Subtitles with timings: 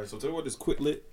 [0.00, 1.04] All right, so tell me what this quit lit.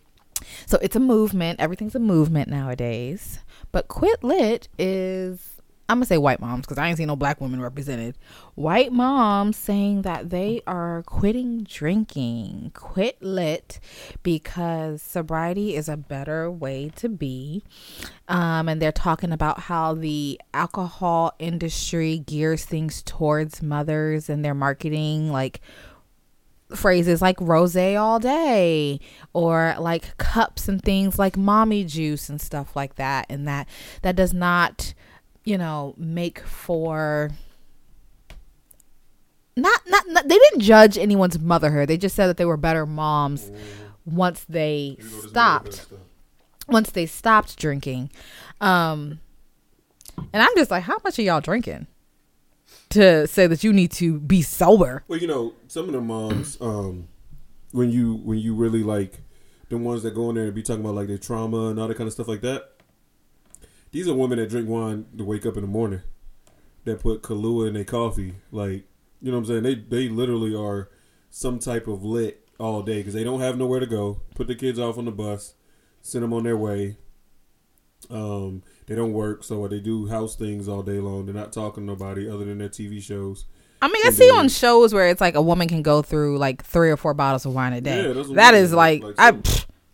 [0.66, 1.60] So it's a movement.
[1.60, 3.40] Everything's a movement nowadays.
[3.74, 5.58] But quit lit is
[5.90, 8.18] I'm gonna say white moms because I ain't seen no black women represented.
[8.56, 13.82] White moms saying that they are quitting drinking, quit lit,
[14.24, 17.62] because sobriety is a better way to be.
[18.30, 24.56] Um, and they're talking about how the alcohol industry gears things towards mothers and their
[24.56, 25.60] marketing, like
[26.76, 29.00] phrases like rose all day
[29.34, 33.68] or like cups and things like mommy juice and stuff like that and that
[34.02, 34.94] that does not
[35.48, 37.32] you know, make for
[39.56, 41.88] not, not not they didn't judge anyone's motherhood.
[41.88, 43.50] They just said that they were better moms
[44.06, 45.88] once they stopped
[46.68, 48.12] once they stopped drinking.
[48.60, 49.22] Um
[50.34, 51.88] and I'm just like, how much are y'all drinking?
[52.92, 55.04] To say that you need to be sober.
[55.08, 57.08] Well, you know, some of the moms, um,
[57.72, 59.20] when you when you really like
[59.70, 61.88] the ones that go in there and be talking about like their trauma and all
[61.88, 62.72] that kind of stuff like that,
[63.92, 66.02] these are women that drink wine to wake up in the morning.
[66.86, 68.86] That put Kahlua in their coffee, like
[69.22, 69.64] you know what I'm saying.
[69.64, 70.90] They they literally are
[71.30, 74.22] some type of lit all day because they don't have nowhere to go.
[74.36, 75.54] Put the kids off on the bus,
[76.02, 76.98] send them on their way.
[78.10, 81.26] Um, they don't work, so they do house things all day long.
[81.26, 83.46] They're not talking to nobody other than their TV shows.
[83.82, 86.64] I mean, I see on shows where it's like a woman can go through like
[86.64, 88.08] three or four bottles of wine a day.
[88.08, 89.34] Yeah, that is like, like I.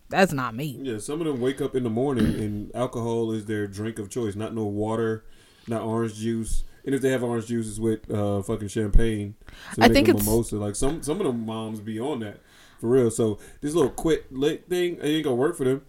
[0.09, 0.77] That's not me.
[0.79, 4.11] Yeah, some of them wake up in the morning and alcohol is their drink of
[4.11, 4.35] choice.
[4.35, 5.25] Not no water,
[5.67, 6.63] not orange juice.
[6.85, 9.33] And if they have orange juice, it's with uh, fucking champagne.
[9.73, 10.57] So I think it's mimosa.
[10.57, 12.41] Like some some of them moms be on that
[12.79, 13.09] for real.
[13.09, 15.81] So this little quit lit thing it ain't gonna work for them.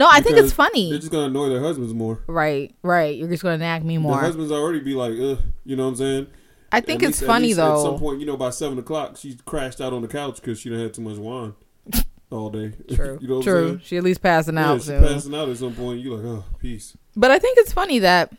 [0.00, 0.88] No, I think it's funny.
[0.88, 2.22] They're just gonna annoy their husbands more.
[2.26, 3.14] Right, right.
[3.14, 4.14] You're just gonna nag me more.
[4.14, 6.26] Their husbands already be like, Ugh, you know what I'm saying?
[6.72, 7.76] I think at it's least, funny though.
[7.76, 10.58] At some point, you know, by seven o'clock, she crashed out on the couch because
[10.58, 11.52] she done had too much wine
[12.30, 12.72] all day.
[12.94, 13.18] True.
[13.20, 13.78] you know True.
[13.84, 14.86] She at least passing out.
[14.86, 15.02] yeah, out.
[15.02, 16.00] She passing out at some point.
[16.00, 16.96] You like, oh, peace.
[17.14, 18.32] But I think it's funny that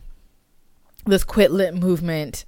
[1.06, 2.46] this quit lit movement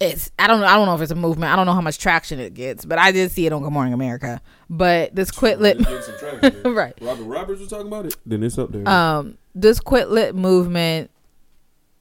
[0.00, 1.52] it's I don't know I don't know if it's a movement.
[1.52, 3.72] I don't know how much traction it gets, but I did see it on Good
[3.72, 4.40] Morning America.
[4.70, 5.78] But this quit lit
[6.64, 6.94] right.
[7.00, 8.16] Robin Roberts was talking about it.
[8.24, 8.88] Then it's up there.
[8.88, 11.10] Um this quit lit movement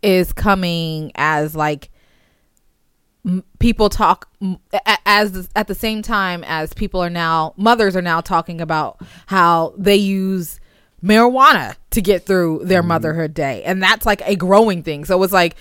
[0.02, 1.90] is coming as like
[3.60, 4.30] people talk
[5.06, 9.76] as at the same time as people are now mothers are now talking about how
[9.78, 10.60] they use
[11.04, 12.90] marijuana to get through their mm-hmm.
[12.90, 15.56] motherhood day and that's like a growing thing so it's like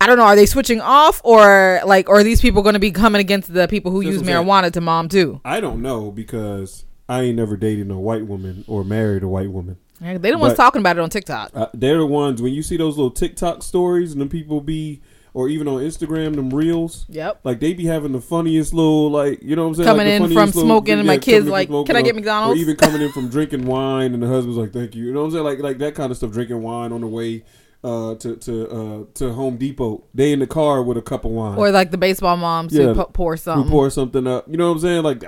[0.00, 2.80] i don't know are they switching off or like or are these people going to
[2.80, 6.84] be coming against the people who use marijuana to mom too i don't know because
[7.08, 10.54] i ain't never dated a white woman or married a white woman they the ones
[10.54, 13.62] talking about it on tiktok uh, they're the ones when you see those little tiktok
[13.62, 15.00] stories and the people be
[15.32, 17.06] or even on Instagram, them reels.
[17.08, 17.40] Yep.
[17.44, 19.86] Like they be having the funniest little like you know what I'm saying?
[19.86, 22.58] Coming like in from little, smoking, and my kids like, can I get McDonald's?
[22.58, 25.04] Or even coming in from drinking wine, and the husband's like, thank you.
[25.04, 25.44] You know what I'm saying?
[25.44, 26.32] Like like that kind of stuff.
[26.32, 27.44] Drinking wine on the way
[27.82, 30.04] uh, to to uh, to Home Depot.
[30.14, 31.58] They in the car with a cup of wine.
[31.58, 33.64] Or like the baseball moms yeah, who pour something.
[33.64, 34.46] Who pour something up.
[34.48, 35.02] You know what I'm saying?
[35.02, 35.24] Like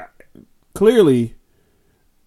[0.75, 1.37] clearly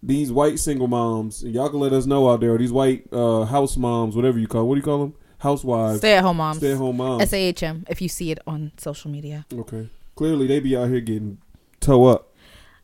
[0.02, 3.76] these white single moms, y'all can let us know out there, these white uh, house
[3.76, 5.16] moms, whatever you call, what do you call them?
[5.46, 7.86] housewives, stay at home moms, stay at home moms, SAHM.
[7.90, 9.90] If you see it on social media, okay.
[10.16, 11.40] Clearly, they be out here getting
[11.80, 12.34] toe up.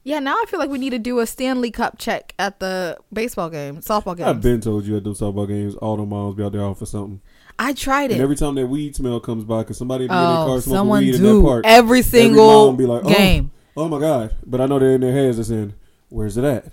[0.03, 2.97] Yeah, now I feel like we need to do a Stanley Cup check at the
[3.13, 4.27] baseball game, softball game.
[4.27, 6.85] I've been told you at those softball games, all the moms be out there for
[6.85, 7.21] something.
[7.59, 8.15] I tried it.
[8.15, 10.47] And every time that weed smell comes by, because somebody be oh, in their oh,
[10.47, 11.29] car smoking weed do.
[11.29, 11.65] in that park.
[11.67, 13.51] Every single every be like, oh, game.
[13.75, 14.35] Oh my god!
[14.45, 15.37] But I know they're in their heads.
[15.37, 15.73] They're saying,
[16.09, 16.65] "Where's it at?"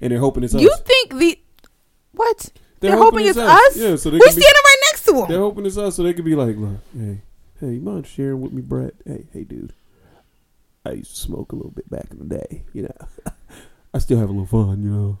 [0.00, 0.78] And they're hoping it's you us.
[0.78, 1.38] You think the
[2.12, 2.50] what?
[2.80, 3.68] They're, they're hoping, hoping, it's us.
[3.68, 3.76] us?
[3.76, 5.28] Yeah, so they we standing right next to them.
[5.28, 7.22] They're hoping it's us, so they could be like, "Look, hey,
[7.58, 8.94] hey, you mind sharing with me, Brett?
[9.06, 9.72] Hey, hey, dude,
[10.84, 12.64] I used to smoke a little bit back in the day.
[12.74, 13.32] You know,
[13.94, 14.82] I still have a little fun.
[14.82, 15.18] You know."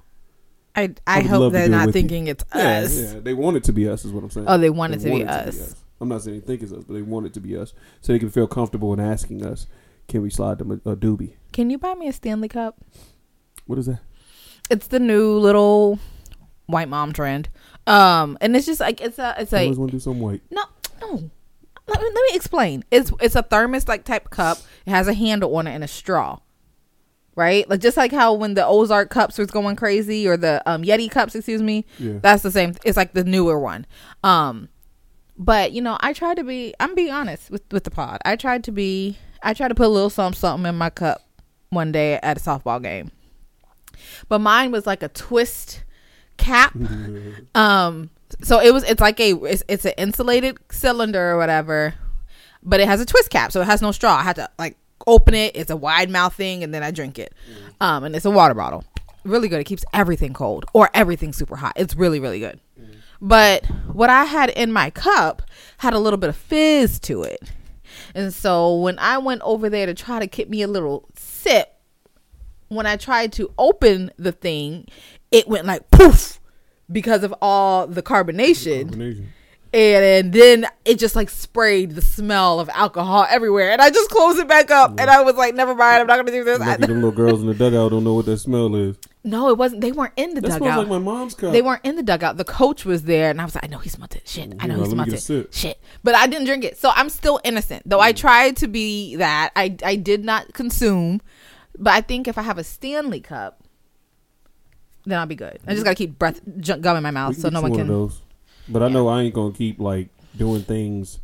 [0.74, 2.32] I I, I hope they're not thinking you.
[2.32, 3.14] it's yeah, us.
[3.14, 4.46] Yeah, they want it to be us, is what I'm saying.
[4.48, 5.76] Oh, they want, they it, to, want be it to, be us.
[6.00, 8.12] I'm not saying they think it's us, but they want it to be us, so
[8.12, 9.66] they can feel comfortable in asking us,
[10.08, 12.76] "Can we slide them a, a doobie?" Can you buy me a Stanley Cup?
[13.66, 14.00] What is that?
[14.70, 15.98] It's the new little
[16.66, 17.48] white mom trend.
[17.86, 19.62] Um, and it's just like it's a it's a.
[19.62, 20.40] always want to do some white.
[20.50, 20.62] No,
[21.00, 21.30] no.
[21.88, 22.84] Let me, let me explain.
[22.90, 24.58] It's it's a thermos like type cup.
[24.86, 26.38] It has a handle on it and a straw.
[27.34, 30.82] Right, like just like how when the Ozark cups was going crazy, or the um,
[30.82, 31.86] Yeti cups, excuse me.
[31.98, 32.18] Yeah.
[32.20, 32.74] That's the same.
[32.84, 33.86] It's like the newer one.
[34.22, 34.68] Um,
[35.38, 36.74] but you know, I tried to be.
[36.78, 38.20] I'm being honest with with the pod.
[38.24, 39.18] I tried to be.
[39.42, 41.22] I tried to put a little something something in my cup
[41.70, 43.10] one day at a softball game,
[44.28, 45.84] but mine was like a twist
[46.36, 46.76] cap.
[47.54, 48.10] um,
[48.42, 48.84] so it was.
[48.84, 49.32] It's like a.
[49.32, 51.94] It's, it's an insulated cylinder or whatever,
[52.62, 54.16] but it has a twist cap, so it has no straw.
[54.16, 54.76] I had to like
[55.06, 55.56] open it.
[55.56, 57.32] It's a wide mouth thing, and then I drink it.
[57.80, 57.86] Mm.
[57.86, 58.84] Um, and it's a water bottle.
[59.24, 59.60] really good.
[59.60, 61.74] It keeps everything cold or everything super hot.
[61.76, 62.60] It's really really good.
[63.20, 65.42] But what I had in my cup
[65.78, 67.52] had a little bit of fizz to it.
[68.16, 71.72] And so when I went over there to try to get me a little sip,
[72.66, 74.88] when I tried to open the thing,
[75.30, 76.40] it went like poof
[76.90, 78.88] because of all the carbonation.
[78.88, 79.28] Combination.
[79.74, 83.70] And, and then it just like sprayed the smell of alcohol everywhere.
[83.70, 85.00] And I just closed it back up.
[85.00, 86.58] And I was like, never mind, I'm not going to do this.
[86.58, 88.96] Lucky them little girls in the dugout don't know what that smell is.
[89.24, 89.80] no, it wasn't.
[89.80, 90.78] They weren't in the That smells dugout.
[90.80, 91.52] like my mom's cup.
[91.52, 92.36] They weren't in the dugout.
[92.36, 94.28] The coach was there, and I was like, I know he smelled it.
[94.28, 95.54] Shit, I know Yeah, he smelled it.
[95.54, 97.88] Shit, but I didn't drink it, so I'm still innocent.
[97.88, 98.16] Though I mm.
[98.16, 101.22] tried to be that, I I did not consume.
[101.78, 103.62] But I think if I have a Stanley cup,
[105.06, 105.58] then I'll be good.
[105.66, 108.10] I just gotta keep breath ju- gum in my mouth, so no one can.
[108.68, 111.18] But I know I ain't gonna keep like doing things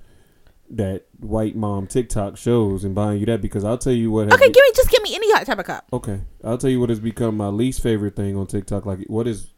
[0.70, 4.26] that white mom TikTok shows and buying you that because I'll tell you what.
[4.26, 5.86] has Okay, be- give me just give me any type of cup.
[5.92, 8.84] Okay, I'll tell you what has become my least favorite thing on TikTok.
[8.84, 9.48] Like, what is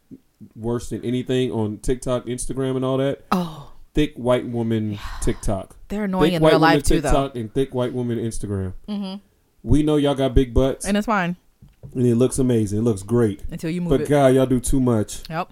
[0.55, 3.23] worse than anything on TikTok, Instagram, and all that?
[3.31, 5.75] Oh, Thick white woman TikTok.
[5.89, 8.73] they're annoying thick in real life too, though, and thick white woman Instagram.
[8.87, 9.15] hmm
[9.63, 11.35] We know y'all got big butts, and it's fine
[11.93, 12.79] and it looks amazing.
[12.79, 13.41] It looks great.
[13.49, 14.09] until you move But it.
[14.09, 15.23] God, y'all do too much.
[15.29, 15.51] Yep.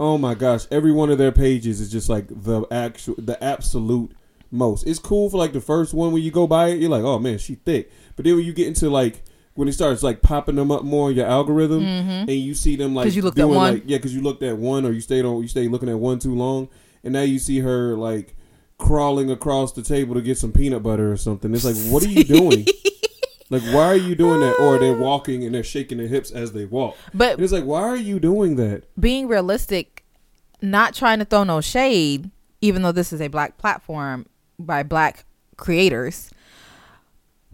[0.00, 4.12] Oh my gosh, every one of their pages is just like the actual, the absolute
[4.50, 4.86] most.
[4.86, 7.18] It's cool for like the first one when you go by it, you're like, oh
[7.18, 7.90] man, she thick.
[8.16, 9.22] But then when you get into like
[9.54, 12.10] when it starts like popping them up more in your algorithm, mm-hmm.
[12.10, 13.74] and you see them like you looked at one.
[13.74, 15.98] like yeah, because you looked at one or you stayed on you stayed looking at
[15.98, 16.68] one too long,
[17.02, 18.36] and now you see her like
[18.78, 21.52] crawling across the table to get some peanut butter or something.
[21.52, 22.66] It's like, what are you doing?
[23.50, 24.58] like, why are you doing that?
[24.60, 26.96] Or they're walking and they're shaking their hips as they walk.
[27.14, 28.84] But And it's like, why are you doing that?
[29.00, 30.04] being realistic,
[30.60, 32.30] not trying to throw no shade,
[32.60, 34.26] even though this is a black platform
[34.58, 35.24] by black
[35.56, 36.30] creators,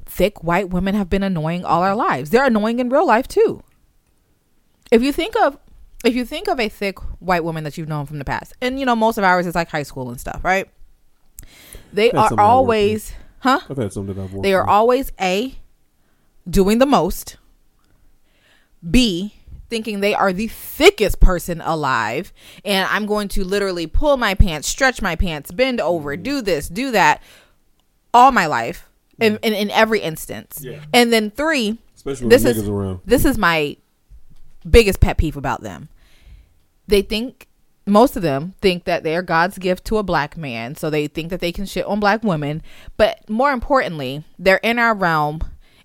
[0.06, 2.30] thick white women have been annoying all our lives.
[2.30, 3.62] They're annoying in real life too.
[4.90, 5.58] If you think of
[6.04, 8.78] if you think of a thick white woman that you've known from the past, and
[8.78, 10.68] you know most of ours is like high school and stuff, right?
[11.92, 13.60] They That's are something I worked always, huh?
[13.70, 14.68] I've had some that I've worked They are with.
[14.70, 15.54] always A,
[16.48, 17.36] doing the most,
[18.88, 19.34] B,
[19.70, 22.32] thinking they are the thickest person alive,
[22.64, 26.22] and I'm going to literally pull my pants, stretch my pants, bend over, mm-hmm.
[26.22, 27.22] do this, do that
[28.12, 28.88] all my life
[29.18, 29.44] in, mm-hmm.
[29.44, 30.60] in, in every instance.
[30.62, 30.80] Yeah.
[30.92, 33.00] And then three, especially this is- around.
[33.04, 33.76] this is my
[34.68, 35.88] biggest pet peeve about them.
[36.86, 37.48] They think
[37.86, 41.30] most of them think that they're God's gift to a black man, so they think
[41.30, 42.62] that they can shit on black women.
[42.96, 45.40] But more importantly, they're in our realm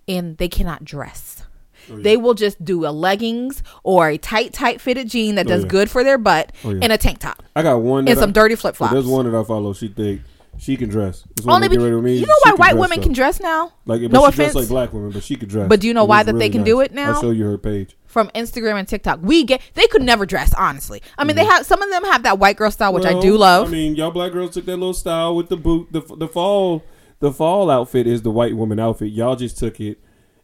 [0.10, 1.44] and they cannot dress.
[1.90, 2.04] Oh, yeah.
[2.04, 5.64] They will just do a leggings or a tight, tight fitted jean that Oh, does
[5.64, 5.70] yeah.
[5.70, 6.80] good for their butt Oh, yeah.
[6.84, 8.94] and a tank top I got one and some I, dirty flip flops.
[8.94, 9.74] There's one that I follow.
[9.74, 10.22] She think
[10.58, 11.24] she can dress.
[11.48, 13.72] Only be- me, you know why white women can dress now?
[13.86, 14.56] Like, no she offense.
[14.56, 15.70] like black women, but she could dress.
[15.70, 16.66] But do you know It why that they can nice.
[16.68, 17.14] do it now?
[17.14, 17.96] I'll show you her page.
[18.06, 19.20] from Instagram and TikTok.
[19.24, 21.02] We get they could never dress honestly.
[21.18, 23.22] I mean, they have some of them have that white girl style, which I Mm-hmm.
[23.22, 23.68] Do love.
[23.70, 25.88] I mean, y'all black girls took that little style with the boot.
[25.94, 26.84] The the fall
[27.20, 29.12] the fall outfit is the white woman outfit.
[29.12, 30.00] Y'all just took it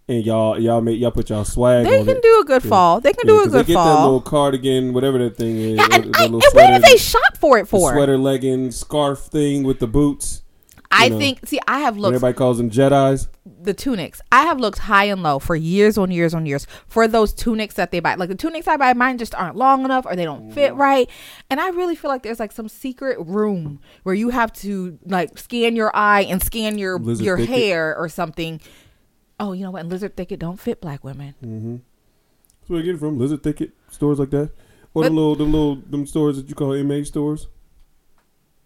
[0.07, 2.22] and y'all y'all made y'all put y'all swag they can it.
[2.22, 2.69] do a good Yeah.
[2.69, 3.00] fall.
[3.01, 3.86] They can Yeah, do a 'cause they fall.
[3.86, 5.77] get that little cardigan, whatever that thing is.
[5.77, 7.92] Yeah, and, I, and where did sweater- they shop for it for?
[7.94, 10.42] sweater legging scarf thing with the boots.
[10.97, 11.45] I know, think.
[11.47, 13.27] See, I have looked everybody calls them Jedi's.
[13.62, 14.21] the tunics.
[14.31, 17.75] I have looked high and low for years on years on years for those tunics
[17.75, 18.15] that they buy.
[18.15, 20.81] Like the tunics I buy, mine just aren't long enough or they don't fit Mm-hmm.
[20.81, 21.09] right.
[21.49, 25.37] And I really feel like there's like some secret room where you have to like
[25.37, 27.56] scan your eye and scan your Lizard your thicket.
[27.56, 28.61] hair or something.
[29.40, 29.81] Oh, you know what?
[29.81, 31.35] And lizard thicket don't fit black women.
[31.44, 31.75] Mm-hmm.
[32.61, 33.19] That's where I get it from.
[33.19, 34.49] Lizard Thicket stores like that,
[34.94, 37.47] or But- the little, the little, them stores that you call MA stores.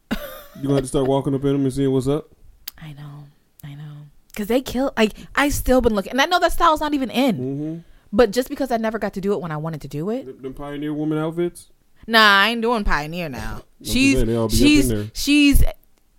[0.61, 2.29] You gonna have to start walking up in them and seeing what's up.
[2.77, 3.23] I know,
[3.63, 3.93] I know,
[4.31, 4.93] because they kill.
[4.97, 7.35] Like I still been looking, and I know that style's not even in.
[7.37, 7.79] Mm-hmm.
[8.11, 10.25] But just because I never got to do it when I wanted to do it,
[10.25, 11.67] Them, them Pioneer woman outfits.
[12.07, 13.61] nah, I ain't doing pioneer now.
[13.83, 15.63] She's saying, they all be up in she's she's.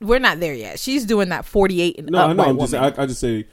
[0.01, 0.79] We're not there yet.
[0.79, 2.45] She's doing that forty eight and No, up I know.
[2.45, 2.75] I'm just.
[2.75, 3.47] I, I just say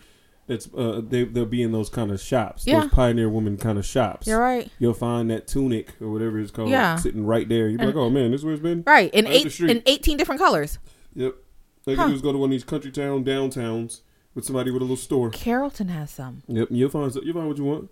[0.48, 2.66] it's uh, they they'll be in those kind of shops.
[2.66, 2.82] Yeah.
[2.82, 4.28] Those Pioneer woman kind of shops.
[4.28, 4.70] You're right.
[4.80, 6.96] You'll find that tunic or whatever it's called Yeah.
[6.96, 7.68] sitting right there.
[7.70, 8.84] You're like, oh man, this is where it's been.
[8.86, 10.80] Right in Right eight in eighteen different colors.
[11.16, 11.36] Yep.
[11.86, 12.08] You Huh.
[12.10, 14.02] is go to one of these country town downtowns
[14.36, 15.30] with somebody with a little store.
[15.32, 16.44] Carrollton has some.
[16.48, 17.90] Yep, you'll find you'll find what you want.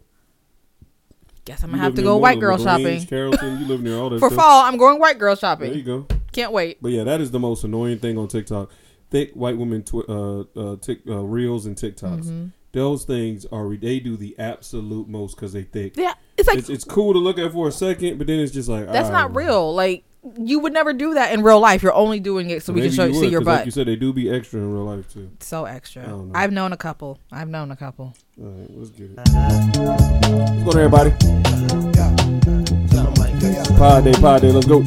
[1.45, 4.19] Guess I'm gonna have to go white girl shopping Carrollton, you live near all that
[4.19, 4.39] for stuff.
[4.41, 4.63] fall.
[4.63, 5.69] I'm going white girl shopping.
[5.69, 6.07] There you go.
[6.31, 6.81] Can't wait.
[6.81, 8.71] But yeah, that is the most annoying thing on TikTok.
[9.11, 12.25] Thick white women tw- uh, uh, tick, uh, reels and TikToks.
[12.25, 12.47] Mm-hmm.
[12.71, 15.95] Those things are they do the absolute most because they thick.
[15.95, 18.51] Yeah, it's like it's, it's cool to look at for a second, but then it's
[18.51, 19.73] just like that's ah, not real.
[19.73, 20.03] Like
[20.37, 21.83] you would never do that in real life.
[21.83, 23.59] You're only doing it so we can show you see your butt.
[23.59, 25.31] Like you said, they do be extra in real life too.
[25.39, 26.03] so extra.
[26.03, 26.39] I don't know.
[26.39, 27.19] I've known a couple.
[27.31, 28.13] I've known a couple.
[28.41, 29.17] All right, let's get it.
[29.17, 31.11] What's going on, everybody?
[33.77, 34.51] Pod day, pod day.
[34.51, 34.83] Let's go.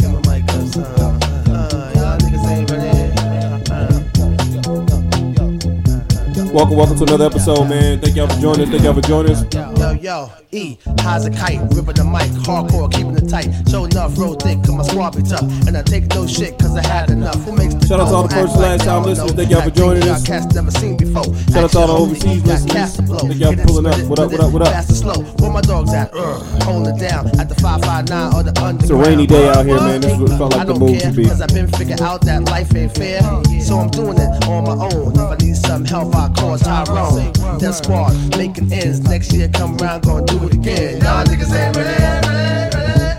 [6.59, 8.01] Welcome, welcome to another episode, man.
[8.01, 8.69] Thank y'all for joining us.
[8.71, 9.45] Thank y'all for joining us.
[9.55, 11.61] Yo, yo, E, how's a kite?
[11.71, 13.47] Ripping the mic, hardcore, keeping it tight.
[13.71, 15.47] Show enough, roll thick, cause my squad be tough.
[15.69, 17.37] And I take no shit, cause I had enough.
[17.45, 18.43] Who makes the Shout out to all the dough?
[18.43, 19.33] first and last time like listeners.
[19.39, 20.29] Thank y'all for joining us.
[20.29, 21.25] like y'all never seen before.
[21.55, 22.73] Shout out to all the overseas homie, listeners.
[22.75, 23.19] cast to blow.
[23.19, 23.95] Thank y'all for pulling up.
[23.95, 24.69] split it, What up, what up, what up?
[24.69, 25.19] it, Fast and slow.
[25.39, 26.11] Where my dogs at?
[26.13, 28.83] Uh, holding it down at the 559 or the underground.
[28.83, 30.01] It's a rainy day out here, man.
[30.01, 31.25] This is what it felt like I the don't move care, to be.
[31.31, 33.23] Cause I've been figuring out that life ain't fair.
[33.63, 35.13] So I'm doing it on my own.
[35.13, 37.33] If I need some help, I call Tyrone.
[37.59, 39.01] That squad making ends.
[39.01, 41.01] Next year come around, gonna do it again.
[41.03, 43.19] Y'all niggas ain't ready, ready, ready.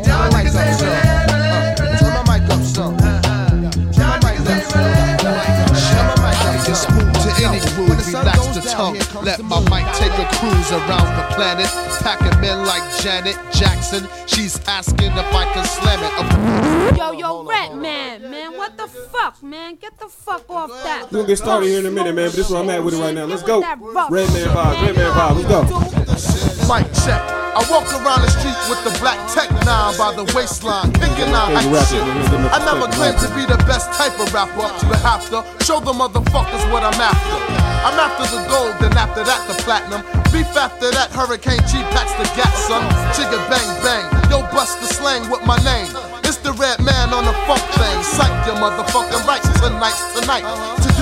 [0.08, 1.98] Y'all niggas ain't ready, ready, ready.
[1.98, 2.96] Turn my mic up some.
[2.98, 5.52] Y'all niggas ain't ready, ready.
[5.88, 6.92] Turn my mic up It's some.
[6.92, 8.94] smooth to any Yo, groove, when the sun relax goes the down, tongue.
[8.94, 9.64] here comes Let the my moon.
[9.70, 11.66] mic take a cruise around the planet.
[12.02, 14.08] Packing men like Janet Jackson.
[14.26, 16.96] She's asking if I can slam it.
[16.96, 19.76] Yo, yo, Redman, man, what the fuck, man?
[19.76, 21.06] Get the fuck off that.
[21.12, 22.28] We're gonna get started here in a minute, man.
[22.28, 23.26] But this is where I'm at with it right now.
[23.26, 23.60] Let's go.
[23.60, 25.36] Redman shit, vibe, Redman vibe.
[25.36, 26.51] Let's go.
[26.70, 27.20] Mic check.
[27.52, 31.68] I walk around the street with the black tech nine by the waistline, out Okay,
[31.68, 32.00] hype shit.
[32.00, 32.16] man.
[32.16, 35.28] Give them a I never claimed to be the best type of rapper, but have
[35.28, 37.36] to show the motherfuckers what I'm after.
[37.84, 40.00] I'm after the gold, then after that the platinum.
[40.32, 42.88] Beef after that, Hurricane G packs the gat, son.
[43.12, 45.92] Chigga bang bang, yo bust the slang with my name.
[46.24, 47.98] It's the Redman on the funk thing.
[48.16, 50.46] Psych your motherfucking rights tonight's tonight.
[50.80, 51.01] To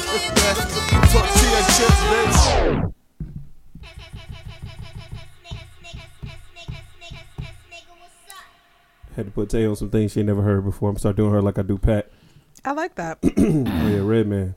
[0.00, 2.92] Tortilla chips, bitch.
[9.16, 10.88] Had to put Tay on some things she ain't never heard before.
[10.88, 12.08] I'm start doing her like I do Pat.
[12.64, 13.18] I like that.
[13.38, 14.54] Oh yeah, Redman.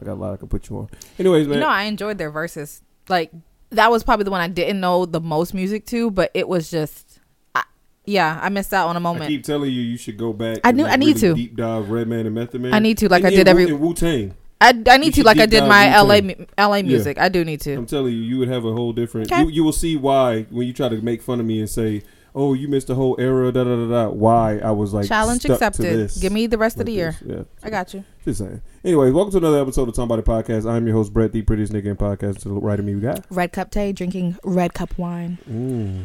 [0.00, 0.88] I got a lot I can put you on.
[1.18, 1.54] Anyways, man.
[1.56, 2.82] You know, I enjoyed their verses.
[3.08, 3.30] Like
[3.70, 6.70] that was probably the one I didn't know the most music to, but it was
[6.70, 7.20] just,
[7.54, 7.62] I,
[8.04, 9.24] yeah, I missed out on a moment.
[9.24, 10.58] I keep telling you, you should go back.
[10.64, 11.34] I and, knew- like, I need really to.
[11.34, 12.74] deep dive Redman and Method Man.
[12.74, 14.34] I need to, like And I did then every- Wu Tang.
[14.62, 17.18] I, I need to like I did my LA mu- LA music.
[17.18, 17.74] I do need to.
[17.74, 19.30] I'm telling you, you would have a whole different.
[19.32, 19.42] Okay.
[19.42, 22.02] You, you will see why when you try to make fun of me and say,
[22.34, 24.08] "Oh, you missed the whole era." Da da da da.
[24.10, 25.98] Why I was like Challenge stuck to accepted.
[25.98, 27.16] this, Give me the rest of like the year.
[27.22, 27.36] this.
[27.38, 28.04] Yeah, I got you.
[28.24, 28.62] just saying.
[28.84, 30.70] Anyways, welcome to another episode of Somebody Podcast.
[30.70, 32.38] I'm your host Brett, the prettiest nigga in podcast.
[32.42, 33.24] To the right of me, we got.
[33.30, 35.38] Red cup tea, drinking red cup wine.
[35.50, 36.04] Mm.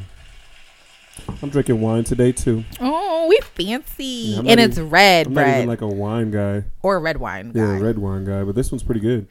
[1.41, 2.63] I'm drinking wine today too.
[2.79, 6.63] Oh, we fancy, Yeah, and even- it's red I'm not even like a wine guy.
[6.81, 7.51] or a red wine.
[7.53, 7.79] Yeah, guy.
[7.79, 9.27] red wine guy, but this one's pretty good.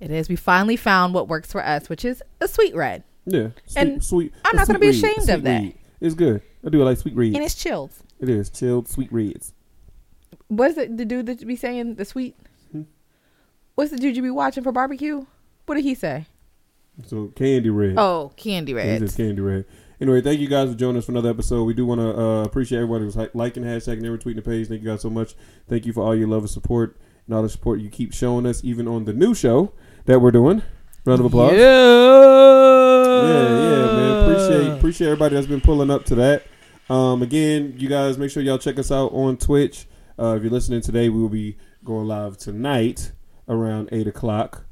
[0.00, 0.28] It is.
[0.28, 4.04] We finally found what works for us, which is a sweet red, Yeah, sweet, And
[4.04, 4.32] sweet.
[4.44, 5.62] I'm not gonna be ashamed of that.
[5.62, 5.74] read.
[6.00, 6.40] It's good.
[6.64, 7.34] I do like sweet reads.
[7.36, 7.90] and it's chilled.
[8.18, 9.52] It is chilled sweet reads.
[10.48, 10.96] What is it?
[10.96, 12.34] The dude that you be saying the sweet?
[12.72, 12.82] Hmm?
[13.74, 15.24] What's the dude you be watching for barbecue?
[15.66, 16.26] What did he say?
[17.06, 17.94] So candy red.
[17.98, 19.00] Oh, candy Yeah, red.
[19.00, 19.64] says candy red.
[20.00, 21.64] Anyway, thank you guys for joining us for another episode.
[21.64, 24.68] We do want to uh, appreciate everybody who's liking, hashtagging, and retweeting the page.
[24.68, 25.34] Thank you guys so much.
[25.68, 28.46] Thank you for all your love and support and all the support you keep showing
[28.46, 29.72] us, even on the new show
[30.06, 30.62] that we're doing.
[31.04, 31.52] Round of applause.
[31.52, 31.58] Yeah,
[33.28, 34.22] yeah, man.
[34.30, 36.44] Appreciate appreciate everybody that's been pulling up to that.
[36.88, 39.86] Um, again, you guys make sure y'all check us out on Twitch.
[40.18, 43.12] Uh, if you're listening today, we will be going live tonight
[43.48, 44.64] around eight o'clock.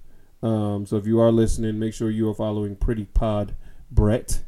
[0.43, 3.55] Um, so if you are listening, make sure you are following Pretty Pod
[3.91, 4.43] Brett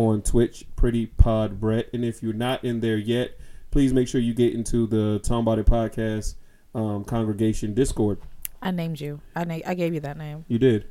[0.00, 1.88] on Twitch, Pretty Pod Brett.
[1.92, 3.38] And if you're not in there yet,
[3.70, 6.36] please make sure you get into the Tom Body Podcast
[6.74, 8.18] um, congregation Discord.
[8.62, 9.20] I named you.
[9.36, 10.44] I na- I gave you that name.
[10.48, 10.86] You did.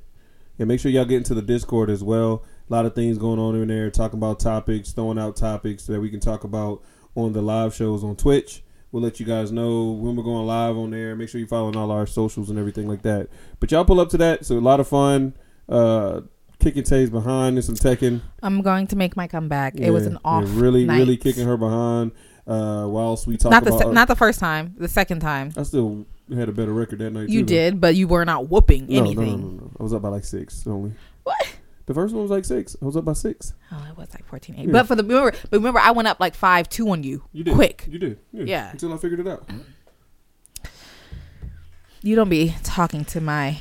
[0.57, 2.43] Yeah, make sure y'all get into the Discord as well.
[2.69, 5.99] A lot of things going on in there, talking about topics, throwing out topics that
[5.99, 6.83] we can talk about
[7.15, 8.61] on the live shows on Twitch.
[8.91, 11.15] We'll let you guys know when we're going live on there.
[11.15, 13.29] Make sure you're following all our socials and everything like that.
[13.59, 14.45] But y'all pull up to that.
[14.45, 15.35] So a lot of fun.
[15.67, 16.21] Uh,
[16.59, 18.21] kicking Tays behind and some teching.
[18.43, 19.75] I'm going to make my comeback.
[19.75, 20.45] it was an off.
[20.45, 20.97] yeah, really, night.
[20.99, 22.11] really kicking her behind.
[22.47, 24.73] Uh, whilst we talk Not the about se- not the first time.
[24.77, 25.51] The second time.
[25.55, 27.29] I still had a better record that night.
[27.29, 27.45] You too, though.
[27.45, 29.39] did, but you were not whooping No, no, anything.
[29.41, 29.71] no, no, no.
[29.79, 30.93] I was up by like six only.
[31.23, 31.55] What?
[31.85, 32.75] The first one was like six.
[32.81, 33.53] I was up by six.
[33.71, 34.65] Oh, it was like 14 8.
[34.65, 34.71] Yeah.
[34.71, 37.23] But for the remember, but remember, I went up like 5 2 on you.
[37.33, 37.53] You did.
[37.53, 37.85] Quick.
[37.87, 38.19] You did.
[38.31, 38.43] Yeah.
[38.45, 38.71] Yeah.
[38.71, 39.47] Until I figured it out.
[42.01, 43.59] You don't be talking to my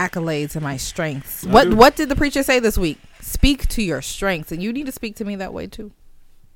[0.00, 1.46] accolades and my strengths.
[1.46, 1.76] I what do.
[1.76, 2.98] what did the preacher say this week?
[3.20, 5.92] Speak to your strengths, and you need to speak to me that way too.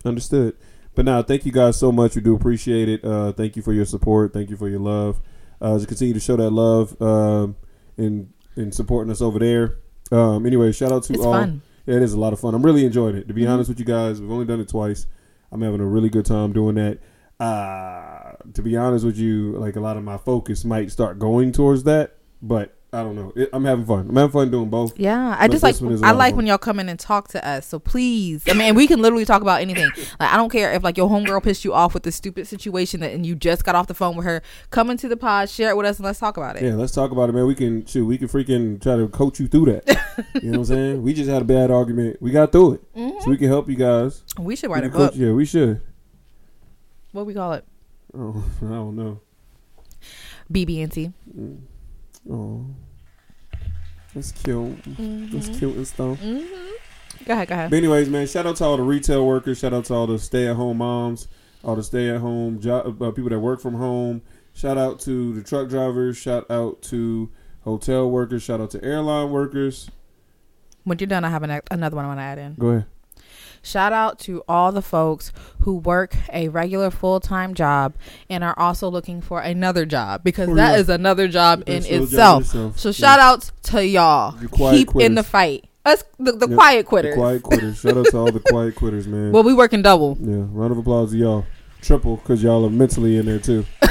[0.04, 0.56] Understood.
[0.94, 2.14] But now, thank you guys so much.
[2.14, 3.04] We do appreciate it.
[3.04, 4.32] Uh, thank you for your support.
[4.32, 5.20] Thank you for your love.
[5.60, 7.56] Uh, to continue to show that love um,
[7.96, 9.76] and and supporting us over there.
[10.12, 11.32] Um, anyway, shout out to It's all.
[11.32, 11.62] fun.
[11.86, 12.54] Yeah, it is a lot of fun.
[12.54, 13.28] I'm really enjoying it.
[13.28, 13.50] To be Mhm.
[13.50, 15.06] honest with you guys, we've only done it twice.
[15.52, 16.98] I'm having a really good time doing that.
[17.40, 21.52] Uh, to be honest with you, like a lot of my focus might start going
[21.52, 23.32] towards that, but I don't know.
[23.34, 24.08] It, I'm having fun.
[24.08, 24.98] I'm having fun doing both.
[24.98, 26.88] Yeah, I But just like this one is a I like when y'all come in
[26.88, 27.66] and talk to us.
[27.66, 29.90] So please, I mean, we can literally talk about anything.
[30.20, 33.00] Like I don't care if like your homegirl pissed you off with the stupid situation
[33.00, 34.42] that, and you just got off the phone with her.
[34.70, 36.62] Come into the pod, share it with us, and let's talk about it.
[36.62, 37.46] Yeah, let's talk about it, man.
[37.46, 38.04] We can shoot.
[38.04, 39.88] We can freaking try to coach you through that.
[40.42, 41.02] you know what I'm saying?
[41.02, 42.22] We just had a bad argument.
[42.22, 43.20] We got through it, mm-hmm.
[43.20, 44.22] so we can help you guys.
[44.38, 45.14] We should We write a book.
[45.16, 45.80] Yeah, we should.
[47.12, 47.64] What we call it?
[48.16, 49.20] Oh, I don't know.
[50.52, 51.12] BB&T.
[52.30, 52.66] Oh,
[54.14, 54.78] that's cute.
[55.32, 56.18] That's cute and stuff.
[56.20, 57.24] Mm-hmm.
[57.26, 57.70] Go ahead, go ahead.
[57.70, 59.58] But anyways, man, shout out to all the retail workers.
[59.58, 61.28] Shout out to all the stay-at-home moms,
[61.62, 64.22] all the stay-at-home job uh, people that work from home.
[64.54, 66.16] Shout out to the truck drivers.
[66.16, 67.30] Shout out to
[67.62, 68.42] hotel workers.
[68.42, 69.90] Shout out to airline workers.
[70.84, 72.54] When you're done, I have an, another one I want to add in.
[72.54, 72.86] Go ahead.
[73.64, 77.94] Shout out to all the folks who work a regular full time job
[78.28, 80.78] and are also looking for another job because Oh, that yeah.
[80.80, 82.42] is another job in your job itself.
[82.44, 82.78] itself.
[82.78, 82.92] So Yeah.
[82.92, 84.32] shout outs to y'all.
[84.72, 85.64] Keep in the fight.
[85.86, 86.56] Us the, the Yep.
[86.56, 87.14] quiet The quitters.
[87.14, 87.78] quiet quitters.
[87.78, 89.32] Shout out to all the quiet quitters, man.
[89.32, 90.16] Well, we working double.
[90.20, 91.46] yeah, round of applause to y'all.
[91.82, 93.64] Triple because y'all are mentally in there too.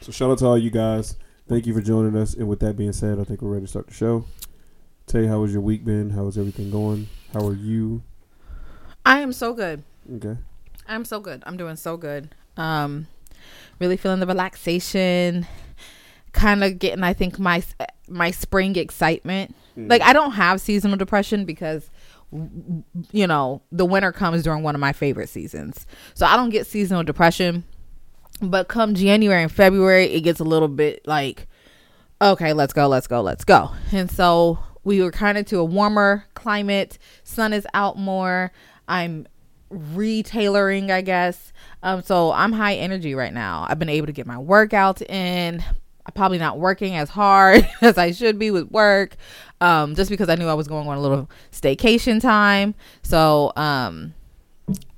[0.00, 1.16] so shout out to all you guys.
[1.48, 2.34] Thank you for joining us.
[2.34, 4.24] And with that being said, I think we're ready to start the show.
[5.06, 6.10] Tay, how was your week been?
[6.10, 7.08] How is everything going?
[7.32, 8.02] How are you?
[9.04, 9.82] I am so good.
[10.16, 10.36] Okay.
[10.86, 11.42] I'm so good.
[11.46, 12.34] I'm doing so good.
[12.56, 13.06] Um,
[13.78, 15.46] really feeling the relaxation.
[16.32, 17.62] Kind of getting, I think my
[18.08, 19.54] my spring excitement.
[19.76, 21.90] Like I don't have seasonal depression because
[23.10, 26.66] you know the winter comes during one of my favorite seasons, so I don't get
[26.66, 27.64] seasonal depression.
[28.40, 31.46] But come January and February, it gets a little bit like,
[32.20, 33.70] okay, let's go, let's go, let's go.
[33.92, 36.98] And so we were kind of to a warmer climate.
[37.24, 38.52] Sun is out more.
[38.88, 39.26] I'm
[39.70, 41.52] retailoring, I guess.
[41.82, 43.66] Um, so I'm high energy right now.
[43.68, 45.62] I've been able to get my workouts in.
[46.04, 49.16] I'm probably not working as hard as I should be with work,
[49.60, 52.74] um, just because I knew I was going on a little staycation time.
[53.02, 54.14] So, um,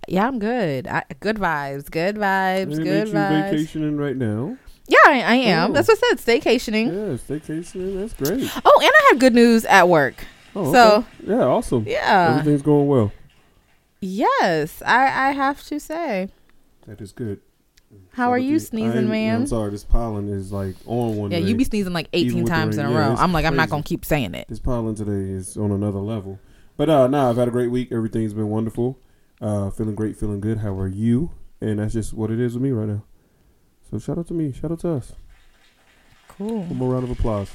[0.09, 0.87] yeah, I'm good.
[0.87, 3.51] I, good vibes, good vibes, good vibes.
[3.51, 4.57] vacationing right now?
[4.87, 5.71] Yeah, I, I am.
[5.71, 5.75] Oh.
[5.75, 6.19] That's what I said.
[6.43, 6.87] Staycationing.
[6.89, 7.99] Yeah, staycationing.
[8.01, 8.51] That's great.
[8.65, 10.25] Oh, and I have good news at work.
[10.55, 11.07] Oh, So- okay.
[11.33, 11.85] yeah, awesome.
[11.87, 12.37] Yeah.
[12.39, 13.13] Everything's going well.
[14.01, 16.29] Yes, I I have to say.
[16.87, 17.41] That is good.
[18.11, 19.43] How are you sneezing, man?
[19.43, 19.71] I'm sorry.
[19.71, 21.31] This pollen is like on one.
[21.31, 21.47] Yeah, day.
[21.47, 23.15] you be sneezing like 18 with the times in a Yeah, row.
[23.17, 24.47] I'm like, I'm not gonna keep saying it.
[24.49, 26.39] This pollen today is on another level.
[26.77, 27.91] But uh nah, I've had a great week.
[27.93, 28.99] Everything's been wonderful.
[29.41, 30.59] Uh feeling great, feeling good.
[30.59, 31.31] How are you?
[31.61, 33.05] And that's just what it is with me right now.
[33.95, 34.51] So shout out to me.
[34.51, 35.13] Shout out to us.
[36.27, 36.65] Cool.
[36.65, 37.49] One more round of applause.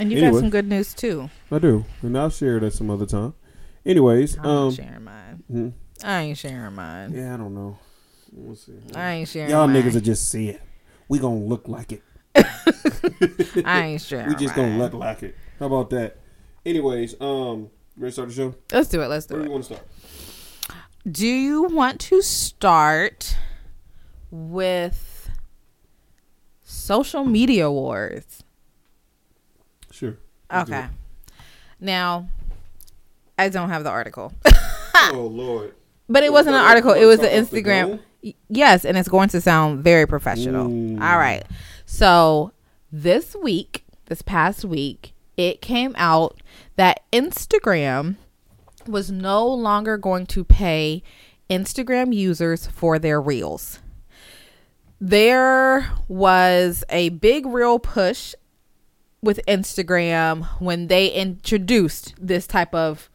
[0.00, 0.32] And you Anyway.
[0.32, 1.30] got some good news too.
[1.52, 1.84] I do.
[2.02, 3.34] And I'll share it at some other time.
[3.84, 5.44] Anyways, I'm um sharing mine.
[5.48, 5.68] hmm.
[6.02, 7.12] I ain't sharing mine.
[7.14, 7.78] Yeah, I don't know.
[8.32, 8.72] We'll see.
[8.96, 9.48] I ain't sharing.
[9.48, 9.80] Y'all mine.
[9.80, 10.60] niggas are just see it.
[11.06, 12.02] We gonna look like it.
[13.64, 14.26] I ain't sharing.
[14.30, 14.70] We just mine.
[14.70, 15.36] gonna look like it.
[15.60, 16.16] How about that?
[16.64, 18.54] Anyways, um, ready to start the show?
[18.72, 19.06] Let's do it.
[19.06, 19.48] Let's do Where do it.
[19.50, 19.88] you want to start?
[21.12, 23.36] Do you want to start
[24.30, 25.30] with
[26.62, 28.42] social media wars?
[29.90, 30.16] Sure.
[30.52, 30.86] Okay.
[31.80, 32.28] Now,
[33.38, 34.32] I don't have the article,
[34.94, 35.74] oh Lord.
[36.08, 36.92] but it wasn't an article.
[36.92, 38.00] It was an Instagram.
[38.48, 40.68] Yes, and it's going to sound very professional.
[40.68, 41.00] Mm.
[41.00, 41.44] All right.
[41.84, 42.52] So
[42.90, 46.40] this week, this past week, it came out
[46.76, 48.16] that Instagram
[48.86, 51.02] was no longer going to pay
[51.50, 53.80] Instagram users for their reels.
[55.00, 58.34] There was a big real push
[59.22, 63.10] with Instagram when they introduced this type of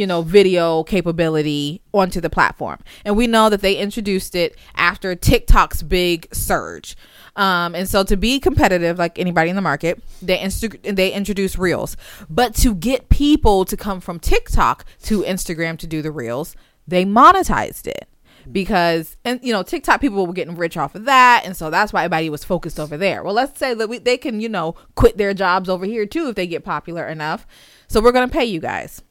[0.00, 2.78] you know, video capability onto the platform.
[3.04, 6.96] And we know that they introduced it after TikTok's big surge.
[7.36, 11.58] Um, and so to be competitive, like anybody in the market, they insta- they introduced
[11.58, 11.96] Reels.
[12.30, 17.04] But to get people to come from TikTok to Instagram to do the Reels, they
[17.04, 18.08] monetized it.
[18.40, 18.52] Mm-hmm.
[18.52, 21.92] because and you know TikTok people were getting rich off of that, and so that's
[21.92, 23.22] why everybody was focused over there.
[23.22, 26.28] Well, let's say that we, they can you know quit their jobs over here too
[26.28, 27.46] if they get popular enough.
[27.88, 29.02] So we're gonna pay you guys.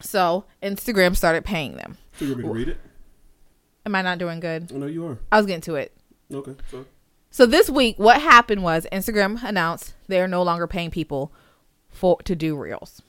[0.00, 1.98] So Instagram started paying them.
[2.18, 2.78] So you want me to read it?
[3.86, 4.70] Am I not doing good?
[4.72, 5.18] Oh, I know you are.
[5.32, 5.92] I was getting to it.
[6.32, 6.54] Okay.
[6.70, 6.84] So
[7.30, 11.32] So this week, what happened was Instagram announced they're no longer paying people
[11.90, 13.02] for to do reels.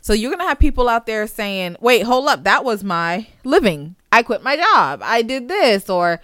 [0.00, 3.95] So you're gonna have people out there saying, "Wait, hold up, that was my living.
[4.12, 5.00] I quit my job.
[5.02, 6.20] I did this," or,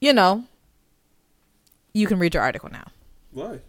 [0.00, 0.44] you know,
[1.92, 2.84] you can read your article now.
[3.32, 3.60] why?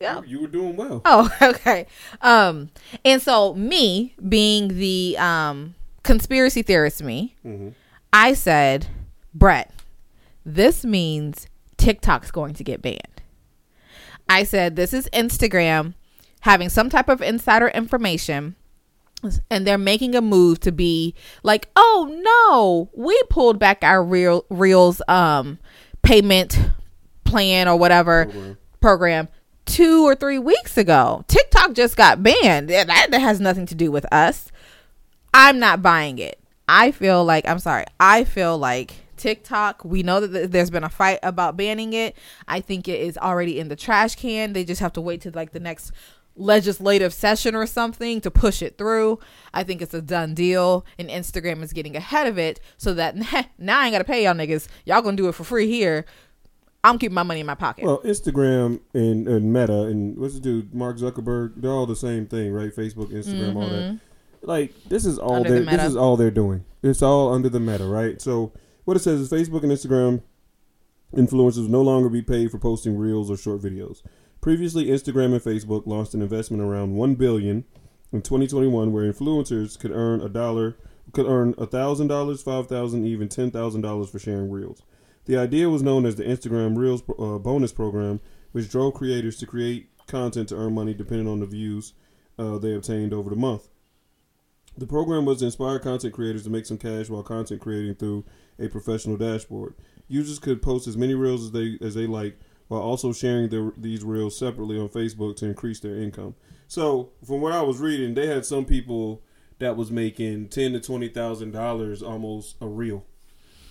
[0.00, 0.20] Yeah.
[0.22, 1.00] You, you were doing well.
[1.04, 1.86] Oh, okay.
[2.20, 2.70] Um,
[3.04, 7.34] and so me being the um conspiracy theorist, me,
[8.12, 8.88] I said,
[9.32, 9.72] Brett,
[10.44, 11.46] this means
[11.78, 13.22] TikTok's going to get banned.
[14.28, 15.94] I said this is Instagram
[16.40, 18.56] having some type of insider information
[19.50, 24.44] and they're making a move to be like, "Oh no, we pulled back our real
[24.50, 25.58] reels um
[26.02, 26.58] payment
[27.24, 28.56] plan or whatever Program.
[28.80, 29.28] program
[29.66, 31.24] 2 or 3 weeks ago.
[31.26, 32.68] TikTok just got banned.
[32.68, 34.52] That, that has nothing to do with us.
[35.32, 36.38] I'm not buying it.
[36.68, 37.84] I feel like I'm sorry.
[37.98, 42.16] I feel like TikTok, we know that there's been a fight about banning it.
[42.46, 44.52] I think it is already in the trash can.
[44.52, 45.92] They just have to wait to like the next
[46.36, 49.18] legislative session or something to push it through.
[49.52, 53.16] I think it's a done deal and Instagram is getting ahead of it so that
[53.58, 54.68] now I ain't got to pay y'all niggas.
[54.84, 56.04] Y'all going to do it for free here.
[56.82, 57.84] I'm keeping my money in my pocket.
[57.84, 61.54] Well, Instagram and, and Meta and what's the dude Mark Zuckerberg?
[61.56, 62.74] They're all the same thing, right?
[62.74, 63.98] Facebook, Instagram, all that.
[64.42, 65.64] Like this is all Mm-hmm.
[65.64, 66.64] The this is all they're doing.
[66.82, 68.20] It's all under the Meta, right?
[68.20, 68.52] So
[68.84, 70.22] what it says is Facebook and Instagram
[71.14, 74.02] influencers no longer be paid for posting reels or short videos.
[74.44, 77.64] Previously, Instagram and Facebook launched an investment around one billion
[78.12, 80.76] in 2021, where influencers could earn a dollar,
[81.12, 84.82] could earn a thousand dollars, five thousand, even ten thousand dollars for sharing reels.
[85.24, 88.20] The idea was known as the Instagram Reels uh, bonus program,
[88.52, 91.94] which drove creators to create content to earn money depending on the views
[92.38, 93.68] uh, they obtained over the month.
[94.76, 98.26] The program was to inspire content creators to make some cash while content creating through
[98.58, 99.74] a professional dashboard.
[100.06, 102.38] Users could post as many reels as they as they like,
[102.74, 106.34] while also sharing their, these reels separately on Facebook to increase their income.
[106.68, 109.22] So, from what I was reading, they had some people
[109.58, 113.04] that was making ten to twenty thousand dollars almost a reel,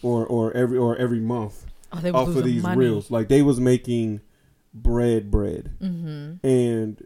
[0.02, 2.78] or or every or every month Oh, off of these money.
[2.80, 3.12] reels.
[3.12, 4.22] Like they was making
[4.74, 6.46] bread, bread, mm-hmm.
[6.46, 7.06] and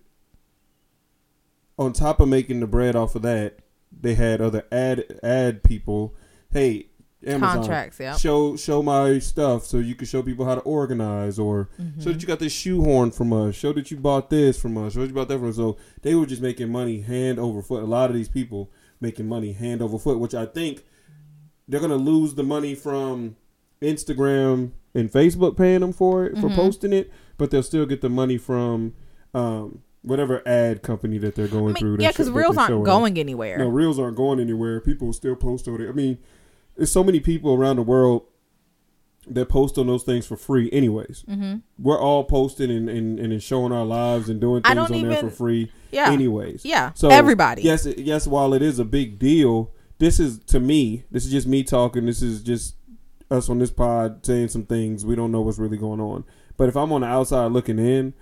[1.77, 3.59] on top of making the bread off of that,
[3.91, 6.15] they had other ad ad people.
[6.51, 6.86] Hey,
[7.25, 8.15] Amazon, Contracts, yeah.
[8.15, 12.01] Show show my stuff so you can show people how to organize, or Mm-hmm.
[12.01, 13.55] show that you got this shoehorn from us.
[13.55, 14.93] Show that you bought this from us.
[14.93, 15.55] Show that you bought that from us.
[15.55, 17.81] So they were just making money hand over foot.
[17.81, 20.83] A lot of these people making money hand over foot, which I think
[21.67, 23.35] they're gonna lose the money from
[23.81, 26.41] Instagram and Facebook paying them for it Mm-hmm.
[26.49, 28.93] for posting it, but they'll still get the money from
[29.33, 31.89] um, whatever ad company that they're going I through.
[31.91, 33.57] mean, that yeah, because reels aren't going anywhere.
[33.57, 34.79] No, reels aren't going anywhere.
[34.81, 35.89] People still post on it.
[35.89, 36.17] I mean,
[36.77, 38.23] there's so many people around the world
[39.29, 41.25] that post on those things for free, anyways.
[41.27, 41.57] Mm-hmm.
[41.79, 45.19] We're all posting and, and, and showing our lives and doing things on don't there
[45.19, 46.09] for free, Yeah.
[46.11, 46.63] anyways.
[46.63, 47.61] Yeah, So everybody.
[47.63, 48.25] Yes, yes.
[48.25, 51.03] While it is a big deal, this is to me.
[51.11, 52.05] This is just me talking.
[52.05, 52.75] This is just
[53.29, 55.05] us on this pod saying some things.
[55.05, 56.23] We don't know what's really going on.
[56.55, 58.13] But if I'm on the outside looking in,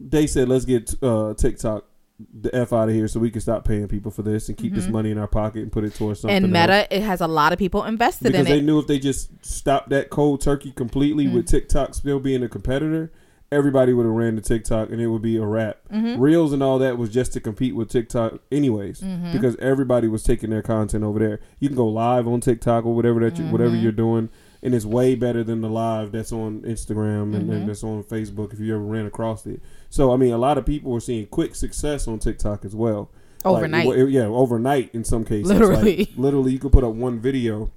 [0.00, 1.84] they said let's get uh, TikTok
[2.32, 4.74] the f out of here so we can stop paying people for this and keep
[4.74, 4.92] this mm-hmm.
[4.92, 6.36] money in our pocket and put it towards something.
[6.36, 6.44] Mm-hmm.
[6.44, 6.88] and else.
[6.88, 8.54] Meta, it has a lot of people invested because in they it.
[8.56, 11.50] They knew if they just stopped that cold turkey completely with mm.
[11.50, 13.12] TikTok still being a competitor,
[13.52, 15.78] everybody would have ran to TikTok and it would be a wrap.
[15.92, 16.20] Mm-hmm.
[16.20, 19.32] Reels and all that was just to compete with TikTok, anyways, mm-hmm.
[19.32, 21.40] because everybody was taking their content over there.
[21.60, 24.30] You can go live on TikTok or whatever that you, whatever you're doing,
[24.62, 28.52] and it's way better than the live that's on Instagram and, and that's on Facebook
[28.52, 29.60] if you ever ran across it.
[29.90, 33.10] So I mean, a lot of people were seeing quick success on TikTok as well.
[33.44, 33.86] Like, Overnight.
[33.88, 35.50] it- yeah, overnight in some cases.
[35.50, 35.96] Literally.
[35.96, 37.72] Like, literally, you could put up one video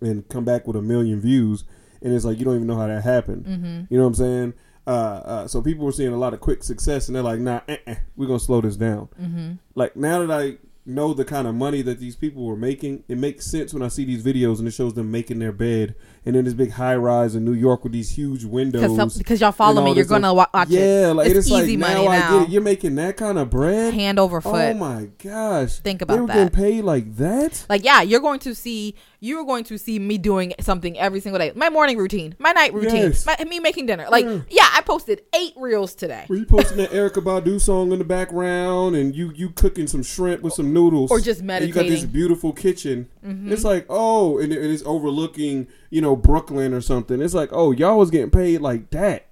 [0.00, 1.64] and come back with a million views,
[2.00, 3.44] and it's like you don't even know how that happened.
[3.44, 3.82] Mm-hmm.
[3.90, 4.54] You know what I'm saying?
[4.86, 7.60] Uh, uh, so people were seeing a lot of quick success, and they're like, "Nah,
[7.68, 9.52] eh-eh, we're gonna slow this down." Mm-hmm.
[9.74, 10.56] Like now that I
[10.88, 13.88] know the kind of money that these people were making, it makes sense when I
[13.88, 15.94] see these videos and it shows them making their bed,
[16.28, 19.16] and then this big high rise in New York with these huge windows.
[19.16, 21.14] Because y'all follow me, you're gonna watch yeah, it.
[21.14, 22.52] like it's, it's, easy like money now I get it.
[22.52, 23.94] You're making that kind of bread.
[23.94, 24.52] Hand over foot.
[24.52, 25.78] Oh my gosh!
[25.78, 26.34] Think about they were that.
[26.34, 27.64] getting paid like that.
[27.70, 31.38] Like yeah, you're going to see you're going to see me doing something every single
[31.38, 31.50] day.
[31.54, 33.26] My morning routine, my night routine, Yes.
[33.26, 34.06] my, me making dinner.
[34.10, 34.40] Like Yeah.
[34.50, 36.26] yeah, I posted eight reels today.
[36.28, 40.02] Were you posting that Erykah Badu song in the background, and you you cooking some
[40.02, 43.08] shrimp with some noodles, Or just and You got this beautiful kitchen.
[43.26, 43.52] Mm-hmm.
[43.52, 47.20] It's like, oh, and, and it's overlooking, you know, Brooklyn or something.
[47.20, 49.26] It's like, oh, y'all was getting paid like that.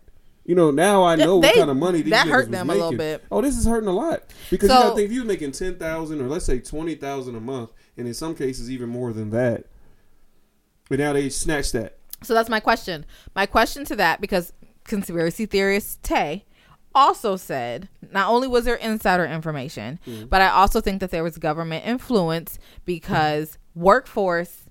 [0.45, 2.75] You know, now I know They- what kind of money these that hurt them a
[2.75, 3.25] little bit.
[3.33, 5.29] Oh, this is hurting a lot because you So- got to think if you was
[5.29, 8.89] making ten thousand or let's say twenty thousand a month, and in some cases even
[8.89, 9.65] more than that.
[10.89, 11.99] But now they snatch that.
[12.23, 13.05] So that's my question.
[13.35, 14.53] My question to that, because
[14.85, 16.45] conspiracy theorist Tay
[16.95, 20.29] also said not only was there insider information, Mm.
[20.31, 24.63] but I also think that there was government influence because workforce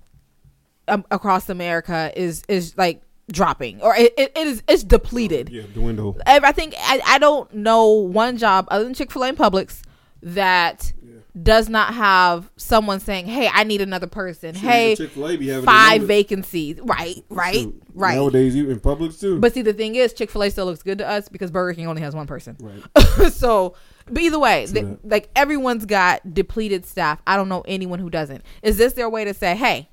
[0.87, 5.49] um, across America is is like dropping or it, it, is it's depleted.
[5.49, 6.17] Yeah, dwindle.
[6.25, 9.37] I I think I, I don't know one job other than Chick Fil A and
[9.37, 9.81] Publix
[10.21, 10.93] that
[11.41, 16.03] does not have someone saying, "Hey, I need another person." hey, Chick-fil-A be having five
[16.03, 16.79] vacancies.
[16.81, 18.15] Right, right, Shoot, right.
[18.15, 19.39] Nowadays, in Publix too.
[19.39, 21.73] But see, the thing is, Chick Fil A still looks good to us because Burger
[21.75, 22.55] King only has one person.
[22.61, 23.31] right.
[23.33, 23.75] so,
[24.09, 27.21] but either way, the- like everyone's got depleted staff.
[27.27, 28.43] I don't know anyone who doesn't.
[28.63, 29.89] Is this their way to say, "Hey,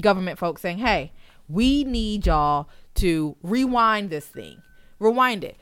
[0.00, 1.12] government folks saying, hey,
[1.48, 4.62] we need y'all to rewind this thing."
[4.98, 5.56] Rewind it.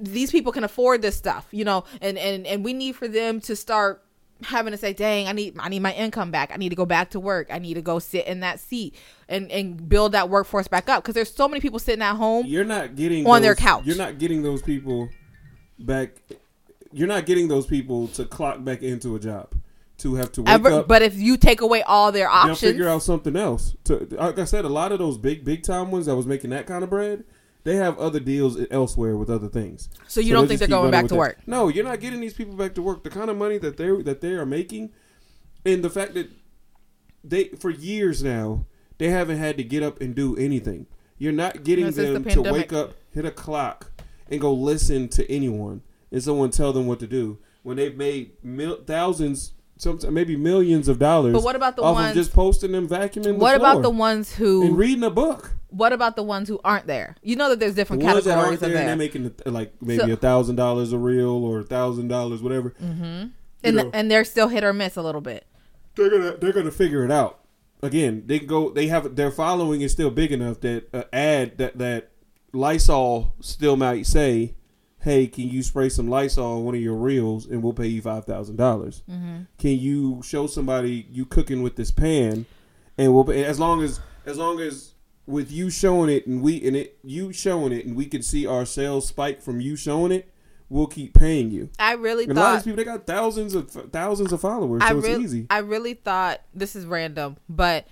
[0.00, 3.38] These people can afford this stuff, you know, and and and we need for them
[3.42, 4.02] to start
[4.44, 6.50] having to say, "Dang, I need I need my income back.
[6.52, 7.48] I need to go back to work.
[7.50, 8.94] I need to go sit in that seat
[9.28, 12.46] and and build that workforce back up." Because there's so many people sitting at home.
[12.46, 13.84] You're not getting On their couch.
[13.84, 15.08] You're not getting those people
[15.78, 16.10] back.
[16.92, 19.52] You're not getting those people to clock back into a job
[19.98, 20.88] to have to wake Ever, up.
[20.88, 23.76] but if you take away all their they'll options, figure out something else.
[23.84, 26.50] To like I said, a lot of those big big time ones that was making
[26.50, 27.24] that kind of bread,
[27.64, 29.88] they have other deals elsewhere with other things.
[30.06, 31.18] So you don't think they're going back to that.
[31.18, 31.38] work?
[31.46, 33.02] No, you're not getting these people back to work.
[33.04, 34.90] The kind of money that they that they are making,
[35.64, 36.30] and the fact that
[37.24, 38.66] they for years now
[38.98, 40.86] they haven't had to get up and do anything.
[41.18, 43.90] You're not getting the them to wake up, hit a clock,
[44.30, 45.82] and go listen to anyone
[46.12, 50.88] and someone tell them what to do when they've made mil- thousands, some maybe millions
[50.88, 51.32] of dollars.
[51.32, 53.36] But what about the ones- just posting them vacuuming?
[53.36, 54.74] what the about the ones and who?
[54.74, 55.54] reading a book?
[55.70, 57.16] what about the ones who aren't there?
[57.22, 59.72] You know that there's The different ones that aren't there, of and they're making like
[59.80, 62.74] maybe a thousand dollars a reel or a thousand dollars, whatever.
[62.80, 63.90] and know.
[63.92, 65.46] and they're still hit or miss a little bit.
[65.94, 67.40] they're gonna they're gonna figure it out.
[67.82, 68.70] Again, they can go.
[68.70, 72.10] They have their following is still big enough that uh, ad that that
[72.52, 74.54] Lysol still might say,
[75.00, 78.02] "Hey, can you spray some Lysol on one of your reels and we'll pay you
[78.02, 79.02] five thousand dollars?
[79.10, 79.42] Mm-hmm.
[79.58, 82.46] Can you show somebody you cooking with this pan
[82.96, 84.94] and we'll pay, as long as as long as
[85.26, 88.46] with you showing it and we and it you showing it and we can see
[88.46, 90.32] our sales spike from you showing it,
[90.68, 91.70] we'll keep paying you.
[91.78, 94.82] I really And a lot of these people they got thousands of thousands of followers,
[94.82, 95.46] I so it's easy.
[95.50, 97.86] I really thought this is random, but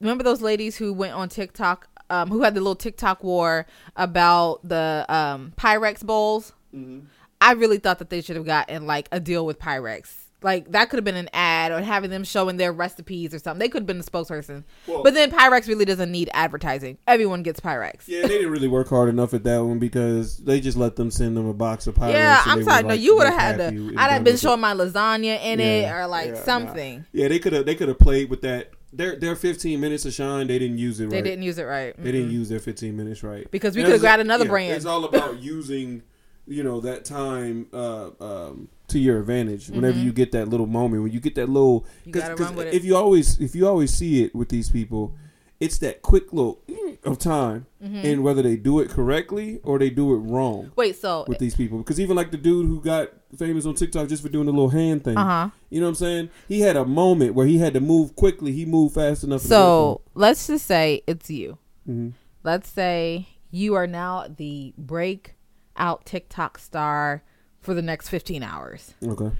[0.00, 4.66] remember those ladies who went on TikTok, um, who had the little TikTok war about
[4.66, 6.52] the um, Pyrex bowls?
[6.74, 7.06] Mm-hmm.
[7.40, 10.14] I really thought that they should have gotten like a deal with Pyrex.
[10.44, 13.58] Like that could have been an ad or having them showing their recipes or something.
[13.60, 14.64] They could have been the spokesperson.
[14.86, 16.98] Well- but then Pyrex really doesn't need advertising.
[17.06, 18.06] Everyone gets Pyrex.
[18.06, 21.10] Yeah, they didn't really work hard enough at that one because they just let them
[21.10, 22.12] send them a box of Pyrex.
[22.12, 22.82] Yeah, I'm sorry.
[22.82, 23.94] were, No, you would have had to.
[23.96, 24.46] I'd have been with it.
[24.46, 26.40] showing my lasagna in it or like yeah, nah.
[26.40, 27.06] something.
[27.12, 28.70] Yeah, they could have they could have played with that.
[28.92, 31.24] Their their 15 minutes of shine, they didn't use it They right.
[31.24, 31.94] didn't use it right.
[31.96, 34.76] They didn't use their 15 minutes right Because we could've it's- grabbed another yeah, brand.
[34.76, 36.02] It's all about using,
[36.46, 39.70] you know, that time uh, um, to your advantage.
[39.70, 42.10] Whenever you get that little moment, when you get that little, Mm-hmm.
[42.10, 42.74] Cause, gotta 'cause run with it.
[42.74, 45.14] if you always if you always see it with these people,
[45.58, 46.60] it's that quick little
[47.04, 48.06] of time, Mm-hmm.
[48.06, 51.56] and whether they do it correctly or they do it wrong Wait, so with these
[51.56, 51.78] people.
[51.78, 54.68] Because even like the dude who got famous on TikTok just for doing the little
[54.68, 55.16] hand thing.
[55.16, 55.50] Uh-huh.
[55.68, 56.30] You know what I'm saying?
[56.46, 58.52] He had a moment where he had to move quickly.
[58.52, 59.40] He moved fast enough.
[59.40, 61.58] So let's just say it's you.
[61.86, 62.10] hmm
[62.44, 67.22] Let's say you are now the breakout TikTok star
[67.60, 68.94] for the next 15 hours.
[69.04, 69.30] okay.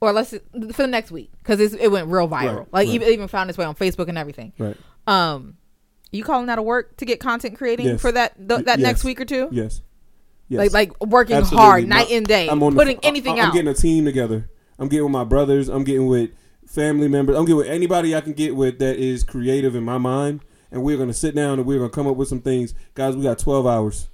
[0.00, 2.30] Or let's for the next week because it went real viral.
[2.58, 2.88] Right, like right.
[2.88, 4.52] even even found its way on Facebook and everything.
[4.58, 4.76] Right.
[5.06, 5.56] Um,
[6.14, 8.00] you calling that a work to get content creating Yes.
[8.00, 8.86] for that th- that Yes.
[8.86, 9.48] next week or two?
[9.50, 9.82] Yes.
[10.48, 10.72] Yes.
[10.72, 11.64] Like like working Absolutely.
[11.64, 13.52] hard night and day, I'm on putting I- anything I'm out.
[13.54, 14.48] getting a team together.
[14.78, 15.68] I'm getting with my brothers.
[15.68, 16.30] I'm getting with
[16.66, 17.36] family members.
[17.36, 20.40] I'm getting with anybody I can get with that is creative in my mind.
[20.70, 23.16] And we're gonna sit down and we're gonna come up with some things, guys.
[23.16, 24.08] We got 12 hours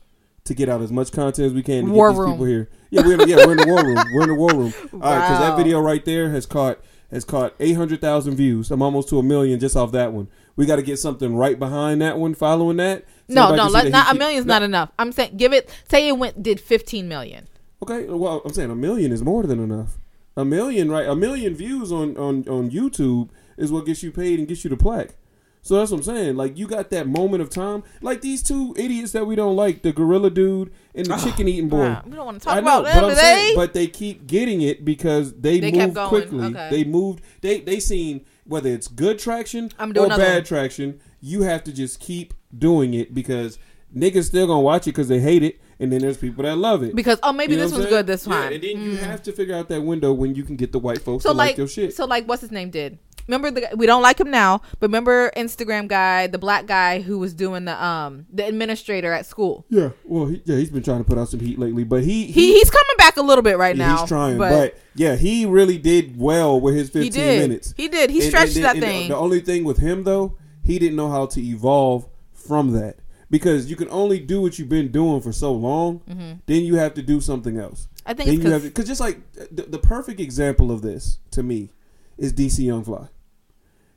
[0.44, 2.30] to get out as much content as we can to War get these room.
[2.32, 2.68] people here.
[2.90, 3.98] Yeah, we're in, yeah we're in the war room.
[4.14, 4.72] We're in the war room.
[4.94, 6.78] All right, because that video right there has caught
[7.10, 8.70] has caught 800,000 views.
[8.70, 10.28] I'm almost to a million just off that one.
[10.60, 13.06] We got to get something right behind that one, following that.
[13.28, 14.90] so no, no, let, that not a keep- million's no, not enough.
[14.98, 15.70] I'm saying give it.
[15.88, 17.48] Say it went did 15 million.
[17.82, 19.96] Okay, well, I'm saying a million is more than enough.
[20.36, 21.08] A million, right?
[21.08, 24.68] A million views on on on YouTube is what gets you paid and gets you
[24.68, 25.14] the plaque.
[25.62, 26.36] So that's what I'm saying.
[26.36, 27.82] Like you got that moment of time.
[28.02, 31.24] Like these two idiots that we don't like, the gorilla dude and the ah.
[31.24, 31.88] chicken eating boy.
[31.88, 33.22] Wow, we don't wanna talk I know, about but them I'm today.
[33.22, 36.44] saying, but they keep getting it because they, They kept moved going, quickly.
[36.48, 36.68] okay.
[36.70, 37.22] They moved.
[37.40, 40.44] They they seen whether it's good traction or bad one.
[40.44, 41.00] traction.
[41.20, 43.58] You have to just keep doing it because
[43.96, 46.82] niggas still gonna watch it because they hate it, and then there's people that love
[46.82, 46.96] it.
[46.96, 48.52] Because oh maybe You know this was good this Yeah, time.
[48.54, 48.98] and then you mm.
[48.98, 51.36] have to figure out that window when you can get the white folks so to
[51.36, 51.94] like, like your shit.
[51.94, 55.30] so like what's his name did remember the we don't like him now but remember
[55.36, 59.90] instagram guy the black guy who was doing the um the administrator at school yeah,
[60.04, 62.54] well, he, yeah, he's been trying to put out some heat lately, but he he
[62.58, 65.78] he's coming back a little bit right Yeah, now he's trying, but, yeah, he really
[65.78, 67.74] did well with his 15 he minutes.
[67.76, 70.04] he did he And- stretched and- that and the- thing The only thing with him
[70.04, 72.96] though, he didn't know how to evolve from that
[73.30, 76.00] because you can only do what you've been doing for so long.
[76.46, 77.86] Then you have to do something else.
[77.86, 78.10] Mm-hmm.
[78.10, 80.82] I think then it's you have 'cause- because just like the, the perfect example of
[80.82, 81.70] this to me
[82.20, 83.08] is DC Young Fly.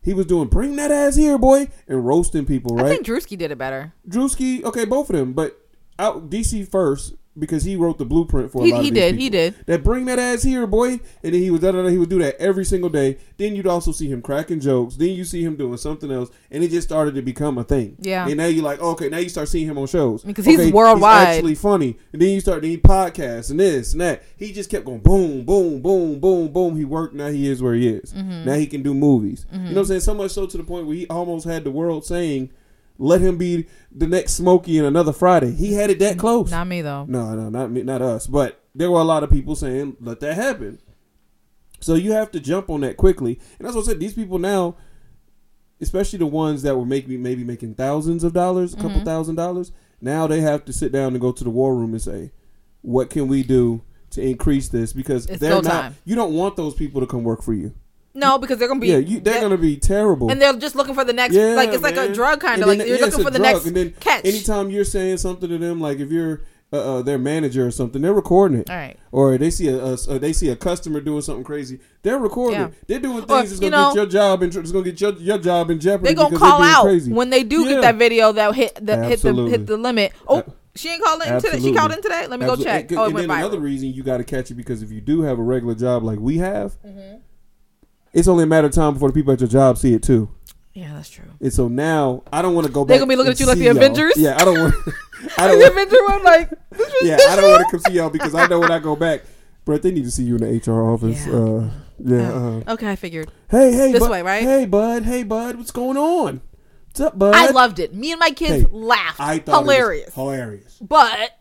[0.02, 2.86] He was doing bring that ass here, boy, and roasting people, Right?
[2.88, 5.60] i think drewski did it better Drewski, okay, both of them, but
[6.00, 9.00] out DC first because he wrote the blueprint for a He- lot of he these
[9.00, 9.32] did, he people.
[9.32, 9.56] did.
[9.66, 11.88] That bring that ass here, boy, and then he was da da da.
[11.90, 13.18] He would do that every single day.
[13.38, 14.96] Then you'd also see him cracking jokes.
[14.98, 17.98] Then you see him doing something else, and it just started to become a thing.
[18.00, 18.28] Yeah.
[18.28, 20.72] and now you're like, okay, now you start seeing him on shows Because he's Okay,
[20.72, 21.28] worldwide.
[21.30, 24.22] actually funny, and then you start doing podcasts and this and that.
[24.38, 26.78] He just kept going boom, boom, boom, boom, boom.
[26.78, 27.16] He worked.
[27.16, 28.14] Now he is where he is.
[28.14, 28.46] Mm-hmm.
[28.46, 29.46] Now he can do movies.
[29.52, 30.02] You know what I'm saying?
[30.02, 32.52] So much so to the point where he almost had the world saying.
[33.00, 35.52] Let him be the next Smokey in another Friday.
[35.52, 36.52] He had it that close.
[36.52, 38.28] not me though No, no, not me, not us.
[38.28, 40.80] But there were a lot of people saying, "Let that happen."
[41.80, 44.00] So you have to jump on that quickly, and that's what I said.
[44.00, 44.76] These people now,
[45.82, 49.04] especially the ones that were making maybe making thousands of dollars, a couple Mm-hmm.
[49.06, 52.02] thousand dollars, now they have to sit down and go to the war room and
[52.02, 52.32] say,
[52.82, 55.64] "What can we do to increase this?" Because It's they're not.
[55.64, 55.96] time.
[56.06, 57.74] You don't want those people to come work for you.
[58.14, 60.30] No because they're gonna be yeah, you, they're, gonna be terrible.
[60.30, 62.68] and they're just looking for the next Yeah, like it's like a drug kind of
[62.68, 63.54] like you're yeah, looking for the drug.
[63.54, 67.02] next And then catch Anytime you're saying something to them, like if you're uh, uh,
[67.04, 68.70] their manager or something, they're recording it.
[68.70, 71.80] all right Or they see a, a, a- they see a customer doing something crazy,
[72.02, 72.68] they're recording Yeah.
[72.68, 72.74] it.
[72.88, 75.38] They're doing things that's gonna know- get your job and it's gonna get your, your
[75.38, 76.14] job in jeopardy.
[76.14, 77.12] they're gonna call they're out crazy.
[77.14, 77.70] when they do Yeah.
[77.74, 80.44] get that video that hit that hit the hit the limit oh
[80.76, 83.04] she ain't calling in today she called in today let me go check And, oh
[83.04, 85.00] it and went then viral another reason you got to catch it because if you
[85.02, 86.74] do have a regular job like we have,
[88.14, 90.30] it's only a matter of time before the people at your job see it too.
[90.74, 92.84] yeah that's true And so now I don't want to go.
[92.86, 93.76] Back They're gonna be looking at you like the y'all.
[93.78, 94.14] Avengers?
[94.18, 94.76] Yeah, I don't want.
[95.38, 95.60] I don't.
[95.60, 96.50] the want- Avenger one, like
[97.02, 99.22] yeah, I don't want to come see y'all because I know when I go back,
[99.66, 101.26] bro, they need to see you in the HR office.
[101.28, 101.34] Yeah.
[101.34, 102.32] Uh, yeah.
[102.68, 103.32] Uh, Okay, I figured.
[103.50, 104.44] hey, hey, This bud, way, right?
[104.44, 105.04] Hey, bud.
[105.04, 105.56] Hey, bud.
[105.58, 106.42] What's going on?
[106.88, 107.34] What's up, bud?
[107.36, 107.94] I loved it.
[107.94, 109.20] Me and my kids Hey, laughed.
[109.20, 110.02] I thought Hilarious.
[110.02, 110.78] It was hilarious.
[110.82, 111.40] but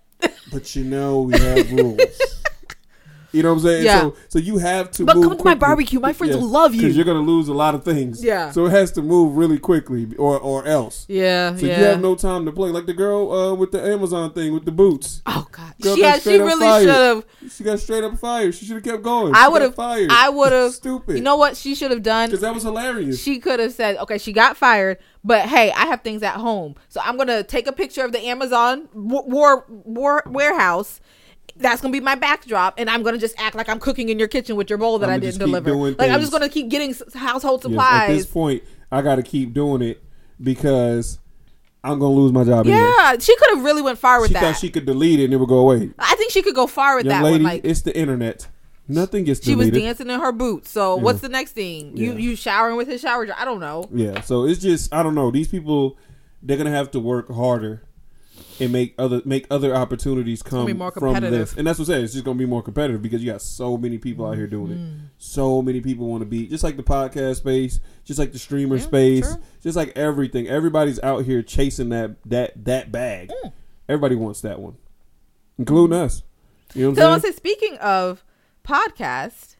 [0.53, 2.01] But you know we have rules.
[3.33, 3.85] You know what I'm saying?
[3.85, 4.01] Yeah.
[4.01, 5.05] So, so you have to.
[5.07, 5.99] But come to my barbecue.
[6.01, 6.83] My friends will love you.
[6.83, 8.23] because you're gonna lose a lot of things.
[8.23, 8.51] Yeah.
[8.51, 11.07] So it has to move really quickly, or or else.
[11.09, 11.79] yeah, So yeah.
[11.79, 12.71] you have no time to play.
[12.71, 15.23] Like the girl uh, with the Amazon thing with the boots.
[15.27, 15.75] oh god.
[15.81, 17.25] Girl yeah, got she really should have.
[17.51, 18.55] She got straight up fired.
[18.55, 19.35] She should have kept going.
[19.35, 19.75] I would have.
[19.75, 20.11] fired.
[20.13, 20.73] I would have.
[20.83, 21.17] Stupid.
[21.17, 22.29] You know what she should have done?
[22.29, 23.23] Because that was hilarious.
[23.23, 26.75] She could have said, "Okay, she got fired, but hey, I have things at home,
[26.89, 31.01] so I'm gonna take a picture of the Amazon wa- war, war warehouse."
[31.57, 34.29] That's gonna be my backdrop, and I'm gonna just act like I'm cooking in your
[34.29, 35.75] kitchen with your bowl that I'ma I didn't keep deliver.
[35.75, 38.11] Like I'm just gonna keep getting household Yes, supplies.
[38.11, 40.03] At this point, I got to keep doing it
[40.41, 41.19] because
[41.85, 42.67] I'm gonna lose my job.
[42.67, 42.79] anyway.
[42.79, 44.41] yeah, she could have really went far with She that.
[44.43, 45.91] thought she could delete it and it would go away.
[45.99, 47.55] I think she could go far with Young that lady, one.
[47.55, 48.47] Like it's the internet.
[48.89, 49.75] Nothing gets deleted.
[49.75, 50.71] she was dancing in her boots.
[50.71, 51.97] So what's the next thing?
[51.97, 52.19] You Yeah.
[52.19, 53.27] you showering with his shower?
[53.37, 53.89] I don't know.
[53.93, 55.31] Yeah, so it's just I don't know.
[55.31, 55.97] These people
[56.43, 57.83] they're gonna have to work harder
[58.63, 61.55] and make other make other opportunities come from this.
[61.57, 62.05] And that's what I'm saying.
[62.05, 64.69] It's just gonna be more competitive because you got so many people out here doing
[64.73, 65.05] Mm-hmm.
[65.05, 65.11] it.
[65.19, 68.77] So many people want to be just like the podcast space, just like the streamer
[68.77, 69.43] Yeah, space, true.
[69.63, 70.47] just like everything.
[70.49, 73.31] Everybody's out here chasing that that that bag.
[73.45, 73.53] Mm.
[73.89, 74.77] Everybody wants that one,
[75.59, 76.23] including us.
[76.75, 77.33] You know what So I I'm saying?
[77.33, 78.25] say, speaking of
[78.65, 79.57] podcast,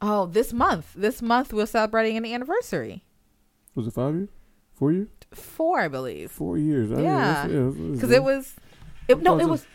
[0.00, 3.04] oh, this month, this month we're celebrating an anniversary.
[3.74, 4.28] Was it five years?
[4.74, 5.08] Four years?
[5.36, 6.30] Four, I believe.
[6.30, 6.90] Four years.
[6.92, 7.18] I mean, Yeah.
[7.46, 8.54] that's- that's- Because it was,
[9.08, 9.50] it, no, was it it?
[9.50, 9.66] was.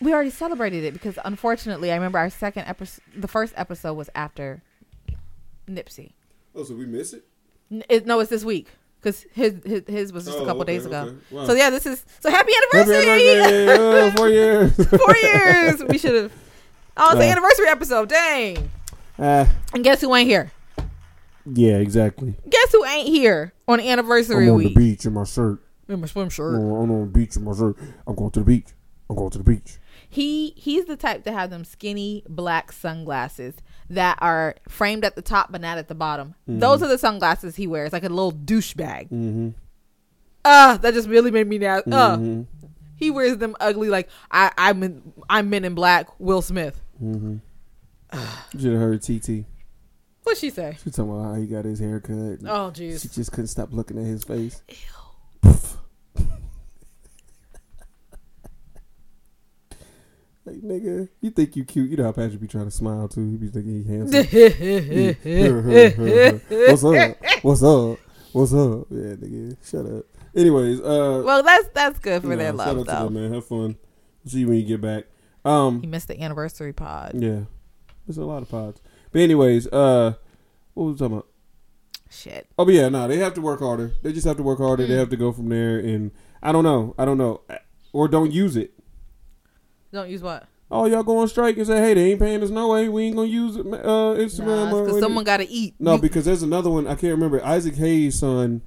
[0.00, 4.10] We already celebrated it because unfortunately, I remember our second episode, the first episode was
[4.16, 4.62] after
[5.68, 6.12] Nipsey.
[6.54, 7.24] Oh, so we miss it?
[7.70, 8.66] N- It, no, it's this week
[9.00, 11.02] because his, his his was just a Oh, couple okay, days ago.
[11.02, 11.16] okay.
[11.30, 11.46] Wow.
[11.46, 13.30] So yeah, this is so happy Happy anniversary.
[13.30, 13.76] anniversary!
[13.78, 14.74] Oh, four years.
[14.88, 15.84] Four years.
[15.84, 16.32] We should have.
[16.96, 17.32] Oh, it's the Uh.
[17.32, 18.08] anniversary episode.
[18.08, 18.70] Dang.
[19.18, 20.50] Ah, And guess who ain't here?
[21.46, 22.34] Yeah, exactly.
[22.48, 23.88] Guess who ain't here on anniversary
[24.36, 24.74] I'm anniversary on week?
[24.74, 25.60] the beach in my shirt.
[25.88, 26.54] In my swim I'm shirt.
[26.54, 27.76] on, I'm on the beach in my shirt.
[28.06, 28.68] I'm going to the beach.
[29.10, 29.78] I'm going to the beach.
[30.08, 33.54] He he's the type to have them skinny black sunglasses
[33.90, 36.34] that are framed at the top but not at the bottom.
[36.48, 36.60] Mm-hmm.
[36.60, 39.10] Those are the sunglasses he wears, like a little douchebag.
[39.10, 39.48] Mm-hmm.
[40.44, 41.78] Uh, that just really made me now.
[41.78, 42.42] Uh, Mm-hmm.
[42.96, 46.08] he wears them ugly like I I'm in, I'm Men in Black.
[46.18, 46.80] Will Smith.
[47.00, 47.40] You
[48.52, 49.44] should have heard TT.
[50.22, 50.76] What'd she say?
[50.84, 52.38] She talking about how he got his hair cut.
[52.46, 54.62] Oh, Oh She just couldn't stop looking at his face.
[54.68, 54.76] Ew.
[60.44, 61.90] like nigga, you think you cute?
[61.90, 63.30] You know how Patrick be trying to smile too.
[63.30, 64.24] He be thinking he handsome.
[66.68, 67.16] What's up?
[67.42, 67.98] What's up?
[68.32, 68.86] What's up?
[68.90, 70.04] Yeah, nigga, shut up.
[70.34, 73.04] Anyways, uh, Well, that's that's good for you their know, shout love out to though.
[73.04, 73.34] them, man.
[73.34, 73.76] Have fun.
[74.26, 75.04] See you when you get back.
[75.44, 77.12] Um, He missed the anniversary pod.
[77.14, 77.40] yeah,
[78.06, 78.80] there's a lot of pods.
[79.12, 80.14] But anyways, uh,
[80.74, 81.26] what was I talking about?
[82.10, 82.46] Shit.
[82.58, 83.92] Oh, but yeah, no, they have to work harder.
[84.02, 84.84] They just have to work harder.
[84.84, 84.88] Mm.
[84.88, 86.10] They have to go from there, and
[86.42, 87.40] I don't know, I don't know,
[87.92, 88.72] or don't use it.
[89.92, 90.46] Don't use what?
[90.70, 92.88] Oh, y'all go on strike and say, hey, they ain't paying us no way.
[92.88, 94.84] We ain't gonna use uh, Instagram.
[94.86, 95.74] because someone got to eat.
[95.78, 96.86] no, because there's another one.
[96.86, 97.44] I can't remember.
[97.44, 98.62] Isaac Hayes' son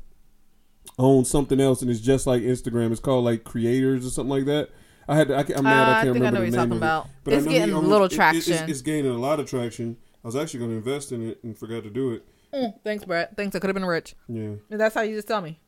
[0.99, 2.91] owns something else, and it's just like Instagram.
[2.91, 4.69] It's called like Creators or something like that.
[5.07, 5.27] I had.
[5.29, 5.71] To, I, can't- I'm mad.
[5.71, 6.77] Uh, I I can't think I remember know what the you're name talking of it.
[6.77, 7.09] about.
[7.23, 8.53] But It's getting a little it- it- traction.
[8.53, 9.97] it's, it's gaining a lot of traction.
[10.25, 12.25] I was actually going to invest in it and forgot to do it.
[12.51, 13.37] Mm, thanks, Brett.
[13.37, 13.55] Thanks.
[13.55, 14.15] I could have been rich.
[14.27, 14.55] Yeah.
[14.71, 15.59] And that's how you just tell me.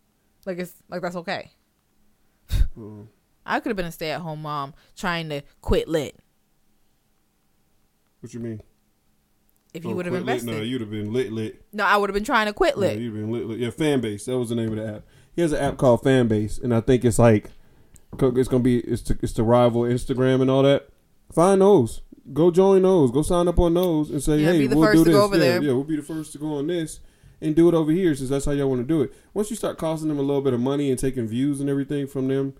[0.47, 1.51] Like it's like that's okay.
[2.77, 3.07] Mm.
[3.45, 6.15] I could have been a stay at home mom trying to quit lit
[8.19, 8.61] What you mean?
[9.73, 10.33] if you Oh, would have quit lit?
[10.41, 10.57] invested.
[10.59, 11.61] No, you'd have been lit lit.
[11.73, 12.97] no, I would have been trying to quit lit.
[12.99, 13.59] you've been lit, lit.
[13.59, 14.25] Yeah, fan base.
[14.25, 15.03] That was the name of the app.
[15.35, 17.51] He has an app called Fan Base, and I think it's like
[18.19, 20.87] it's gonna be it's to it's to rival Instagram and all that.
[21.31, 22.01] Find those.
[22.33, 23.11] Go join those.
[23.11, 25.09] Go sign up on those and say, Yeah, hey, be the we'll first do to
[25.09, 25.17] this.
[25.17, 25.63] go over yeah, there.
[25.63, 26.99] yeah, we'll be the first to go on this
[27.41, 29.13] and do it over here since that's how y'all want to do it.
[29.33, 32.07] Once you start costing them a little bit of money and taking views and everything
[32.07, 32.53] from them,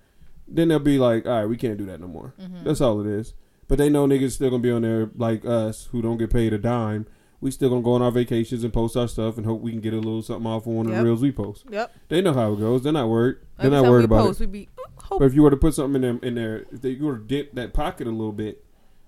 [0.48, 2.34] then they'll be like, all right, we can't do that no more.
[2.40, 2.64] Mm-hmm.
[2.64, 3.34] That's all it is.
[3.68, 6.54] But they know niggas still gonna be on there like us who don't get paid
[6.54, 7.06] a dime.
[7.42, 9.82] We still gonna go on our vacations and post our stuff and hope we can
[9.82, 11.66] get a little something off on one of the reels we post.
[11.70, 11.92] Yep.
[12.08, 12.84] They know how it goes.
[12.84, 13.38] They're not worried.
[13.58, 14.52] They're Every not worried about post, it.
[14.52, 15.20] be "Ooh, hope.
[15.20, 17.24] But if you were to put something in there, in there, if they were to
[17.24, 18.64] dip that pocket a little bit,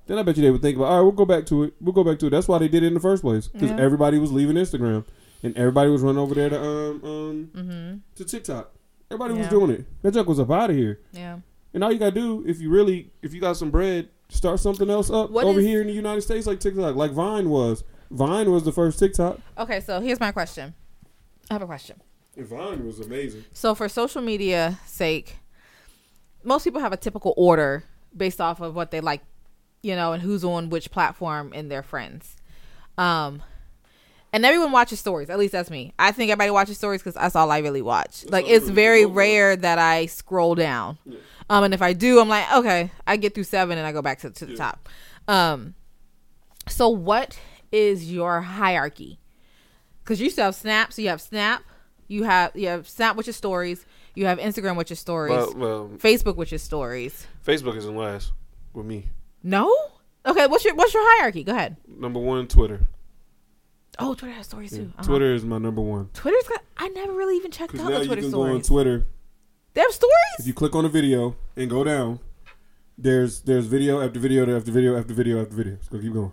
[0.10, 1.76] then I bet you they would think about, all right, we'll go back to it.
[1.80, 2.30] We'll go back to it.
[2.32, 3.78] That's why they did it in the first place because Yeah.
[3.80, 5.06] everybody was leaving Instagram
[5.44, 7.98] and everybody was running over there to um um mm-hmm.
[8.16, 8.72] to TikTok.
[9.12, 9.86] Everybody was doing it.
[10.02, 11.00] That junk was up out of here.
[11.12, 11.40] Yeah.
[11.76, 14.90] And all you gotta do, if you really, if you got some bread, start something
[14.90, 17.84] else up What over is- here in the United States, like TikTok, like Vine was.
[18.10, 19.40] Vine was the first TikTok.
[19.60, 20.74] Okay, so here's my question.
[21.52, 22.02] I have a question.
[22.36, 23.46] And Vine was amazing.
[23.54, 25.38] So for social media sake,
[26.44, 27.84] most people have a typical order
[28.16, 29.22] based off of what they like,
[29.82, 32.36] you know, and who's on which platform and their friends.
[32.98, 33.42] Um
[34.32, 35.30] and everyone watches stories.
[35.30, 35.94] At least that's me.
[35.98, 38.26] I think everybody watches stories because that's all I really watch.
[38.30, 40.98] like it's very rare that I scroll down.
[41.50, 44.04] Um, and if I do, I'm like, okay, I get through seven and I go
[44.04, 44.88] back to, to the top.
[45.28, 45.74] Um,
[46.68, 47.40] so what
[47.72, 49.20] is your hierarchy?
[50.04, 51.64] Because you to have Snap, so you have Snap,
[52.08, 53.86] you have you have Snap, which is stories.
[54.16, 55.32] You have Instagram, which is stories.
[55.32, 57.28] Well, well, Facebook, which is stories.
[57.46, 58.34] Facebook isn't last
[58.74, 59.06] with me.
[59.44, 59.74] No.
[60.26, 61.44] Okay, what's your what's your hierarchy?
[61.44, 61.78] Go ahead.
[61.88, 62.88] Number one, Twitter.
[63.98, 64.92] Oh, Twitter has stories too.
[64.98, 65.04] Uh-huh.
[65.08, 66.10] Twitter is my number one.
[66.14, 66.62] Twitter's got.
[66.78, 68.62] I never really even checked Because out now the you Twitter can go on.
[68.62, 69.06] Twitter.
[69.74, 70.14] they have stories.
[70.40, 72.20] If you click on a video and go down,
[72.98, 75.74] there's there's video after video after video after video after video.
[75.74, 76.32] It's gonna keep going.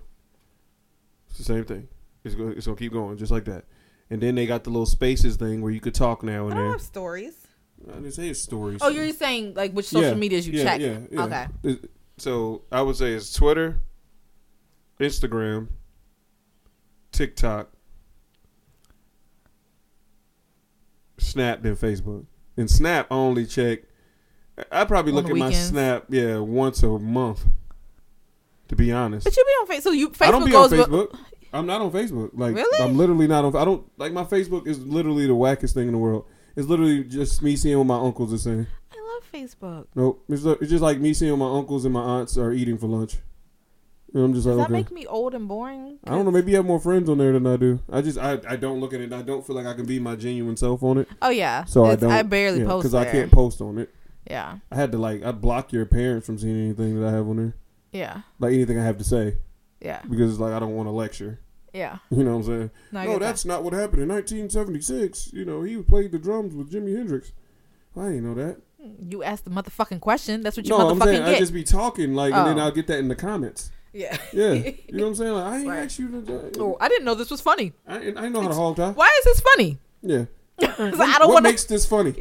[1.28, 1.88] It's the same thing.
[2.24, 3.64] It's gonna it's gonna keep going just like that.
[4.10, 6.50] And then they got the little spaces thing where you could talk now I and
[6.54, 6.70] don't then.
[6.72, 7.34] have stories.
[7.88, 8.78] I didn't say it's stories.
[8.80, 10.80] Oh, you're saying like which social Yeah, medias you yeah, check?
[10.80, 11.24] yeah, yeah.
[11.24, 11.46] Okay.
[11.64, 13.78] It- So I would say it's Twitter,
[15.00, 15.68] Instagram,
[17.12, 17.68] TikTok,
[21.18, 22.24] Snap, then Facebook.
[22.56, 23.80] And Snap I only check.
[24.72, 25.52] I probably On look at my?
[25.52, 27.44] Snap, yeah, once a month.
[28.68, 29.82] To be honest, But you be on Facebook.
[29.82, 30.72] So you Facebook I don't be goes.
[30.72, 31.18] on with- Facebook.
[31.52, 32.30] I'm not on Facebook.
[32.34, 32.82] Like Really?
[32.84, 33.54] I'm literally not on.
[33.54, 36.24] I don't like my Facebook is literally the wackest thing in the world.
[36.56, 38.66] It's literally just me seeing what my uncles are saying.
[39.16, 39.86] Love Facebook.
[39.94, 42.86] Nope, it's, it's just like me seeing my uncles and my aunts are eating for
[42.86, 43.18] lunch.
[44.14, 44.82] And I'm just Does like, that okay.
[44.82, 45.98] make me old and boring?
[46.06, 46.30] I don't know.
[46.30, 47.80] Maybe you have more friends on there than I do.
[47.90, 49.12] I just I, I don't look at it.
[49.12, 51.08] I don't feel like I can be my genuine self on it.
[51.20, 51.64] Oh yeah.
[51.64, 52.10] So I don't.
[52.10, 53.92] I barely yeah, post because I can't post on it.
[54.30, 54.58] Yeah.
[54.70, 57.36] I had to like I block your parents from seeing anything that I have on
[57.36, 57.54] there,
[57.92, 58.22] Yeah.
[58.38, 59.38] like anything I have to say,
[59.80, 60.00] Yeah.
[60.08, 61.40] because it's like I don't want to lecture.
[61.72, 61.98] Yeah.
[62.10, 62.70] You know what I'm saying?
[62.92, 63.26] No, no, get that.
[63.26, 65.32] that's not what happened in 1976.
[65.32, 67.32] You know, he played the drums with Jimi Hendrix.
[67.96, 68.60] I didn't know that.
[69.00, 70.42] You asked the motherfucking question.
[70.42, 71.38] That's what you No, I'm motherfucking saying I get.
[71.40, 72.64] just be talking like, and then Oh.
[72.64, 73.70] I'll get that in the comments.
[73.92, 74.16] yeah.
[74.32, 75.32] Yeah, you know what I'm saying?
[75.32, 75.78] Like I ain't Right.
[75.84, 76.50] asked you to.
[76.60, 77.72] Oh, I didn't know this was funny.
[77.86, 78.94] I, I ain't know how to hold time.
[78.94, 79.78] Why is this funny?
[80.02, 80.24] Yeah.
[80.60, 82.14] 'Cause I don't what want makes this funny?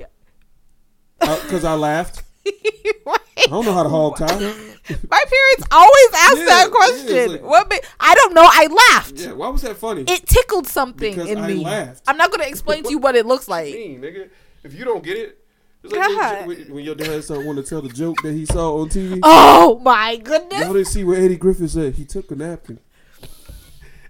[1.20, 2.24] Because I laughed.
[3.04, 3.16] Why?
[3.38, 4.26] I don't know how to hog tie.
[4.28, 7.32] My parents always ask Yeah, that question.
[7.34, 7.70] like- what?
[7.70, 8.44] ma- I don't know.
[8.46, 9.14] I laughed.
[9.20, 10.02] Yeah, why was that funny?
[10.04, 11.64] It tickled something Because in I me.
[11.64, 12.04] laughed.
[12.08, 13.74] I'm not gonna explain to you what it looks like.
[13.74, 14.30] mean, nigga.
[14.64, 15.40] If you don't get it,
[15.92, 19.20] like when, your dad started wanting to tell the joke that he saw on TV.
[19.24, 20.62] Oh my goodness.
[20.62, 21.96] Y'all didn't see what Eddie Griffin said.
[21.96, 22.80] He took a napkin.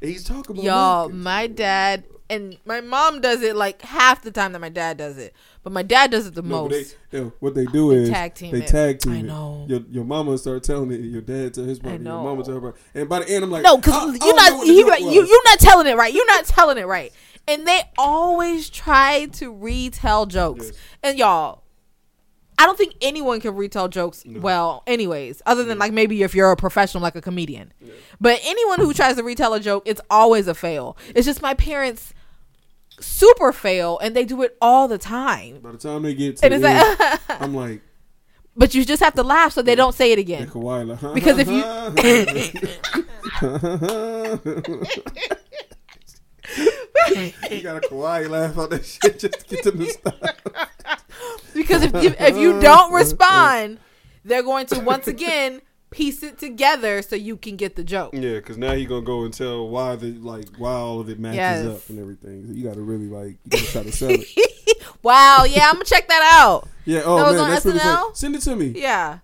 [0.02, 1.24] And he's talking about Y'all, napkins.
[1.24, 5.18] my dad and my mom does it like half the time that my dad does
[5.18, 6.98] it, but my dad does it the No, most.
[7.12, 8.68] they, what they do is they tag team they it.
[8.68, 9.66] tag team I know.
[9.70, 11.02] Your, your mama start telling it.
[11.02, 11.98] Your dad tell his brother.
[12.04, 12.78] Your mama tell her brother.
[12.96, 15.30] And by the end, I'm like, no, because you're not you, joke like, you was.
[15.30, 16.14] you're not telling it right.
[16.14, 17.14] You're not telling it right,
[17.48, 20.66] and they always try to retell jokes.
[20.66, 20.76] Yes.
[21.04, 21.62] And y'all,
[22.58, 26.51] I don't think anyone can retell jokes well, anyways, other than like maybe if you're
[26.51, 27.74] a professional, like a comedian.
[28.20, 30.97] But anyone who tries to retell a joke, it's always a fail.
[31.14, 32.14] It's just my parents
[32.99, 35.60] super fail, and they do it all the time.
[35.60, 37.82] By the time they get to And it's end, like, I'm like,
[38.56, 40.49] but you just have to laugh so they don't say it again.
[40.53, 41.62] Like, Because if you
[47.64, 50.16] got a Kawhi laugh on that shit just to get to stop.
[51.54, 53.80] Because if you, if you don't respond,
[54.24, 58.12] they're going to once again piece it together so you can get the joke.
[58.14, 61.20] Yeah, because now he's gonna go and tell why the like why all of it
[61.20, 61.66] matches Yes.
[61.66, 62.48] up and everything.
[62.48, 64.28] So you got to really like you gotta try to sell it.
[65.04, 66.68] Wow, yeah, I'm gonna check that out.
[66.84, 67.04] Yeah.
[67.06, 68.16] Oh That was man, on that's really SNL?
[68.18, 68.74] Send it to me.
[68.76, 69.20] Yeah.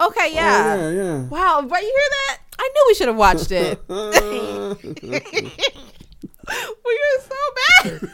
[0.00, 0.76] Okay, oh, yeah.
[0.78, 1.22] Oh, yeah, yeah.
[1.28, 2.38] Wow, right you hear that?
[2.58, 3.80] I knew we should have watched it.
[6.84, 8.00] We were so bad.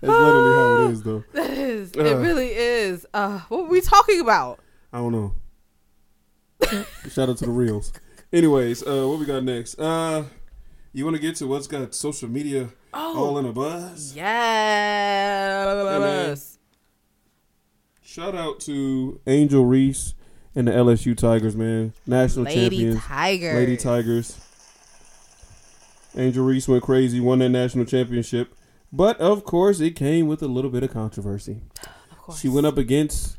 [0.00, 1.22] That's literally how it is, though.
[1.34, 1.92] That is.
[1.92, 2.16] It Uh.
[2.16, 3.06] really is.
[3.14, 4.58] Uh, what were we talking about?
[4.92, 5.34] I don't know.
[7.10, 7.92] Shout out to the reels.
[8.32, 9.78] Anyways, uh, what we got next?
[9.78, 10.24] Uh,
[10.92, 14.14] you want to get to what's got social media all in a buzz?
[15.22, 16.58] Yes.
[18.02, 20.14] Shout out to Angel Reese
[20.54, 21.92] and the LSU Tigers, man.
[22.06, 23.00] National Lady champions.
[23.04, 23.54] Tiger.
[23.54, 24.38] Lady Tigers.
[26.16, 28.54] Angel Reese went crazy, won that national championship.
[28.92, 31.62] But of course, it came with a little bit of controversy.
[32.10, 32.40] Of course.
[32.40, 33.38] She went up against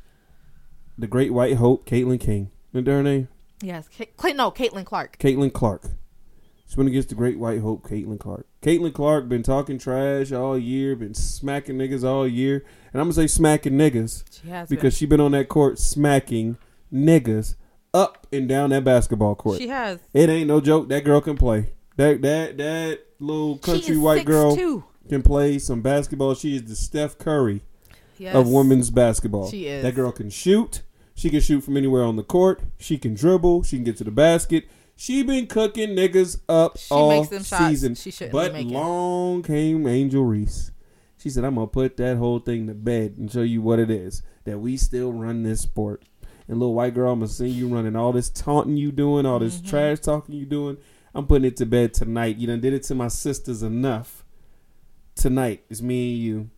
[0.98, 2.50] the Great White Hope, Caitlin King.
[2.72, 3.28] Remember her name?
[3.62, 3.88] Yes.
[4.18, 5.18] Cla- no, Caitlin Clark.
[5.20, 5.92] Caitlin Clark.
[6.68, 8.48] She went against the Great White Hope, Caitlin Clark.
[8.64, 12.66] Caitlin Clark been talking trash all year, been smacking niggas all year.
[12.92, 16.58] And I'm gonna say smacking niggas She has because she been on that court smacking
[16.92, 17.56] niggas
[17.94, 19.60] up and down that basketball court.
[19.60, 20.00] She has.
[20.14, 20.90] It ain't no joke.
[20.90, 21.74] That girl can play.
[21.96, 24.84] That that that little country white girl 6'2".
[25.10, 26.34] can play some basketball.
[26.36, 27.62] She is the Steph Curry
[28.18, 28.36] Yes.
[28.36, 29.50] of women's basketball.
[29.50, 29.84] She is.
[29.84, 30.82] That girl can shoot.
[31.16, 32.62] She can shoot from anywhere on the court.
[32.80, 33.64] She can dribble.
[33.64, 34.66] She can get to the basket.
[34.96, 37.96] She been cooking niggas up She all makes them shots season.
[37.96, 40.72] she shouldn't but long came Angel Reese.
[41.18, 43.90] She said, "I'm gonna put that whole thing to bed and show you what it
[43.90, 46.04] is that we still run this sport."
[46.48, 49.40] And little white girl, I'm gonna see you running all this taunting you doing, all
[49.40, 49.46] Mm-hmm.
[49.46, 50.78] this trash talking you doing.
[51.16, 52.38] I'm putting it to bed tonight.
[52.38, 54.24] You done did it to my sisters enough.
[55.16, 56.50] Tonight it's me and you.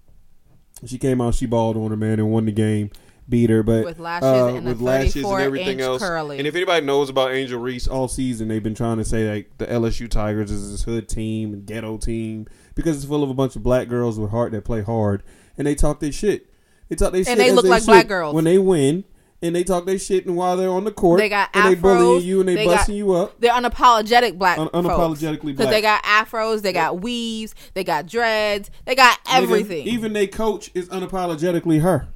[0.85, 2.91] She came out, she balled on her man and won the game,
[3.27, 6.01] beat her, but With lashes uh, and with a lashes 34 and everything else.
[6.01, 6.37] curly.
[6.37, 9.57] And if anybody knows about Angel Reese, all season they've been trying to say like
[9.57, 13.33] the LSU Tigers is this hood team and ghetto team because it's full of a
[13.33, 15.23] bunch of black girls with heart that play hard
[15.57, 16.49] and they talk their shit.
[16.89, 18.35] They talk their shit they as look like should black girls.
[18.35, 19.05] when they win.
[19.41, 21.75] And they talk their shit, and while they're on the court, They got and they
[21.79, 23.39] bullying you, and they, they got- busting you up.
[23.39, 24.57] They're unapologetic black.
[24.57, 29.43] Un- unapologetically Because they got afros, they got weaves, they got dreads, they got Nigga,
[29.43, 29.85] everything.
[29.87, 32.07] even they coach is unapologetically her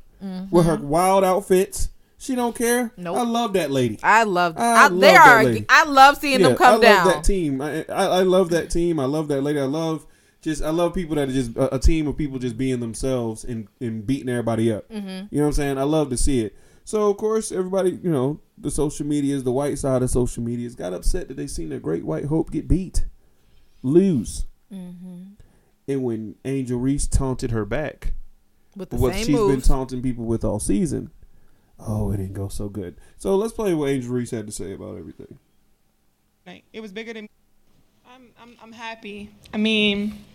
[0.50, 1.90] with her wild outfits.
[2.18, 2.86] She don't care.
[2.86, 3.04] Mm-hmm.
[3.04, 3.18] Nope.
[3.18, 3.98] I love that lady.
[4.04, 4.58] I love.
[4.58, 5.44] I I, love they that are.
[5.44, 5.66] lady.
[5.70, 7.08] I love seeing them I come love down.
[7.08, 7.62] that team.
[7.62, 9.00] I, I I love that team.
[9.00, 9.60] I love that lady.
[9.60, 10.06] I love
[10.42, 13.46] just I love people that are just a, a team of people just being themselves
[13.46, 14.90] and, and beating everybody up.
[14.90, 15.08] Mm-hmm.
[15.08, 15.78] You know what I'm saying?
[15.78, 16.56] I love to see it.
[16.90, 20.74] So of course everybody, you know, the social medias, the white side of social medias,
[20.74, 23.06] got upset that they seen their great white hope get beat,
[23.84, 24.48] lose.
[24.74, 25.34] Mm-hmm.
[25.88, 28.14] And when Angel Reese taunted her back,
[28.76, 31.12] with the what same she's been taunting people with all season,
[31.78, 32.98] oh, it didn't go so good.
[33.20, 35.38] So let's play what Angel Reese had to say about everything.
[36.74, 37.30] It was bigger than me.
[38.10, 39.30] I'm, I'm, I'm happy.
[39.54, 40.26] I mean,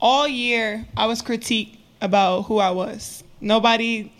[0.00, 3.22] all year I was critiqued about who I was.
[3.40, 4.12] Nobody,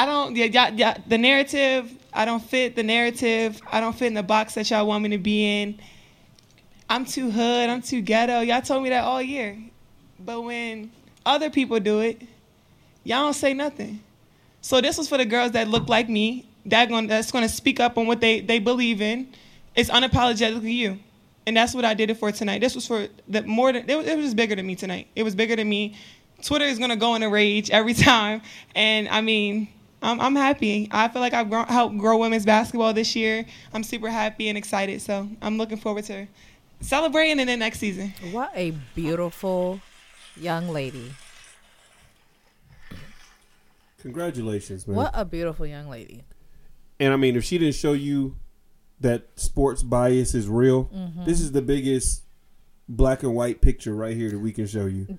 [0.00, 3.60] I don't, yeah, yeah, yeah, the narrative, I don't fit the narrative.
[3.70, 5.78] I don't fit in the box that y'all want me to be in.
[6.88, 7.68] I'm too hood.
[7.68, 8.40] I'm too ghetto.
[8.40, 9.58] Y'all told me that all year.
[10.18, 10.90] But when
[11.26, 12.22] other people do it,
[13.04, 14.00] y'all don't say nothing.
[14.62, 17.54] So this was for the girls that look like me, that going that's going to
[17.54, 19.28] speak up on what they, they believe in.
[19.76, 20.98] It's unapologetically you,
[21.46, 22.62] and that's what I did it for tonight.
[22.62, 25.08] This was for the more than it was, it was bigger than me tonight.
[25.14, 25.94] It was bigger than me.
[26.42, 28.40] Twitter is going to go in a rage every time,
[28.74, 29.68] and I mean,
[30.02, 30.88] I'm, I'm happy.
[30.90, 33.44] I feel like I've grown, helped grow women's basketball this year.
[33.74, 35.02] I'm super happy and excited.
[35.02, 36.26] So I'm looking forward to
[36.80, 38.14] celebrating in the next season.
[38.32, 39.80] What a beautiful
[40.36, 41.12] young lady.
[44.02, 44.96] Congratulations, man.
[44.96, 46.24] What a beautiful young lady.
[46.98, 48.36] And I mean, if she didn't show you
[49.00, 51.24] that sports bias is real, Mm-hmm.
[51.24, 52.22] this is the biggest
[52.88, 55.18] black and white picture right here that we can show you.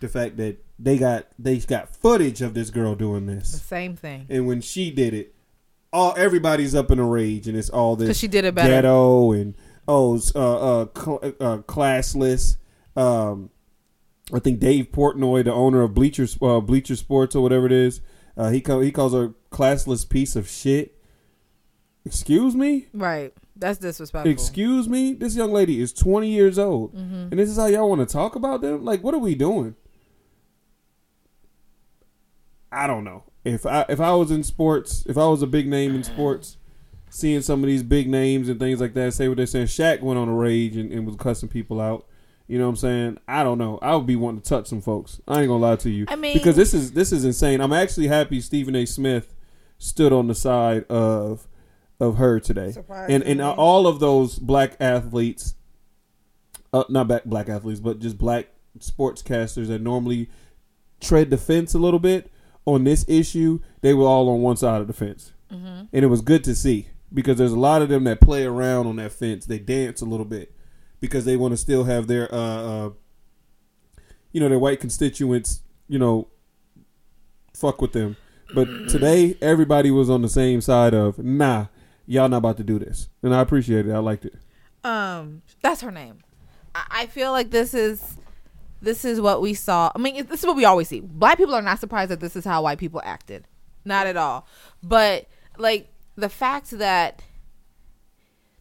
[0.00, 3.96] The fact that they got they got footage of this girl doing The this, same
[3.96, 4.26] thing.
[4.28, 5.34] and when she did it,
[5.92, 8.68] all everybody's up in a rage, and it's all this she did it better.
[8.68, 9.54] ghetto and
[9.86, 12.56] oh uh, uh, cl- uh classless.
[12.96, 13.50] Um,
[14.32, 18.00] I think Dave Portnoy, the owner of Bleacher uh, Bleacher Sports or whatever it is,
[18.36, 20.96] uh, he call, he calls her classless piece of shit.
[22.04, 22.86] Excuse me.
[22.92, 23.32] Right.
[23.54, 24.30] That's disrespectful.
[24.32, 27.14] Excuse me, this young lady is 20 years old, Mm-hmm.
[27.30, 28.84] and this is how y'all want to talk about them?
[28.84, 29.76] Like, what are we doing?
[32.72, 33.24] I don't know.
[33.44, 36.56] If I if I was in sports, if I was a big name in sports,
[37.10, 39.66] seeing some of these big names and things like that, say what they're saying.
[39.66, 42.06] Shaq went on a rage and, and was cussing people out.
[42.48, 43.18] You know what I'm saying?
[43.28, 43.78] I don't know.
[43.82, 45.20] I would be wanting to touch some folks.
[45.28, 46.06] I ain't gonna lie to you.
[46.08, 47.60] I mean- because this is this is insane.
[47.60, 48.86] I'm actually happy Stephen A.
[48.86, 49.34] Smith
[49.78, 51.46] stood on the side of
[52.00, 52.74] of her today,
[53.08, 55.54] and and all of those black athletes,
[56.72, 58.48] uh, not black black athletes, but just black
[58.78, 60.30] sportscasters that normally
[61.00, 62.30] tread the fence a little bit
[62.64, 66.20] on this issue, they were all on one side of the fence, and it was
[66.22, 69.44] good to see because there's a lot of them that play around on that fence.
[69.44, 70.54] They dance a little bit
[71.00, 72.38] because they want to still have their, uh,
[72.86, 72.90] uh,
[74.32, 76.28] you know, their white constituents, you know,
[77.54, 78.16] fuck with them.
[78.54, 81.66] But today, everybody was on the same side of nah,
[82.06, 83.92] y'all not about to do this, and I appreciate it.
[83.92, 84.34] I liked it.
[84.84, 86.18] um that's her name
[86.74, 88.16] I, I feel like this is
[88.82, 89.90] this is what we saw.
[89.94, 91.00] I mean this is what we always see.
[91.00, 93.46] Black people are not surprised that this is how white people acted.
[93.84, 94.46] Not at all.
[94.82, 95.26] But
[95.56, 97.22] like the fact that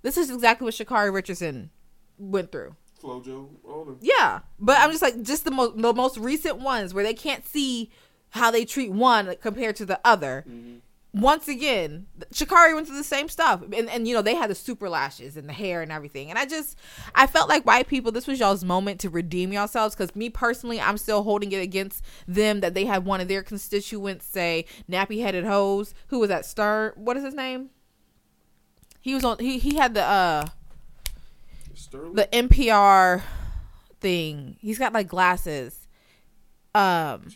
[0.03, 1.69] this is exactly what Sha'Carri Richardson
[2.17, 2.75] went through.
[3.01, 3.97] Flojo, them.
[4.01, 4.41] yeah.
[4.59, 7.89] But i'm just like just the most the most recent ones where they can't see
[8.29, 10.77] how they treat one compared to the other mm-hmm.
[11.13, 14.55] Once again, Sha'Carri went through the same stuff, and and you know they had the
[14.55, 16.77] super lashes and the hair and everything, and I just
[17.13, 20.79] I felt like white people, this was y'all's moment to redeem yourselves, because me personally,
[20.79, 25.21] I'm still holding it against them that they had one of their constituents say nappy
[25.21, 25.93] headed hoes.
[26.07, 26.45] Who was that?
[26.45, 26.93] Stern?
[26.95, 27.71] What is his name?
[29.01, 29.39] He was on.
[29.39, 30.45] He he had the uh
[31.73, 32.13] Sterling.
[32.13, 33.21] the NPR
[33.99, 34.55] thing.
[34.61, 35.87] He's got like glasses.
[36.73, 37.27] Um.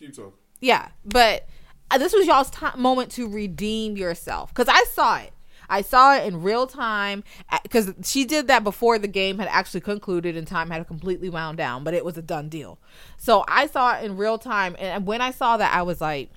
[0.62, 1.50] Yeah, but
[1.98, 5.32] this was y'all's time, moment to redeem yourself because I saw it.
[5.68, 7.24] I saw it in real time
[7.64, 11.58] because she did that before the game had actually concluded and time had completely wound
[11.58, 12.80] down, but it was a done deal.
[13.18, 16.30] So I saw it in real time, and when I saw that, I was like,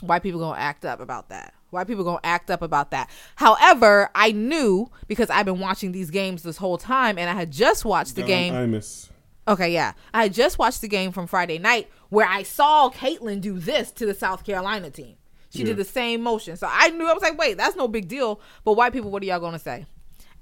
[0.00, 3.10] why people gonna act up about that." Why people gonna act up about that.
[3.34, 7.50] However, I knew because I've been watching these games this whole time, and I had
[7.50, 8.54] just watched the game.
[8.54, 9.10] I miss.
[9.46, 9.92] Okay, yeah.
[10.14, 13.90] I had just watched the game from Friday night where I saw Caitlin do this
[13.92, 15.16] to the South Carolina team.
[15.50, 16.56] She did the same motion.
[16.56, 18.40] So I knew I was like, wait, that's no big deal.
[18.64, 19.86] But white people, what are y'all gonna say?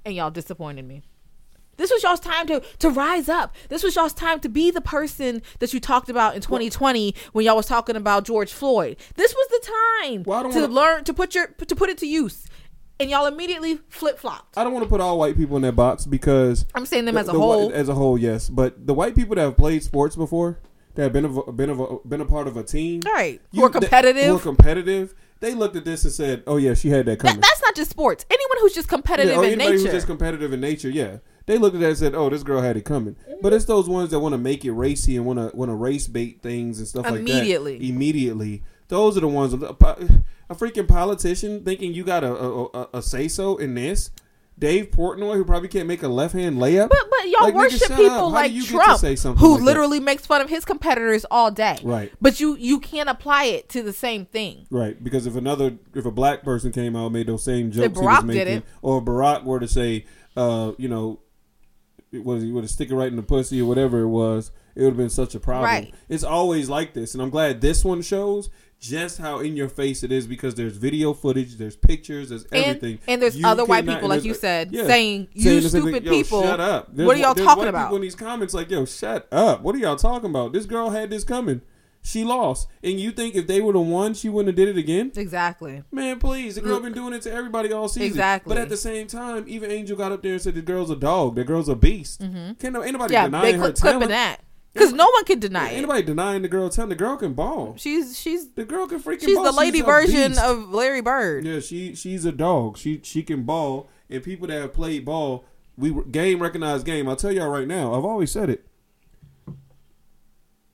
[0.05, 1.01] And y'all disappointed me.
[1.77, 3.55] This was y'all's time to to rise up.
[3.69, 7.45] This was y'all's time to be the person that you talked about in 2020 when
[7.45, 8.97] y'all was talking about George Floyd.
[9.15, 12.07] This was the time Well, to wanna- learn to put your to put it to
[12.07, 12.45] use.
[12.99, 14.57] And y'all immediately flip flopped.
[14.57, 17.13] I don't want to put all white people in that box because I'm saying them
[17.13, 17.71] the- as a the whole.
[17.71, 18.49] as a whole, yes.
[18.49, 20.59] But the white people that have played sports before,
[20.97, 23.39] that have been a, been a, been a part of a team, Right.
[23.51, 24.25] Who you- are competitive.
[24.25, 25.15] who are competitive.
[25.39, 27.75] They looked at this and said, "Oh yeah, she had that coming." That, that's not
[27.75, 28.25] just sports.
[28.29, 29.83] Anyone who's just competitive yeah, in anybody nature.
[29.83, 31.17] who's just competitive in nature, yeah.
[31.45, 33.87] They looked at that and said, "Oh, this girl had it coming." But it's those
[33.87, 36.79] ones that want to make it racy and want to want to race bait things
[36.79, 37.87] and stuff like that Immediately.
[37.87, 39.53] Immediately, those are the ones.
[39.53, 39.57] A,
[40.49, 44.09] a freaking politician thinking you got a a, a, a say so in this.
[44.59, 46.89] Dave Portnoy, who probably can't make a left hand layup.
[46.89, 48.67] But but y'all Like, worship people like you get
[48.99, 49.65] to Trump, who like that?
[49.65, 51.77] literally makes fun of his competitors all day.
[51.83, 52.11] Right.
[52.19, 54.65] But you you can't apply it to the same thing.
[54.71, 57.99] Right, because if another if a black person came out and made those same jokes
[57.99, 58.63] he Barack was did making, it.
[58.81, 60.05] or Barack were to say,
[60.35, 61.19] uh, you know,
[62.11, 64.51] it was he would have stick it right in the pussy or whatever it was,
[64.75, 65.65] it would have been such a problem.
[65.65, 65.93] Right.
[66.09, 68.49] It's always like this, and I'm glad this one shows
[68.79, 72.99] just how in your face it is because there's video footage, there's pictures, there's everything,
[73.07, 76.03] and there's You other white people, like you said, yeah, saying, "You the same stupid
[76.03, 76.93] thing, people, Shut up!
[76.93, 79.61] what are y'all there's talking about?" People in these comments like, yo, shut up!
[79.61, 80.53] What are y'all talking about?
[80.53, 81.61] This girl had this coming.
[82.03, 84.79] She lost, and you think if they would have won, she wouldn't have did it
[84.79, 85.11] again?
[85.17, 85.83] Exactly.
[85.91, 86.55] Man, please.
[86.55, 88.07] The girl been doing it to everybody all season.
[88.07, 88.53] Exactly.
[88.53, 90.95] But at the same time, even Angel got up there and said the girl's a
[90.95, 91.35] dog.
[91.35, 92.21] The girl's a beast.
[92.21, 93.11] Can't no, Mm-hmm.
[93.11, 93.77] Yeah, denying they her talent.
[93.77, 94.37] clipping that.
[94.77, 95.77] Because no one can deny it.
[95.77, 96.89] Anybody denying the girl talent?
[96.89, 97.75] The girl can ball.
[97.77, 99.21] She's she's The girl can freaking.
[99.25, 99.45] she's ball.
[99.45, 101.45] the lady a version of Larry Bird.
[101.45, 102.77] Yeah, she she's a dog.
[102.77, 105.45] She she can ball, and people that have played ball,
[105.77, 107.07] we game recognized game.
[107.09, 107.93] I'll tell y'all right now.
[107.93, 108.65] I've always said it.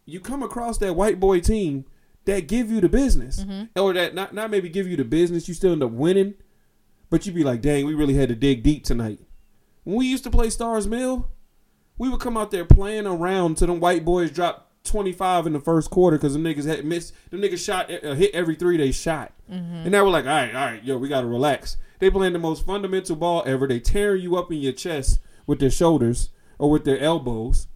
[0.06, 1.86] You come across that white boy team
[2.26, 3.80] that give you the business, Mm-hmm.
[3.80, 5.48] or that not not maybe give you the business.
[5.48, 6.34] You still end up winning,
[7.10, 9.20] but you be like, dang, we really had to dig deep tonight.
[9.84, 11.30] When we used to play Starr's Mill,
[12.04, 15.60] we would come out there playing around till them white boys dropped 25 in the
[15.62, 17.14] first quarter because the niggas had missed.
[17.30, 19.74] Them niggas shot uh, uh hit every three they shot, mm-hmm.
[19.74, 21.78] and now we're like, all right, all right, yo, we gotta relax.
[22.00, 23.68] They playing the most fundamental ball ever.
[23.68, 27.68] They tearing you up in your chest with their shoulders or with their elbows.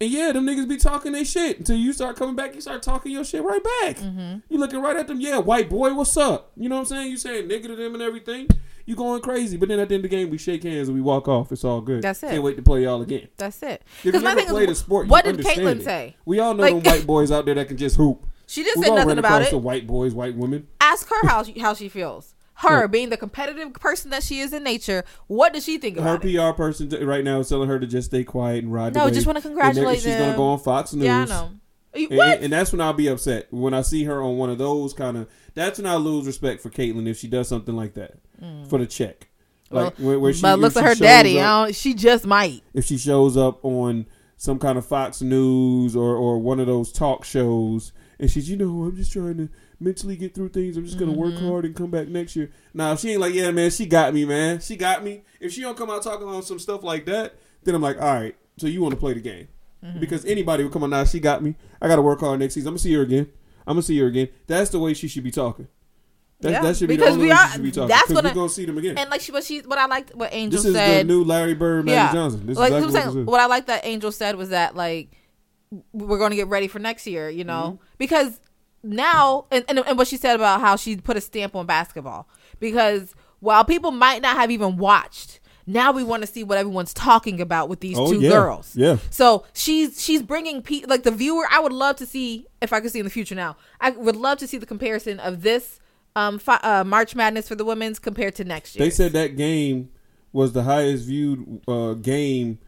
[0.00, 2.56] And yeah, them niggas be talking their shit until you start coming back.
[2.56, 3.98] You start talking your shit right back.
[3.98, 4.38] Mm-hmm.
[4.48, 5.20] You looking right at them.
[5.20, 6.50] Yeah, white boy, what's up?
[6.56, 7.10] You know what I'm saying?
[7.12, 8.48] You saying nigga to them and everything.
[8.86, 10.96] You going crazy, but then at the end of the game, we shake hands and
[10.96, 11.50] we walk off.
[11.52, 12.02] It's all good.
[12.02, 12.30] That's it.
[12.30, 13.28] Can't wait to play y'all again.
[13.36, 13.82] That's it.
[13.98, 15.82] If you Because my never thing played a is, sport, you what did it.
[15.82, 16.16] say?
[16.24, 18.24] We all know Like- them white boys out there that can just hoop.
[18.46, 19.52] She didn't We've say nothing about it.
[19.60, 20.68] white boys, white women.
[20.80, 22.32] Ask her how she, how she feels.
[22.60, 26.14] Her being the competitive person that she is in nature, what does she think Her
[26.14, 26.36] about it?
[26.36, 28.94] PR person t- right now is telling her to just stay quiet and ride.
[28.94, 31.04] No, just And then congratulate She's gonna go on Fox News.
[31.04, 31.50] Yeah, I know.
[31.96, 34.92] And, and that's when I'll be upset when I see her on one of those
[34.92, 35.28] kind of.
[35.54, 38.14] That's when I lose respect for Caitlin if she does something like that
[38.68, 39.28] for the check.
[39.70, 40.42] Like where, where she, Mm.
[40.42, 41.40] but looks at her daddy.
[41.40, 42.62] up- I don't, she just might.
[42.74, 46.92] if she shows up on some kind of Fox News or, or one of those
[46.92, 49.48] talk shows and she's, you know, I'm just trying to
[49.80, 50.76] mentally get through things.
[50.76, 51.48] I'm just gonna work Mm-hmm.
[51.48, 52.50] hard and come back next year.
[52.74, 54.60] Now if she ain't like, yeah, man, she got me, man.
[54.60, 55.24] She got me.
[55.40, 57.34] If she don't come out talking on some stuff like that,
[57.64, 59.48] then I'm like, all right, so you want to play the game.
[59.86, 60.00] Mm-hmm.
[60.00, 61.54] Because anybody would come on now, she got me.
[61.80, 62.68] I gotta work hard next season.
[62.68, 63.28] I'm gonna see her again.
[63.66, 64.28] I'm gonna see her again.
[64.46, 65.68] That's the way she should be talking.
[66.40, 67.88] That, Yeah, that should be because the only we way she should be talking.
[67.88, 68.98] That's gonna- we're gonna see them again.
[68.98, 71.00] And like she, what she, what I liked, what Angel this is said.
[71.06, 72.46] the new Larry Bird, Magic Johnson.
[72.46, 75.10] This like exactly saying, what this what I like that Angel said was that like
[75.92, 77.84] we're to get ready for next year, you know, Mm-hmm.
[77.98, 78.40] because
[78.82, 82.28] now and, and and what she said about how she put a stamp on basketball
[82.60, 85.40] because while people might not have even watched.
[85.66, 88.30] Now we want to see what everyone's talking about with these Oh, two yeah.
[88.30, 88.74] girls.
[88.76, 88.98] Yeah.
[89.10, 91.44] So she's she's bringing pe- like the viewer.
[91.50, 93.34] I would love to see if I could see in the future.
[93.34, 95.80] Now I would love to see the comparison of this
[96.14, 98.84] um fi- uh, March Madness for the women's compared to next year.
[98.86, 99.90] They said that game
[100.32, 102.58] was the highest viewed uh, game.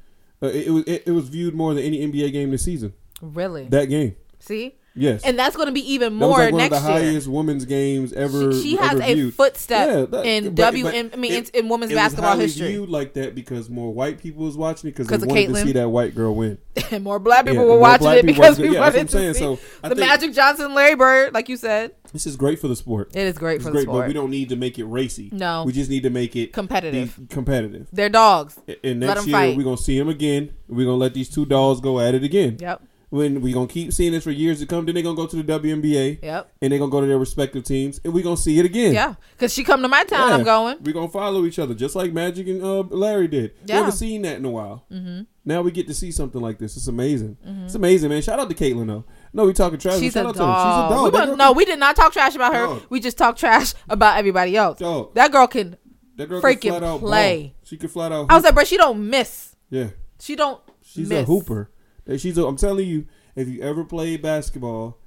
[0.42, 2.92] Uh, it, it it was viewed more than any NBA game this season.
[3.20, 6.76] really That game, see, yes, and that's going to be even more like one next
[6.78, 6.99] of the year.
[7.12, 8.53] highest women's games ever.
[8.53, 10.84] She, she has ever a footstep Yeah, that- in but- W.
[10.84, 13.92] but in, I mean, it- in, in women's basketball history, Viewed like that because more
[13.92, 16.59] white people was watching it because 'Cause they wanted to see that white girl win.
[16.90, 18.70] and more black people Yeah, were watching it because we.
[18.70, 19.38] Yeah, wanted to see.
[19.38, 21.92] So, the think- Magic Johnson, Larry Bird, like you said.
[22.12, 23.11] This is great for the sport.
[23.14, 24.03] It is great It's for great, the sport.
[24.05, 25.28] but we don't need to make it racy.
[25.32, 25.64] No.
[25.64, 27.18] we just need to make it Competitive.
[27.28, 27.86] competitive.
[27.92, 28.59] They're dogs.
[28.82, 30.51] And next year we're gonna see them again.
[30.68, 32.57] We're gonna let these two dogs go at it again.
[32.61, 32.82] Yep.
[33.11, 35.42] When we gonna keep seeing this for years to come, then they're gonna go to
[35.42, 36.22] the WNBA.
[36.22, 36.52] Yep.
[36.61, 38.92] And they're gonna go to their respective teams, and we're gonna see it again.
[38.92, 40.76] Yeah, because she come to my town, I'm going.
[40.82, 43.52] We're gonna follow each other just like Magic and uh, Larry did.
[43.62, 43.76] We Yeah.
[43.76, 44.84] haven't seen that in a while.
[44.92, 45.22] Mm-hmm.
[45.46, 46.76] Now we get to see something like this.
[46.76, 47.38] It's amazing.
[47.64, 48.20] It's amazing, man.
[48.20, 49.04] Shout out to Caitlin though.
[49.32, 50.00] No, we talking trash.
[50.00, 50.34] She's shout a her.
[50.34, 51.12] She's a dog.
[51.14, 51.28] dog.
[51.30, 52.66] We no, we did not talk trash about her.
[52.66, 52.82] Dog.
[52.90, 54.78] We just talked trash about everybody else.
[54.80, 55.14] Dog.
[55.14, 55.78] That girl can.
[56.16, 57.42] that girl freaking can flat out play.
[57.42, 57.52] Ball.
[57.64, 58.26] She can flat out.
[58.28, 59.56] I was like, bro, she don't miss.
[59.70, 59.88] yeah.
[60.20, 60.61] She don't.
[60.82, 61.22] She's miss.
[61.22, 61.70] a hooper.
[62.09, 62.36] That She's.
[62.38, 63.06] A, I'm telling you,
[63.36, 64.98] if you ever played basketball,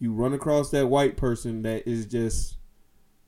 [0.00, 2.56] you run across that white person that is just,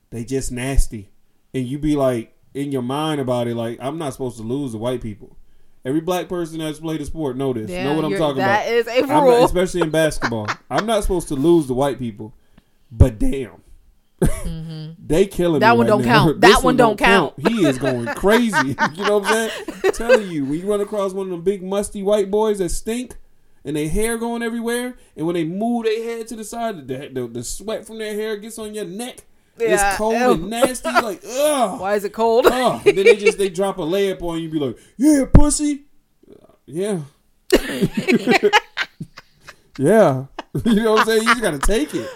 [0.09, 1.09] they just nasty,
[1.53, 4.71] and you be like in your mind about it, like I'm not supposed to lose
[4.73, 5.37] to white people.
[5.85, 7.69] Every black person that's played a sport know this.
[7.71, 8.73] Yeah, know what I'm talking that about.
[8.73, 9.45] is a I'm not- rule.
[9.45, 10.47] especially in basketball.
[10.69, 12.33] I'm not supposed to lose to white people,
[12.91, 13.63] but damn.
[14.21, 15.59] They killing Mm-hmm.
[15.59, 16.25] That one right don't now.
[16.25, 16.41] count.
[16.41, 17.33] That one don't count.
[17.47, 18.55] He is going crazy.
[18.95, 19.51] you know what I'm saying?
[19.83, 22.69] I'm telling you, when you run across one of them big musty white boys that
[22.69, 23.15] stink
[23.65, 27.09] and their hair going everywhere, and when they move their head to the side, the,
[27.13, 29.25] the, the sweat from their hair gets on your neck.
[29.59, 30.31] Yeah, It's cold ew.
[30.31, 30.89] and nasty.
[30.89, 31.79] Like, ugh.
[31.81, 32.45] Why is it cold?
[32.47, 35.83] And then they just they drop a layup on you, be like, yeah, pussy,
[36.65, 37.01] yeah,
[39.77, 40.25] yeah.
[40.65, 41.21] you know what I'm saying?
[41.23, 42.09] You just gotta take it.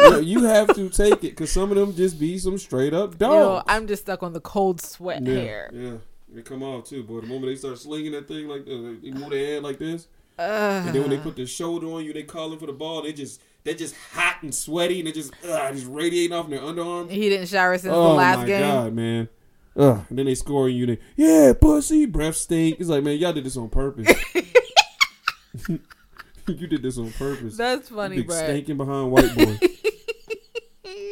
[0.04, 2.94] You, know, you have to take it because some of them just be some straight
[2.94, 3.64] up Yo, dogs.
[3.68, 5.70] I'm just stuck on the cold sweat yeah, hair.
[5.72, 5.92] yeah.
[6.32, 7.20] They come off too, boy.
[7.20, 10.06] The moment they start slinging that thing like this, they move their head like this,
[10.38, 13.02] and then when they put the shoulder on you, they calling for the ball.
[13.02, 16.60] They just they just hot and sweaty, and they just ugh, just radiating off their
[16.60, 17.10] underarms.
[17.10, 18.60] He didn't shower since Oh the last my game.
[18.62, 19.28] god, man.
[19.76, 20.04] Ugh.
[20.08, 22.80] And then they score and you they yeah, pussy, breath stink.
[22.80, 24.08] It's like, man, y'all did this on purpose.
[25.68, 27.56] you did this on purpose.
[27.56, 28.36] That's funny, bro.
[28.36, 29.58] stinking behind white boy.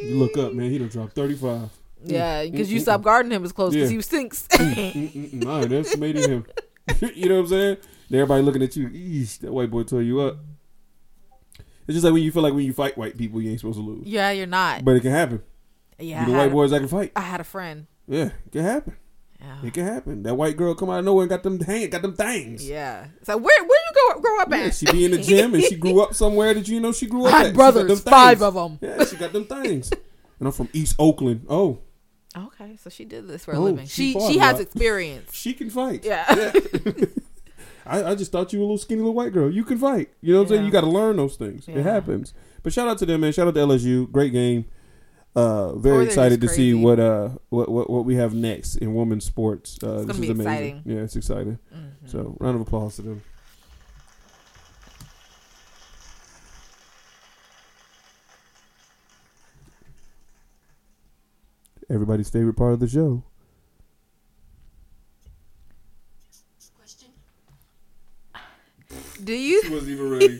[0.01, 0.69] You look up, man.
[0.69, 1.69] He done dropped thirty five.
[2.03, 3.05] Yeah, mm, because you mm, stopped mm.
[3.05, 3.97] guarding him as close because Yeah.
[3.97, 4.47] he stinks.
[4.51, 6.45] Mm-mm, I underestimated him.
[7.15, 7.77] you know what I'm saying?
[8.11, 8.89] Everybody looking at you.
[8.89, 10.37] Eesh, that white boy tore you up.
[11.87, 13.79] It's just like when you feel like when you fight white people, you ain't supposed
[13.79, 14.05] to lose.
[14.05, 14.85] Yeah, you're not.
[14.85, 15.41] But it can happen.
[15.97, 17.11] yeah, I the white boys that can fight.
[17.15, 17.87] I had a friend.
[18.07, 18.95] Yeah, it can happen.
[19.39, 19.57] Yeah.
[19.63, 20.23] It can happen.
[20.23, 22.67] That white girl come out of nowhere and got them hang, got them things.
[22.67, 23.07] Yeah.
[23.23, 24.75] So where where you go grow up Yeah, at?
[24.75, 27.25] she be in the gym and she grew up somewhere Did you know she grew
[27.25, 27.37] up I at.
[27.37, 28.79] had them brothers, five of them.
[28.81, 29.91] Yeah, she got them things.
[29.91, 31.45] And I'm from East Oakland.
[31.49, 31.79] Oh,
[32.37, 33.87] Okay, so she did this for a Oh, living.
[33.87, 34.61] she She she has lot.
[34.61, 35.33] experience.
[35.33, 36.05] she can fight.
[36.05, 36.25] Yeah.
[37.85, 39.49] I, I just thought you were a little skinny little white girl.
[39.51, 40.09] You can fight.
[40.21, 40.65] You know what I'm saying?
[40.65, 41.67] You got to learn those things.
[41.67, 41.79] Yeah.
[41.79, 42.33] It happens.
[42.61, 43.31] But shout out to them, man.
[43.33, 44.11] Shout out to LSU.
[44.11, 44.65] Great game.
[45.35, 48.93] Uh, very excited to just see what uh what, what what we have next in
[48.95, 49.77] women's sports.
[49.81, 50.41] Uh, It's this gonna is be amazing.
[50.51, 50.75] exciting.
[50.79, 50.91] Mm-hmm.
[50.91, 51.59] Yeah, it's exciting.
[52.07, 53.21] So round of applause to them.
[61.89, 63.23] Everybody's favorite part of the show.
[66.77, 67.09] Question.
[69.23, 70.39] Do you wasn't even ready.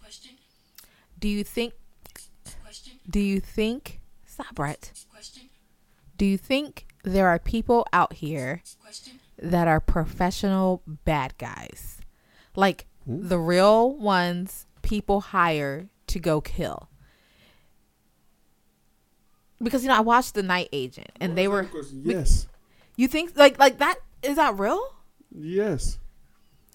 [0.00, 0.32] Question.
[1.18, 1.74] Do you think
[2.62, 2.94] Question.
[3.10, 4.92] do you think stop Brett?
[6.16, 8.62] Do you think there are people out here
[9.38, 11.98] that are professional bad guys?
[12.56, 16.89] Like the real ones people hire to go kill.
[19.62, 22.46] Because you know, I watched The Night Agent and they were yes,
[22.96, 24.80] you think like like that is that real?
[25.36, 25.98] yes.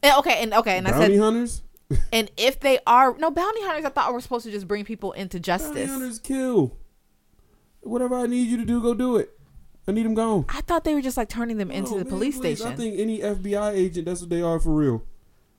[0.03, 0.99] And, okay, and okay, and I said.
[0.99, 1.61] Bounty hunters.
[2.13, 4.85] and if they are no bounty hunters I thought we were supposed to just bring
[4.85, 5.69] people into justice.
[5.71, 6.77] Bounty hunters kill.
[7.81, 9.31] Whatever I need you to do, go do it.
[9.87, 10.45] I need them gone.
[10.49, 12.57] I thought they were just like turning them into Oh, the man, police please.
[12.59, 12.73] station.
[12.73, 15.03] I think any FBI agent, that's what they are for real.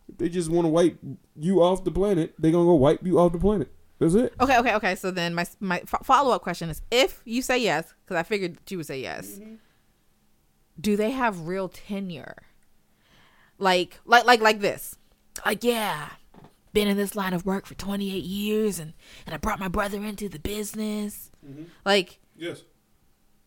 [0.09, 0.99] If they just want to wipe
[1.37, 3.73] you off the planet, They're gonna go wipe you off the planet.
[3.99, 4.35] That's it.
[4.41, 4.95] Okay, okay, okay.
[4.95, 8.57] So then my my follow up question is: If you say yes, because I figured
[8.57, 9.55] that you would say yes, mm-hmm.
[10.81, 12.37] do they have real tenure?
[13.59, 14.97] Like, like, like, like this?
[15.47, 16.11] Like, yeah,
[16.75, 18.93] been in this line of work for twenty eight years, and
[19.25, 21.31] and I brought my brother into the business.
[21.47, 21.65] Mm-hmm.
[21.85, 22.65] Like, Yes.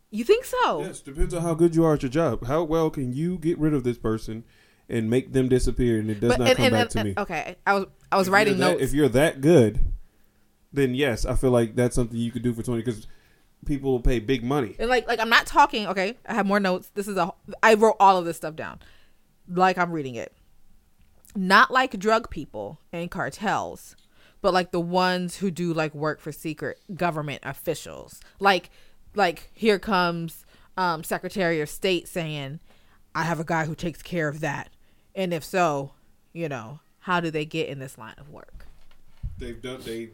[0.10, 0.82] you think so?
[0.82, 1.02] Yes.
[1.02, 2.48] Depends on how good you are at your job.
[2.48, 4.44] How well can you get rid of this person
[4.88, 7.14] and make them disappear, and it does not come back to me.
[7.18, 8.84] okay, I was I was If writing that- notes.
[8.84, 9.80] if you're that good,
[10.72, 13.08] then yes, I feel like that's something you could do for twenty because
[13.66, 14.76] people will pay big money.
[14.80, 16.18] And like like I'm not talking, okay?
[16.26, 16.92] I have more notes.
[16.94, 18.80] This is a I wrote all of this stuff down.
[19.48, 20.34] Like I'm reading it.
[21.36, 23.96] Not like drug people and cartels,
[24.42, 28.22] but like the ones who do like work for secret government officials.
[28.40, 28.70] Like
[29.16, 30.46] like here comes
[30.78, 32.60] um Secretary of State saying,
[33.14, 34.70] "I have a guy who takes care of that."
[35.16, 35.94] And if so,
[36.34, 38.66] you know, how do they get in this line of work?
[39.38, 40.10] They've done they.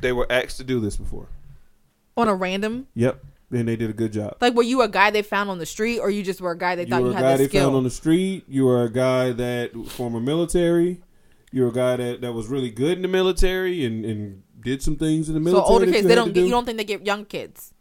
[0.00, 1.28] They were asked to do this before.
[2.16, 3.22] On a random Yep,
[3.52, 4.36] and they did a good job.
[4.40, 6.58] like were you a guy they found on the street or you just were a
[6.58, 7.64] guy they You thought you a had guy the they skill?
[7.64, 8.44] found on the street.
[8.48, 11.02] You were a guy that former military.
[11.52, 14.82] You were a guy that, that was really good in the military and, and did
[14.82, 15.66] some things in the military.
[15.66, 16.44] So older kids, they don't get.
[16.44, 17.72] You don't think they get young kids?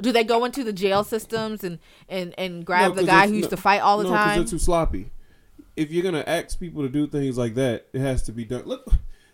[0.00, 1.78] Do they go into the jail systems and
[2.08, 4.38] and and grab No, the guy who used no- to fight all the no, time?
[4.40, 5.10] they're too sloppy.
[5.76, 8.64] If you're gonna ask people to do things like that, it has to be done.
[8.66, 8.86] Look,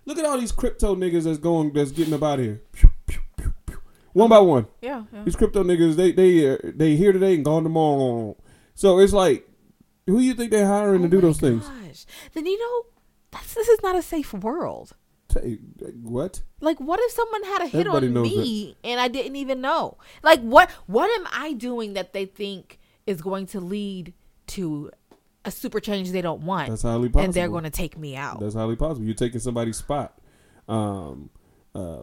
[0.08, 2.90] look at all these crypto niggas that's going, that's getting up out of here, Pew,
[3.06, 3.78] pew, pew, pew.
[4.14, 4.66] one by one.
[4.80, 5.22] Yeah, yeah.
[5.24, 8.36] These crypto niggas, they they uh, they here today and gone tomorrow.
[8.74, 9.46] So it's like,
[10.06, 11.64] who you think they're hiring to do those things?
[11.66, 12.86] Oh Gosh, then you know,
[13.30, 14.96] that's this is not a safe world.
[15.30, 15.58] Say,
[16.00, 16.42] what?
[16.60, 19.60] Like, what if someone had a hit Everybody on knows me and I didn't even
[19.60, 19.98] know?
[20.22, 24.14] Like, what what am I doing that they think is going to lead
[24.48, 24.90] to
[25.48, 26.68] a super change they don't want?
[26.68, 27.24] That's highly possible.
[27.24, 28.40] and they're going to take me out.
[28.40, 29.04] That's highly possible.
[29.04, 30.18] You're taking somebody's spot.
[30.68, 31.30] Um,
[31.74, 32.02] uh,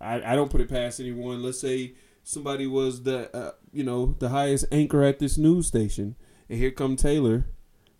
[0.00, 1.42] I, I don't put it past anyone.
[1.42, 6.16] Let's say somebody was the uh, you know the highest anchor at this news station,
[6.48, 7.46] and here come Taylor,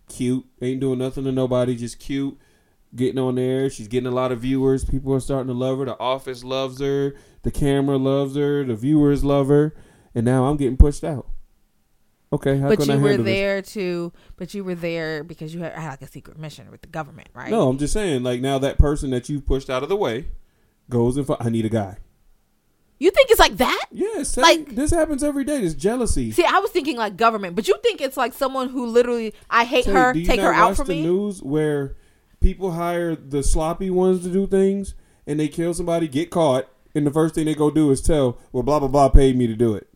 [0.07, 2.37] cute, ain't doing nothing to nobody, just cute,
[2.95, 3.69] getting on there.
[3.69, 4.85] She's getting a lot of viewers.
[4.85, 5.85] People are starting to love her.
[5.85, 7.15] The office loves her.
[7.43, 8.63] The camera loves her.
[8.63, 9.75] The viewers love her.
[10.15, 11.27] And now I'm getting pushed out.
[12.33, 13.33] Okay, how but can I you were handle this?
[13.35, 16.81] there to, but you were there because you had, had like a secret mission with
[16.81, 17.51] the government, right?
[17.51, 20.25] No, I'm just saying, like now that person that you pushed out of the way
[20.89, 21.97] goes and I need a guy.
[22.99, 23.85] You think it's like that?
[23.91, 25.61] Yes, Like- like this happens every day.
[25.61, 26.31] This jealousy.
[26.31, 29.65] See, I was thinking like government, but you think it's like someone who literally, I
[29.65, 31.03] hate Tay, her, you take her out the me.
[31.03, 31.95] news where
[32.39, 34.95] people hire the sloppy ones to do things,
[35.27, 38.37] and they kill somebody, get caught, and the first thing they go do is tell,
[38.51, 39.87] well, blah blah blah, paid me to do it,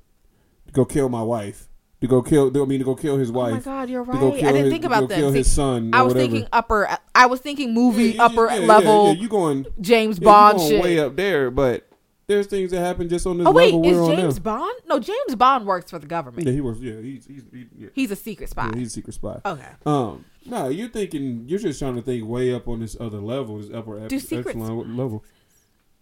[0.67, 1.69] to go kill my wife,
[2.01, 2.47] to go kill.
[2.61, 3.51] I mean, to go kill his wife.
[3.53, 4.17] Oh my God, you're right.
[4.23, 5.15] I didn't his- think about that.
[5.15, 5.91] Kill See, his son.
[5.93, 6.31] I was whatever.
[6.31, 6.97] thinking upper.
[7.15, 10.83] I was thinking movie Yeah, upper yeah, level Yeah, you going James Bond going shit.
[10.83, 11.87] way up there, but
[12.27, 14.37] there's things that happen just on this Oh wait, is James.
[14.39, 14.79] Bond?
[14.85, 16.45] No, James Bond works for the government.
[16.45, 16.79] Yeah, he was.
[16.79, 17.87] Yeah, he's he's he, yeah.
[17.93, 18.69] He's a secret spy.
[18.75, 19.39] He's a secret spy.
[19.45, 19.69] okay.
[19.85, 23.57] Um, no, you're thinking you're just trying to think way up on this other level,
[23.59, 25.23] this upper ep- Do secrets- echelon level.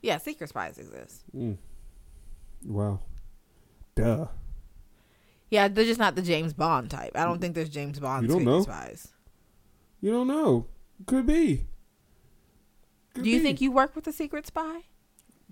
[0.01, 1.23] Yeah, secret spies exist.
[1.35, 1.57] Mm.
[2.65, 2.99] Wow.
[3.95, 4.27] Duh.
[5.51, 7.11] Yeah, they're just not the James Bond type.
[7.15, 8.61] I don't think there's James Bond You don't secret know.
[8.63, 9.07] spies.
[10.01, 10.67] You don't know.
[11.05, 11.65] Could be.
[13.13, 13.43] Could Do you be.
[13.43, 14.81] think you work with a secret spy?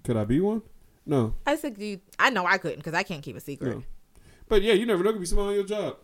[0.03, 0.61] Could I be one?
[1.05, 1.35] No.
[1.45, 1.99] I think you.
[2.19, 3.77] I know I couldn't because I can't keep a secret.
[3.77, 3.83] No.
[4.49, 5.11] But yeah, you never know.
[5.11, 5.97] Could be somebody on your job.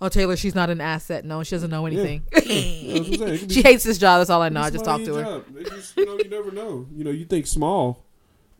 [0.00, 1.24] Oh, Taylor, she's not an asset.
[1.24, 2.22] No, she doesn't know anything.
[2.32, 2.96] That's what I'm saying.
[2.96, 4.20] It could be- she hates this job.
[4.20, 4.60] That's all I know.
[4.60, 5.42] I just talked to her.
[5.64, 6.86] Just, you know, you never know.
[6.94, 8.04] You know, you think small,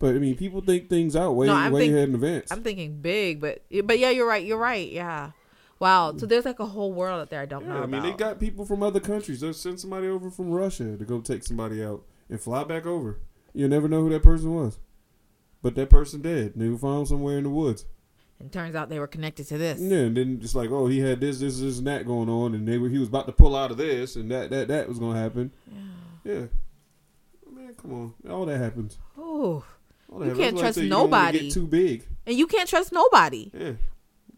[0.02, 2.50] but I mean, people think things out way, No, I'm way think- ahead in advance.
[2.50, 4.44] I'm thinking big, but but yeah, you're right.
[4.44, 4.90] You're right.
[4.90, 5.30] Yeah.
[5.78, 6.16] Wow.
[6.16, 8.02] So there's like a whole world out there I don't Yeah, know I mean, about.
[8.04, 9.40] they got people from other countries.
[9.40, 13.18] They'll send somebody over from Russia to go take somebody out and fly back over.
[13.54, 14.78] You'll never know who that person was.
[15.62, 16.52] But that person dead.
[16.56, 17.84] They were found somewhere in the woods.
[18.40, 19.80] and turns out they were connected to this.
[19.80, 22.54] Yeah, and then just like, oh, he had this, this, this, and that going on,
[22.56, 24.88] and they were, he was about to pull out of this, and that, that, that
[24.88, 25.52] was going to happen.
[26.24, 26.46] Yeah.
[27.52, 28.14] Man, come on.
[28.30, 28.98] All that happens.
[29.18, 29.64] Oh,
[30.20, 31.38] That You can't That's why I trust say you nobody.
[31.40, 32.06] Get too big.
[32.26, 33.50] and you can't trust nobody.
[33.54, 33.72] Yeah.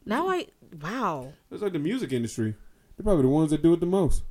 [0.06, 0.46] Now I
[0.82, 1.32] wow.
[1.50, 2.54] It's like the music industry.
[2.96, 4.22] They're probably the ones that do it the most.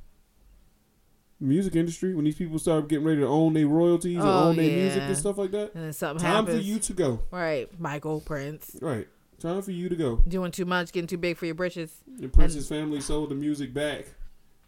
[1.40, 4.44] The music industry, when these people start getting ready to own their royalties and Oh,
[4.48, 6.60] own their music and stuff like that, And then something time happens.
[6.60, 7.20] for you to go.
[7.30, 9.08] Right, Michael Prince Right.
[9.40, 10.22] Time for you to go.
[10.28, 11.92] doing too much, getting too big for your britches.
[12.18, 14.06] The Prince's family sold the music back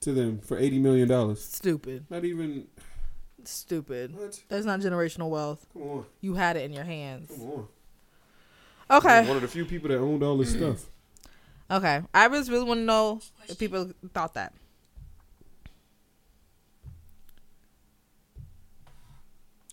[0.00, 1.36] to them for $80 million.
[1.36, 2.04] Stupid.
[2.10, 2.66] Not even.
[3.50, 4.16] Stupid.
[4.16, 4.40] What?
[4.48, 5.66] That's not generational wealth.
[5.72, 6.06] Come on.
[6.20, 7.30] You had it in your hands.
[7.30, 7.68] Come on.
[8.88, 10.86] Okay, One of the few people that owned all this stuff.
[11.68, 12.02] okay.
[12.14, 14.52] I just really want to know if people thought that.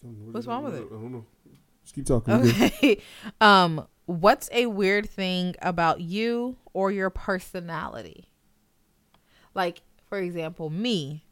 [0.04, 0.32] I don't know.
[0.32, 0.84] What's wrong with it?
[0.86, 1.26] I don't know.
[1.84, 2.34] Just keep talking.
[2.34, 3.02] Okay.
[3.42, 8.26] um, what's a weird thing about you or your personality?
[9.54, 11.26] Like, for example, me.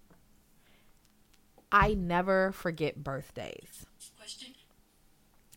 [1.71, 3.85] I never forget birthdays.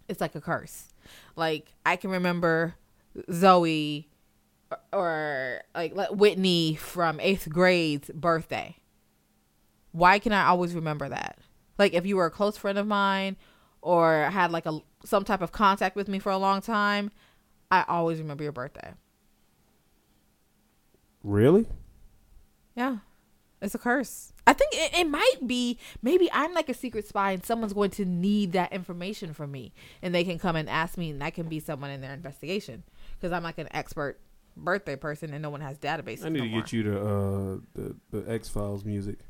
[0.09, 0.93] It's like a curse.
[1.37, 2.75] Like I can remember
[3.33, 4.09] Zoe
[4.71, 8.77] or, or like let- Whitney from eighth grade's birthday.
[9.93, 11.39] Why can I always remember that?
[11.79, 13.37] Like if you were a close friend of mine
[13.81, 17.11] or had like a some type of contact with me for a long time,
[17.71, 18.93] I always remember your birthday.
[21.23, 21.67] Really?
[22.77, 22.99] Yeah.
[23.65, 24.33] It's a curse.
[24.47, 27.91] I think it, it might be maybe I'm like a secret spy and someone's going
[27.93, 31.35] to need that information from me and they can come and ask me and that
[31.35, 32.83] can be someone in their investigation
[33.19, 34.21] because I'm like an expert
[34.57, 36.27] birthday person and no one has databases.
[36.27, 36.61] I need no to more.
[36.61, 39.21] get you to uh, the the X Files music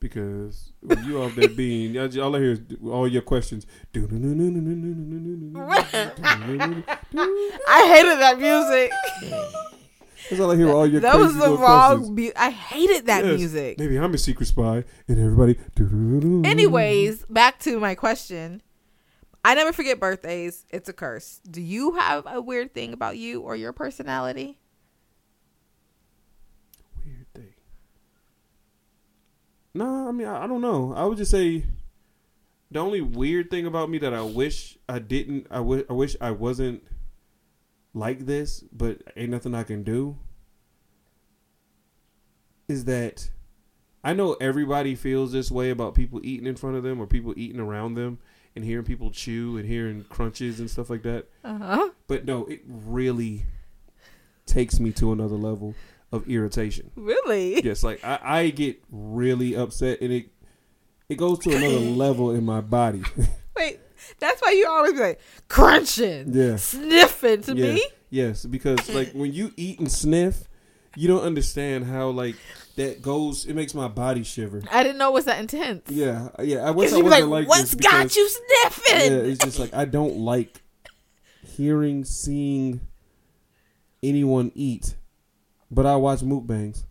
[0.00, 3.66] because when you off that bean, all all I hear is all your questions.
[3.94, 4.02] I
[7.86, 8.90] hated that music.
[10.28, 10.70] That's all I hear.
[10.70, 12.14] All your that was the wrong.
[12.14, 13.78] Mu- I hated that Yes, music.
[13.78, 15.56] Maybe I'm a secret spy, and everybody.
[16.48, 18.62] Anyways, back to my question.
[19.44, 20.66] I never forget birthdays.
[20.70, 21.40] It's a curse.
[21.50, 24.58] Do you have a weird thing about you or your personality?
[27.04, 27.54] weird thing.
[29.74, 30.92] Nah, I mean I, I don't know.
[30.94, 31.64] I would just say
[32.70, 35.46] the only weird thing about me that I wish I didn't.
[35.50, 36.82] I wi- I wish I wasn't
[37.94, 40.16] like this, but ain't nothing I can do.
[42.68, 43.30] Is that
[44.02, 47.34] I know everybody feels this way about people eating in front of them or people
[47.36, 48.18] eating around them
[48.56, 51.26] and hearing people chew and hearing crunches and stuff like that.
[51.44, 51.90] Uh huh.
[52.06, 53.44] But no, it really
[54.46, 55.74] takes me to another level
[56.12, 56.90] of irritation.
[56.96, 57.62] Really?
[57.62, 60.30] yes, like I, I get really upset and it
[61.08, 63.02] it goes to another level in my body.
[63.56, 63.80] Wait,
[64.18, 66.56] that's why you always be like crunching, Yeah.
[66.56, 67.74] sniffing to yeah.
[67.74, 67.86] me.
[68.10, 70.44] Yes, because like when you eat and sniff,
[70.96, 72.34] you don't understand how like
[72.76, 73.46] that goes.
[73.46, 74.62] It makes my body shiver.
[74.70, 75.82] I didn't know it was that intense.
[75.88, 76.58] Yeah, yeah.
[76.58, 79.12] I wish I wasn't like, like, what's this got because- you sniffing?
[79.12, 80.60] Yeah, it's just like I don't like
[81.44, 82.80] hearing, seeing
[84.02, 84.96] anyone eat,
[85.70, 86.84] but I watch mukbangs.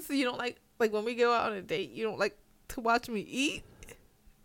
[0.00, 2.36] So you don't like like when we go out on a date, you don't like
[2.68, 3.62] to watch me eat.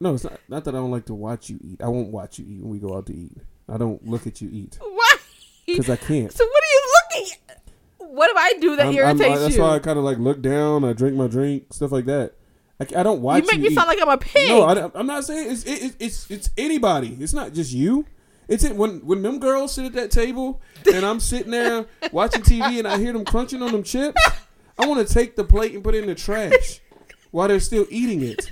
[0.01, 0.39] No, it's not.
[0.49, 1.81] Not that I don't like to watch you eat.
[1.81, 3.37] I won't watch you eat when we go out to eat.
[3.69, 5.15] I don't look at you eat Why?
[5.67, 6.31] because I can't.
[6.33, 7.61] So what are you looking at?
[7.99, 9.61] What if I do that I'm- I'm- irritates that's you?
[9.61, 10.83] why I kind of like look down.
[10.83, 12.33] I drink my drink, stuff like that.
[12.79, 13.75] I, I don't watch you make you me eat.
[13.75, 14.49] sound like I'm a pig.
[14.49, 17.15] No, I, am not saying it's it, it, it's it's anybody.
[17.19, 18.05] It's not just you.
[18.47, 20.59] It's it when when them girls sit at that table
[20.93, 24.19] and I'm sitting there watching TV and I hear them crunching on them chips.
[24.79, 26.79] I want to take the plate and put it in the trash
[27.29, 28.51] while they're still eating it.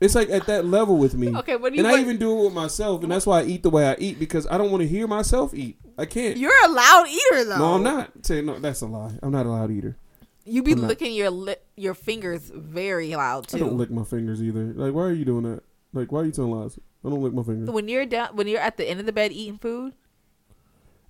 [0.00, 1.28] It's like at that level with me.
[1.38, 1.84] Okay, what do you?
[1.84, 3.88] and you I even do it with myself, and that's why I eat the way
[3.88, 5.78] I eat because I don't want to hear myself eat.
[5.96, 6.36] I can't.
[6.36, 7.58] You're a loud eater though.
[7.58, 8.10] no, I'm not.
[8.26, 9.12] Say no, that's a lie.
[9.22, 9.96] I'm not a loud eater.
[10.44, 10.88] You be I'm not.
[10.88, 13.56] licking your lip, your fingers very loud too.
[13.56, 14.74] I don't lick my fingers either.
[14.74, 15.62] Like, why are you doing that?
[15.92, 16.78] Like, why are you telling lies?
[17.04, 17.70] I don't lick my fingers.
[17.70, 19.94] When you're down, when you're at the end of the bed eating food,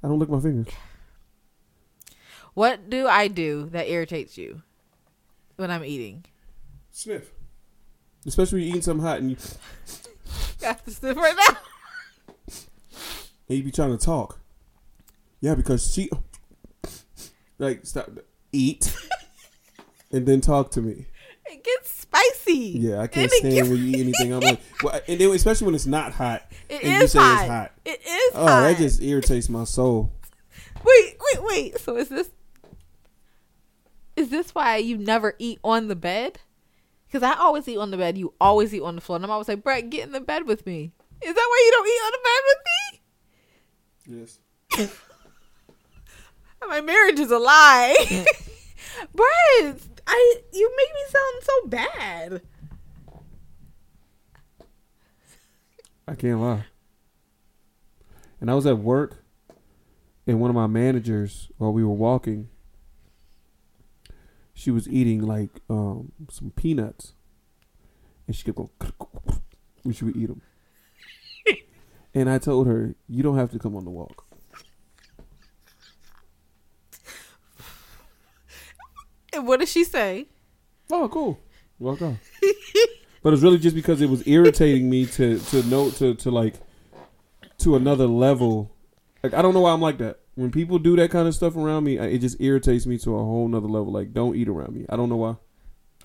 [0.02, 0.66] I don't lick my fingers.
[2.54, 4.62] what do I do that irritates you
[5.56, 6.24] when I'm eating?
[6.90, 7.32] Sniff.
[8.26, 9.36] Especially when you're eating something hot and you,
[10.60, 11.56] Got to sniff right now.
[13.48, 14.40] and you be trying to talk.
[15.40, 16.08] Yeah, because she
[17.58, 18.08] like stop
[18.52, 18.94] eat
[20.12, 21.06] and then talk to me.
[21.46, 22.78] It gets spicy.
[22.78, 24.32] Yeah, I can't And stand gets- when you eat anything.
[24.32, 27.40] I'm like, well, and then especially when it's not hot It and you say hot.
[27.42, 27.72] it's hot.
[27.84, 28.60] It is Oh, hot.
[28.62, 30.10] that just irritates my soul.
[30.82, 31.78] wait, wait, wait.
[31.80, 32.30] So is this
[34.16, 36.38] is this why you never eat on the bed?
[37.14, 38.18] Because I always eat on the bed.
[38.18, 40.48] You always eat on the floor, and I'm always like, Brett, get in the bed
[40.48, 40.90] with me.
[41.22, 42.60] Is that why you don't eat on the bed with
[44.18, 44.88] me?
[44.88, 44.90] Yes.
[46.68, 47.94] My marriage is a lie.
[49.14, 52.42] Brett, I you make me sound so bad.
[56.08, 56.64] I can't lie.
[58.40, 59.22] And I was at work,
[60.26, 62.48] and one of my managers, while we were walking,
[64.54, 67.14] she was eating like um, some peanuts,
[68.26, 68.70] and she kept going.
[69.84, 70.40] We should eat them.
[72.14, 74.24] and I told her, "You don't have to come on the walk."
[79.34, 80.26] And what did she say?
[80.90, 81.40] Oh, cool.
[81.80, 82.20] Walk on.
[83.22, 86.54] but it's really just because it was irritating me to to know to to like
[87.58, 88.70] to another level.
[89.22, 90.20] Like I don't know why I'm like that.
[90.36, 93.14] When people do that kind of stuff around me, I- it just irritates me to
[93.16, 93.92] a whole nother level.
[93.92, 94.84] Like don't eat around me.
[94.88, 95.36] I don't know why.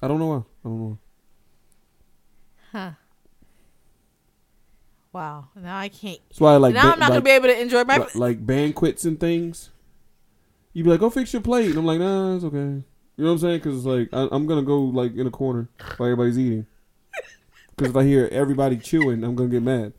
[0.01, 0.38] I don't know why.
[0.38, 0.97] I don't know.
[2.71, 2.80] Why.
[2.80, 2.91] Huh.
[5.11, 5.47] Wow.
[5.55, 6.19] Now I can't.
[6.30, 7.97] That's why I like now ba- I'm not like, gonna be able to enjoy my.
[7.97, 9.71] like, like banquets and things.
[10.73, 12.57] You'd be like, go fix your plate, and I'm like, nah, it's okay.
[12.57, 12.84] You
[13.17, 13.57] know what I'm saying?
[13.57, 15.67] Because it's like I, I'm gonna go like in a corner
[15.97, 16.67] while everybody's eating.
[17.75, 19.93] Because if I hear everybody chewing, I'm gonna get mad.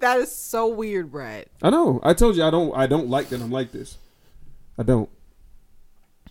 [0.00, 1.48] That is so weird, Brett.
[1.62, 2.00] I know.
[2.02, 2.74] I told you I don't.
[2.76, 3.40] I don't like that.
[3.40, 3.96] I'm like this.
[4.78, 5.08] I don't.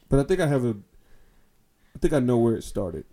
[0.10, 0.76] But I think I have a.
[1.96, 3.06] I think I know where it started.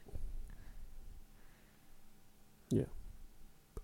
[2.68, 2.84] Yeah,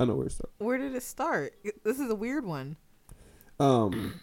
[0.01, 0.53] I know where it started.
[0.59, 1.55] Where did it start?
[1.85, 2.77] This is a weird one.
[3.61, 4.21] Um,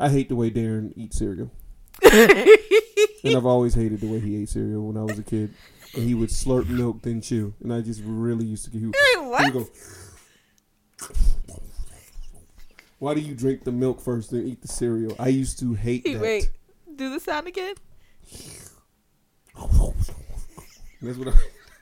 [0.00, 1.50] I hate the way Darren eats cereal,
[2.02, 5.52] and I've always hated the way he ate cereal when I was a kid.
[5.94, 8.78] And he would slurp milk then chew, and I just really used to get.
[8.80, 9.54] He would, Wait, he what?
[9.54, 11.10] would go.
[13.02, 15.16] Why do you drink the milk first then eat the cereal?
[15.18, 16.20] I used to hate that.
[16.20, 16.48] Wait,
[16.94, 17.74] do the sound again.
[21.02, 21.32] That's what I,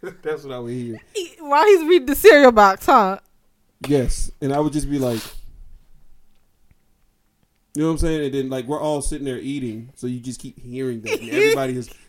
[0.23, 0.99] that's what I would hear.
[1.15, 3.19] He- While he's reading the cereal box, huh?
[3.87, 5.21] Yes, and I would just be like,
[7.75, 8.25] you know what I'm saying?
[8.25, 11.29] And then like we're all sitting there eating, so you just keep hearing that, and
[11.29, 11.91] everybody is.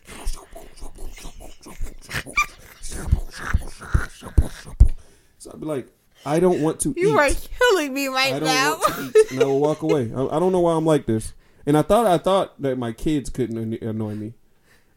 [5.38, 5.88] So I'd be like,
[6.24, 7.18] I don't want to You eat.
[7.18, 8.70] are killing me right I don't now.
[8.76, 10.12] want to eat, and I will walk away.
[10.14, 11.34] I, I don't know why I'm like this,
[11.66, 14.34] and I thought I thought that my kids couldn't annoy me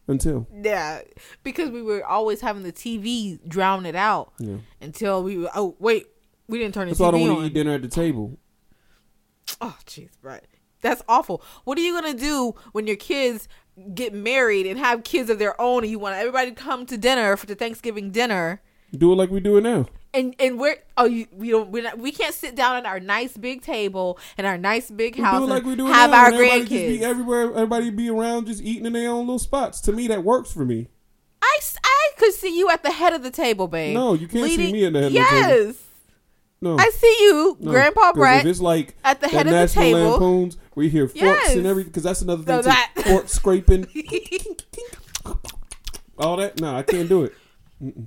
[0.08, 1.00] until yeah,
[1.42, 4.58] because we were always having the TV drown it out yeah.
[4.80, 5.50] until we were.
[5.54, 6.06] Oh wait,
[6.48, 7.88] we didn't turn the That's why I TV don't want to eat dinner at the
[7.88, 8.38] table.
[9.60, 10.46] Oh, jeez, Brett.
[10.82, 11.42] That's awful.
[11.64, 13.48] What are you gonna do when your kids
[13.94, 16.96] get married and have kids of their own, and you want everybody to come to
[16.96, 18.62] dinner for the Thanksgiving dinner?
[18.96, 19.86] Do it like we do it now.
[20.16, 22.98] And and we're oh you we don't we're not, we can't sit down at our
[22.98, 26.34] nice big table and our nice big house like we do have now, our and
[26.36, 26.98] everybody just grandkids.
[26.98, 29.80] Be everywhere, everybody be around, just eating in their own little spots.
[29.82, 30.88] To me, that works for me.
[31.42, 33.94] I, I could see you at the head of the table, babe.
[33.94, 35.50] No, you can't see Leading- me at the head of the yes.
[35.50, 35.78] table.
[36.62, 37.70] No, I see you, no.
[37.70, 38.46] Grandpa Brett.
[38.46, 40.12] It's like at the head of the table.
[40.12, 41.54] Lampoons, we hear forks Yes.
[41.56, 41.90] and everything.
[41.90, 42.56] Because that's another thing.
[42.62, 42.68] Too.
[42.68, 43.86] that- Fork scraping,
[46.18, 46.58] all that.
[46.60, 47.34] No, I can't do it.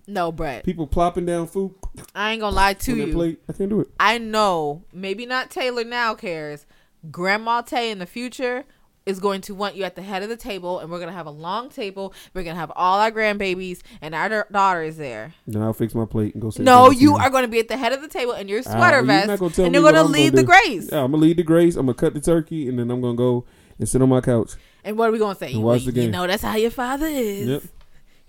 [0.08, 0.64] No, Brett.
[0.64, 1.74] People plopping down food
[2.16, 3.14] I ain't gonna lie to you.
[3.14, 3.40] plate.
[3.48, 3.88] I can't do it.
[4.00, 6.66] I know, maybe not Taylor now cares.
[7.12, 8.66] Grandma Tay in the future
[9.06, 11.26] is going to want you at the head of the table, and we're gonna have
[11.26, 12.14] a long table.
[12.34, 15.34] We're gonna have all our grandbabies and our da- daughters there.
[15.48, 16.64] Then I'll fix my plate and go sit.
[16.64, 18.98] No, you are going to be at the head of the table in your sweater
[18.98, 20.90] you're vest, gonna and you're going to I'm lead the grace.
[20.92, 21.76] Yeah, I'm gonna lead the grace.
[21.76, 23.46] I'm gonna cut the turkey, and then I'm gonna go
[23.80, 24.52] and sit on my couch.
[24.84, 25.54] And what are we going to say?
[25.54, 27.48] And watch You- the You know that's how your father is.
[27.48, 27.64] Yep.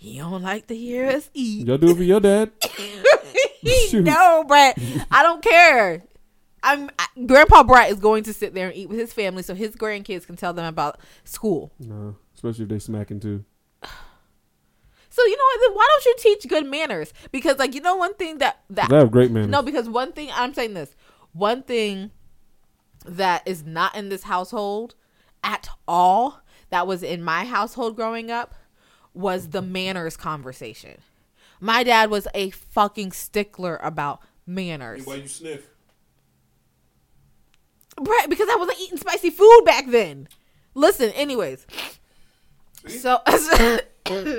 [0.00, 1.66] He don't like to hear us eat.
[1.66, 2.52] Y'all do it for your dad.
[3.92, 4.78] No, Brett.
[5.10, 6.02] I don't care.
[6.62, 9.54] I'm I, Grandpa Brett is going to sit there and eat with his family, so
[9.54, 11.70] his grandkids can tell them about school.
[11.78, 13.44] No, especially if they smacking too.
[15.12, 15.60] So you know what?
[15.66, 17.12] Then why don't you teach good manners?
[17.32, 19.50] Because like you know one thing that that I have great manners.
[19.50, 20.94] no, because one thing I'm saying this
[21.32, 22.12] one thing
[23.04, 24.94] that is not in this household
[25.42, 26.40] at all
[26.70, 28.54] that was in my household growing up
[29.14, 30.98] was the manners conversation.
[31.60, 35.06] My dad was a fucking stickler about manners.
[35.06, 35.66] Why you sniff?
[37.98, 40.28] Right, because I wasn't eating spicy food back then.
[40.74, 41.66] Listen, anyways.
[42.86, 43.18] So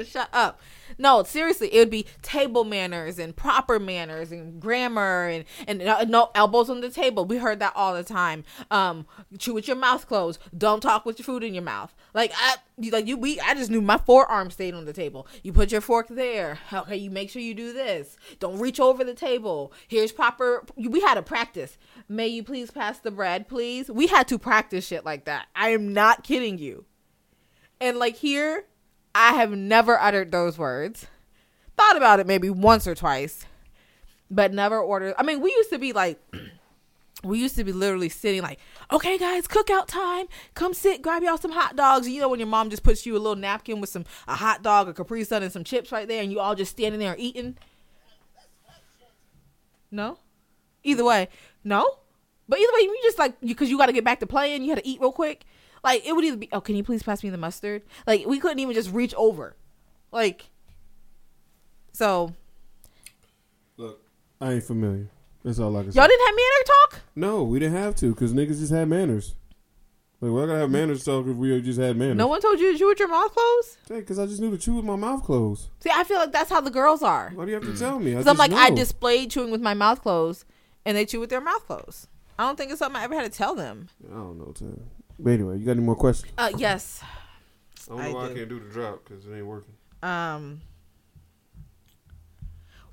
[0.06, 0.60] shut up.
[0.98, 6.32] No, seriously, it would be table manners and proper manners and grammar and and no
[6.36, 7.26] elbows on the table.
[7.26, 8.44] We heard that all the time.
[8.70, 9.06] Um,
[9.38, 10.40] chew with your mouth closed.
[10.58, 11.94] Don't talk with your food in your mouth.
[12.14, 12.56] Like I,
[12.92, 13.40] like you, we.
[13.40, 15.28] I just knew my forearm stayed on the table.
[15.44, 16.60] You put your fork there.
[16.72, 18.18] Okay, you make sure you do this.
[18.40, 19.74] Don't reach over the table.
[19.88, 20.66] Here's proper.
[20.76, 21.78] We had to practice.
[22.08, 23.90] May you please pass the bread, please.
[23.90, 25.48] We had to practice shit like that.
[25.56, 26.86] I am not kidding you.
[27.80, 28.66] And like here,
[29.14, 31.08] I have never uttered those words.
[31.78, 33.46] Thought about it maybe once or twice,
[34.30, 35.16] but never ordered.
[35.18, 36.20] I mean, we used to be like,
[37.24, 38.60] we used to be literally sitting like,
[38.92, 40.28] okay, guys, cookout time.
[40.54, 42.08] Come sit, grab y'all some hot dogs.
[42.08, 44.64] You know when your mom just puts you a little napkin with some a hot
[44.64, 47.16] dog, a Capri Sun, and some chips right there, and you all just standing there
[47.18, 47.58] eating.
[49.92, 50.20] No,
[50.84, 51.28] either way,
[51.64, 51.98] no.
[52.48, 54.64] But either way, you just like because you, got to get back to playing.
[54.64, 55.46] You had to eat real quick.
[55.84, 57.84] Like it would either be, oh, can you please pass me the mustard?
[58.06, 59.56] Like we couldn't even just reach over.
[60.12, 60.50] Like,
[61.94, 62.34] so
[63.78, 64.02] Look,
[64.40, 65.08] I ain't familiar.
[65.44, 66.00] That's all I can say.
[66.00, 67.02] y'all didn't have manner talk.
[67.16, 69.36] No, we didn't have to because niggas just had manners.
[70.22, 72.18] Like, we're gonna have manners talk if we just had manners.
[72.18, 73.78] No one told you to chew with your mouth closed.
[73.88, 75.70] because I just knew to chew with my mouth closed.
[75.80, 77.32] See, I feel like that's how the girls are.
[77.34, 78.12] Why do you have to tell me?
[78.12, 80.46] Because I'm like, I displayed chewing with my mouth closed,
[80.86, 82.08] and they chew with their mouth closed.
[82.38, 83.88] I don't think it's something I ever had to tell them.
[84.08, 84.80] I don't know, Tim.
[85.24, 86.32] But anyway, you got any more questions?
[86.38, 87.04] Uh, yes.
[87.04, 88.32] I don't know I why do.
[88.32, 89.74] I can't do the drop because it ain't working.
[90.02, 90.62] Um,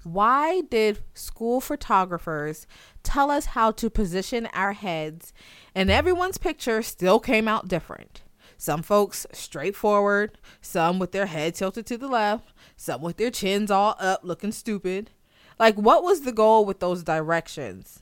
[0.03, 2.67] why did school photographers
[3.03, 5.33] tell us how to position our heads,
[5.75, 8.23] and everyone's picture still came out different?
[8.57, 13.71] Some folks straightforward, some with their head tilted to the left, some with their chins
[13.71, 15.11] all up looking stupid.
[15.59, 18.01] Like, what was the goal with those directions?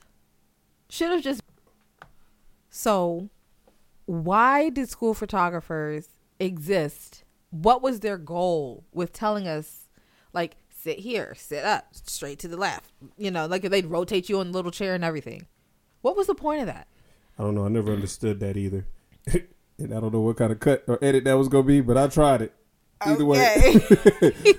[0.89, 1.41] Should have just.
[2.69, 3.29] So,
[4.07, 6.07] why did school photographers
[6.39, 7.23] exist?
[7.51, 9.89] What was their goal with telling us,
[10.33, 12.91] like, sit here, sit up, straight to the left?
[13.17, 15.45] You know, like they'd rotate you on the little chair and everything.
[16.01, 16.87] What was the point of that?
[17.37, 17.65] I don't know.
[17.65, 18.87] I never understood that either.
[19.27, 21.97] and I don't know what kind of cut or edit that was gonna be, but
[21.97, 22.53] I tried it.
[23.01, 23.75] Either way.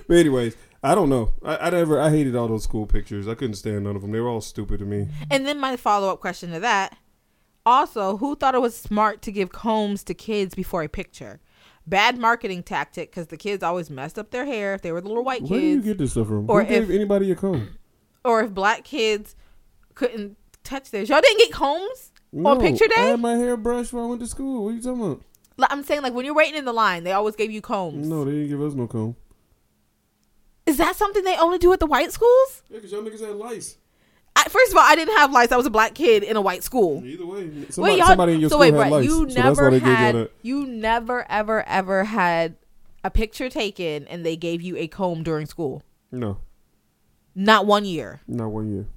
[0.07, 1.33] but anyways, I don't know.
[1.43, 1.99] I, I never.
[1.99, 3.27] I hated all those school pictures.
[3.27, 4.11] I couldn't stand none of them.
[4.11, 5.09] They were all stupid to me.
[5.29, 6.95] And then my follow up question to that
[7.69, 11.39] also, who thought it was smart to give combs to kids before a picture?
[11.87, 15.07] Bad marketing tactic because the kids always messed up their hair if they were the
[15.07, 15.51] little white kids.
[15.51, 16.49] Where do you get this stuff from?
[16.49, 17.69] Or Who gave if- anybody a comb?
[18.25, 19.35] or if black kids
[19.95, 21.09] couldn't touch theirs.
[21.09, 22.95] Y'all didn't get combs No, on picture day?
[22.97, 24.65] I had my hair brushed when I went to school.
[24.65, 25.21] What are you talking about?
[25.57, 28.07] Like, I'm saying, like, when you're waiting in the line, they always gave you combs.
[28.07, 29.15] No, they didn't give us no comb.
[30.65, 32.61] Is that something they only do at the white schools?
[32.69, 33.77] Yeah, because y'all niggas had lice.
[34.45, 35.51] I, first of all, I didn't have lights.
[35.51, 37.03] I was a black kid in a white school.
[37.05, 39.05] Either way, somebody, wait, y'all, somebody in your so school wait, had lice.
[39.05, 42.55] you so never they gave y'all had, you never, ever, ever had
[43.03, 45.83] a picture taken and they gave you a comb during school.
[46.11, 46.37] No,
[47.35, 48.21] Not one year.
[48.27, 48.87] not one year.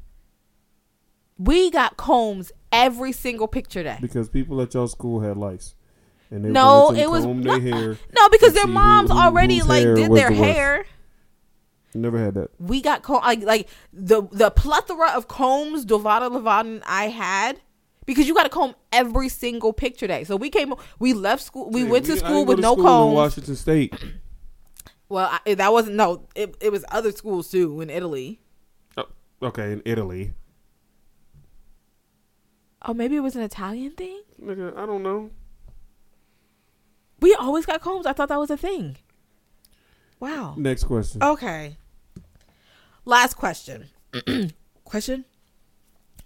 [1.39, 3.99] We got combs every single picture day.
[4.01, 5.75] Because people at y'all school had lice.
[6.31, 7.99] And they No, it was no, their hair.
[8.17, 10.87] no because their see who- moms who- already like did their the worst.
[11.95, 12.51] Never had that.
[12.59, 17.61] we got comb like like the the plethora of combs Dovada Levada and I had
[18.07, 20.25] because you got to comb every single picture day.
[20.25, 22.73] So we came, we left school, we Hey, went to I school with to no
[22.73, 23.15] school in combs.
[23.15, 23.95] Washington State.
[25.09, 28.41] Well, I, that wasn't no, it, it was other schools too in Italy.
[28.97, 29.05] Oh,
[29.43, 30.33] okay, in Italy.
[32.85, 34.23] Oh, maybe it was an Italian thing.
[34.43, 35.31] Nigga, I don't know.
[37.21, 38.07] We always got combs.
[38.07, 38.97] I thought that was a thing.
[40.19, 40.55] Wow.
[40.57, 41.23] Next question.
[41.23, 41.77] Okay.
[43.05, 43.87] Last question.
[44.85, 45.25] question.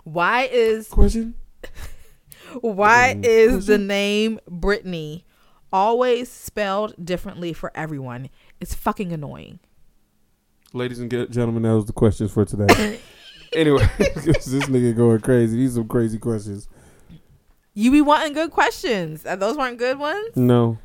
[0.05, 1.35] Why is Question.
[2.61, 5.25] Why Mm, is the name Brittany
[5.73, 8.29] always spelled differently for everyone?
[8.61, 9.59] It's fucking annoying.
[10.73, 13.01] Ladies and gentlemen, that was the questions for today.
[13.53, 15.57] anyway, this nigga going crazy.
[15.57, 16.69] These are some crazy questions.
[17.75, 19.27] You be wanting good questions.
[19.27, 20.37] Uh, Those weren't good ones?
[20.37, 20.79] No.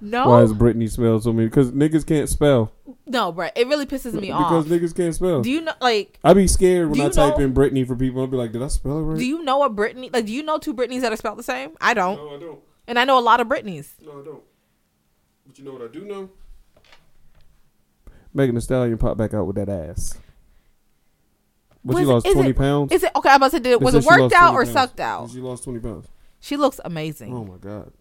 [0.00, 0.28] No.
[0.28, 1.48] Why is Brittany spelled so many?
[1.48, 2.72] Because niggas can't spell.
[3.06, 3.52] No, Brett.
[3.56, 4.48] It really pisses me off.
[4.48, 4.70] because off.
[4.70, 5.42] niggas can't spell.
[5.42, 7.84] Do you know like I be scared when Do I you type know- in Brittany
[7.84, 8.20] for people.
[8.20, 9.18] I'll be like, did I spell it right?
[9.18, 11.42] do you know a Brittany like do you know two Britneys that are spelled the
[11.42, 11.70] same?
[11.80, 12.16] I don't.
[12.16, 12.60] no, I don't.
[12.88, 13.88] And I know a lot of Britneys.
[14.02, 14.42] No, I don't.
[15.46, 16.30] But you know what I do know?
[18.34, 20.18] Megan Thee Stallion popped back out with that ass.
[21.84, 22.92] But she Was- lost is twenty it- pounds.
[22.92, 23.28] Is it okay?
[23.30, 23.78] I'm about to do it.
[23.78, 24.72] They Was said it she worked lost out 20 or pounds.
[24.72, 25.30] sucked out?
[25.30, 26.08] She lost twenty pounds.
[26.40, 27.32] She looks amazing.
[27.32, 27.92] Oh my god.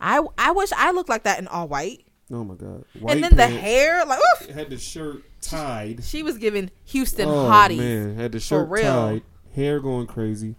[0.00, 2.04] I I wish I looked like that in all white.
[2.32, 2.84] Oh my god.
[3.08, 6.04] and then the hair, like oof, had the shirt tied.
[6.04, 7.78] she was giving Houston oh hotties.
[7.78, 8.82] man, had the For shirt real.
[8.84, 9.22] tied,
[9.54, 10.54] hair going crazy.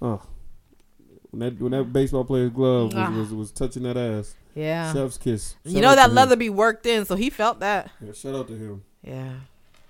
[0.00, 0.20] Oh,
[1.30, 3.10] when that when that baseball player's glove was, Ah.
[3.16, 4.34] was, was touching that ass.
[4.54, 4.92] Yeah.
[4.92, 5.54] Chef's kiss.
[5.64, 6.14] You know that to him.
[6.16, 7.90] leather be worked in, so he felt that.
[8.04, 8.82] Yeah, shout out to him.
[9.02, 9.32] Yeah.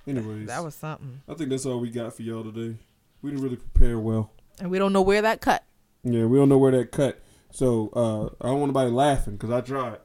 [0.07, 1.21] Anyways, That was something.
[1.29, 2.77] I think that's all we got for y'all today.
[3.23, 4.31] We didn't really prepare well.
[4.61, 5.65] And we don't know where that cut.
[6.05, 7.21] Yeah, we don't know where that cut.
[7.53, 9.99] So uh, I don't want nobody laughing because I tried.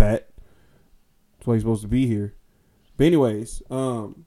[0.00, 0.30] Pat,
[1.36, 2.32] that's why he's supposed to be here.
[2.96, 4.24] But anyways, um,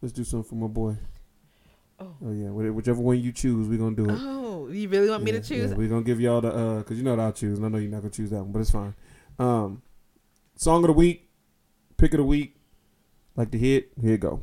[0.00, 0.96] let's do something for my boy.
[2.00, 2.14] Oh.
[2.22, 4.16] yeah, whichever one you choose, we're gonna do it.
[4.18, 5.72] Oh, you really want me to choose?
[5.72, 7.68] Yeah, we're gonna give y'all the uh, cause you know what I'll choose, and I
[7.68, 8.94] know you're not gonna choose that one, but it's fine.
[9.38, 9.82] Um,
[10.56, 11.28] song of the week,
[11.98, 12.56] pick of the week,
[13.36, 13.92] like the hit.
[14.00, 14.42] Here you go.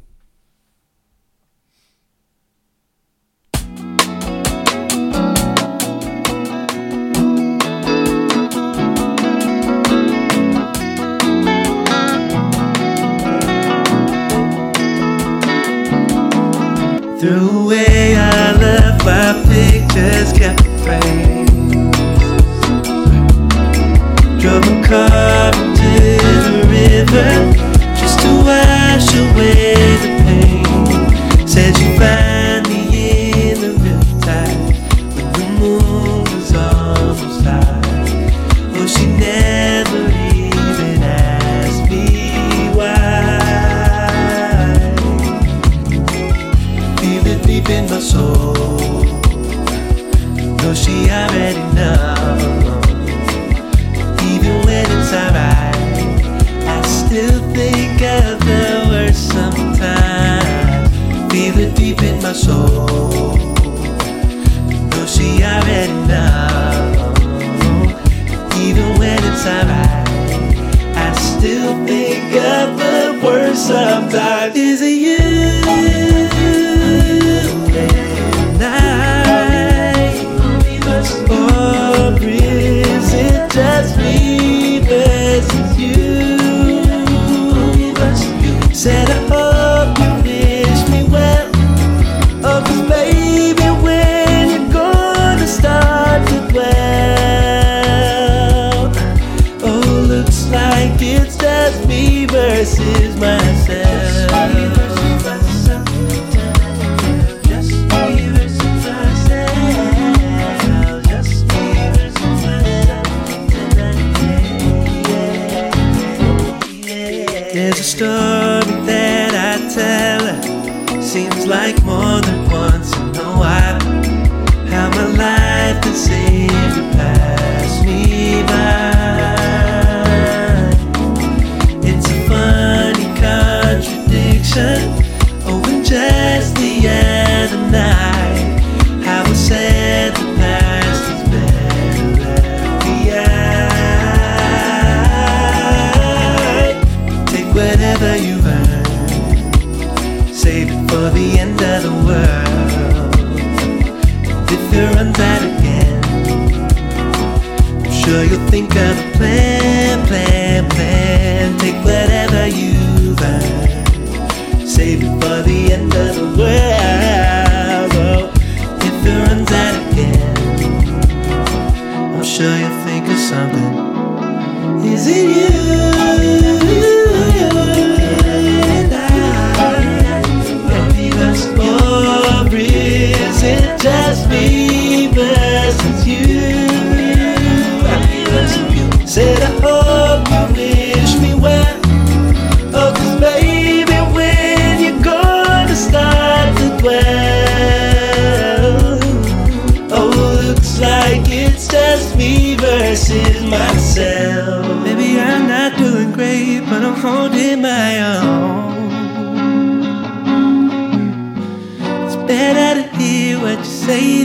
[17.21, 21.93] Threw away I left my pictures kept framed.
[24.41, 25.91] Drove a car to
[26.47, 27.31] the river
[27.93, 31.47] just to wash away the pain.
[31.47, 32.40] Said you find
[62.33, 63.35] soul.
[64.89, 67.17] No, she already knows.
[68.57, 70.07] Even when it's alright,
[70.95, 74.55] I still think of the worst sometimes.
[74.55, 76.20] Is it you?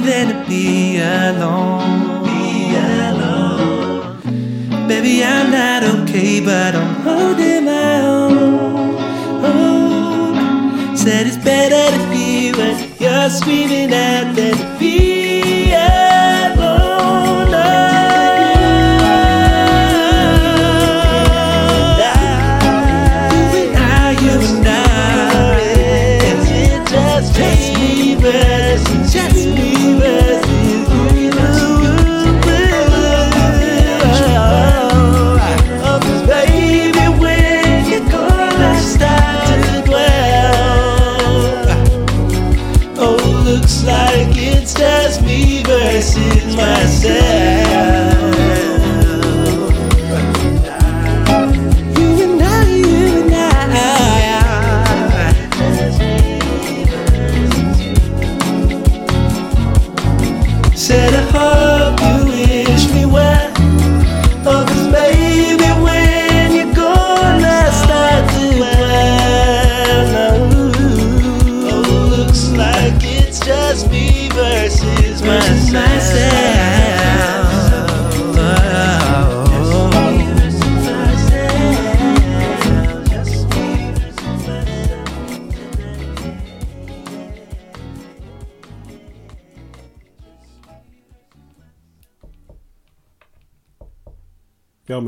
[0.07, 2.25] Than to be alone.
[2.25, 2.77] Be
[3.11, 4.21] alone.
[4.87, 8.95] Baby, I'm not okay, but I'm holding my own.
[9.45, 14.56] Oh, said it's better to hear what you're screaming out than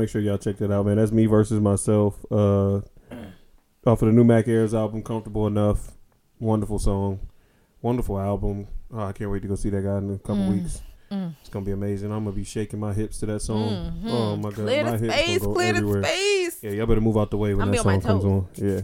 [0.09, 0.97] make sure y'all check that out, man.
[0.97, 2.15] That's me versus myself.
[2.31, 2.77] Uh,
[3.85, 5.91] off of the new Mac Ayres album, "Comfortable Enough."
[6.39, 7.19] Wonderful song,
[7.81, 8.67] wonderful album.
[8.93, 10.53] Oh, I can't wait to go see that guy in a couple Mm.
[10.53, 10.81] weeks.
[11.11, 11.33] Mm.
[11.41, 12.11] It's gonna be amazing.
[12.13, 13.69] I'm gonna be shaking my hips to that song.
[14.03, 14.09] Mhm.
[14.09, 16.03] Oh my god, Clear my the hips space, gonna go clear the everywhere.
[16.03, 16.63] space.
[16.63, 18.47] Yeah, y'all better move out the way when I'm that be on song comes on.
[18.55, 18.81] Yeah,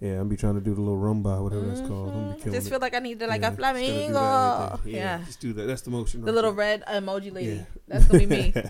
[0.00, 2.10] yeah, I'm be trying to do the little rumba, whatever that's called.
[2.14, 2.70] I'm be I killing just it.
[2.70, 4.20] feel like I need to like Yeah, a just gotta do that flamingo.
[4.20, 4.92] right there.
[4.94, 5.20] yeah.
[5.26, 5.66] just do that.
[5.66, 6.20] That's the motion.
[6.20, 6.78] The right little there.
[6.78, 7.56] red emoji lady.
[7.56, 7.62] Yeah.
[7.88, 8.54] That's gonna be me.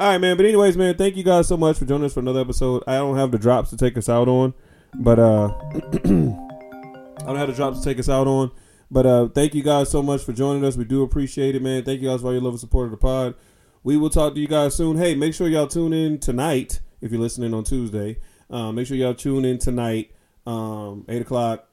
[0.00, 0.36] All right, man.
[0.36, 2.84] But anyways, man, thank you guys so much for joining us for another episode.
[2.86, 4.54] I don't have the drops to take us out on,
[4.94, 8.52] but uh, I don't have the drops to take us out on.
[8.92, 10.76] But uh, thank you guys so much for joining us.
[10.76, 11.84] We do appreciate it, man.
[11.84, 13.34] Thank you guys for all your love and support of the pod.
[13.82, 14.98] We will talk to you guys soon.
[14.98, 18.18] Hey, make sure y'all tune in tonight if you're listening on Tuesday.
[18.48, 20.12] Uh, make sure y'all tune in tonight,
[20.46, 21.68] um, eight o'clock,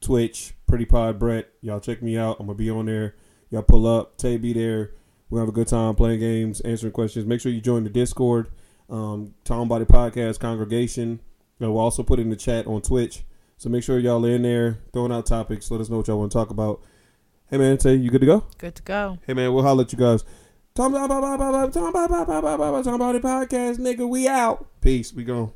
[0.00, 1.50] Twitch, Pretty Pod Brett.
[1.60, 2.38] Y'all check me out.
[2.40, 3.16] I'm gonna be on there.
[3.50, 4.16] Y'all pull up.
[4.16, 4.92] Tay be there.
[5.30, 7.24] We have a good time playing games, answering questions.
[7.24, 8.50] Make sure you join the Discord,
[8.88, 11.20] um, Tom Body Podcast congregation.
[11.60, 13.22] You we'll also put it in the chat on Twitch.
[13.56, 15.70] So make sure y'all are in there, throwing out topics.
[15.70, 16.82] Let us know what y'all want to talk about.
[17.48, 18.44] Hey man, say you good to go?
[18.58, 19.18] Good to go.
[19.26, 20.24] Hey man, we'll holler at you guys.
[20.74, 21.02] Tom Body
[23.18, 24.66] Podcast, nigga, we out.
[24.80, 25.12] Peace.
[25.12, 25.52] We gone.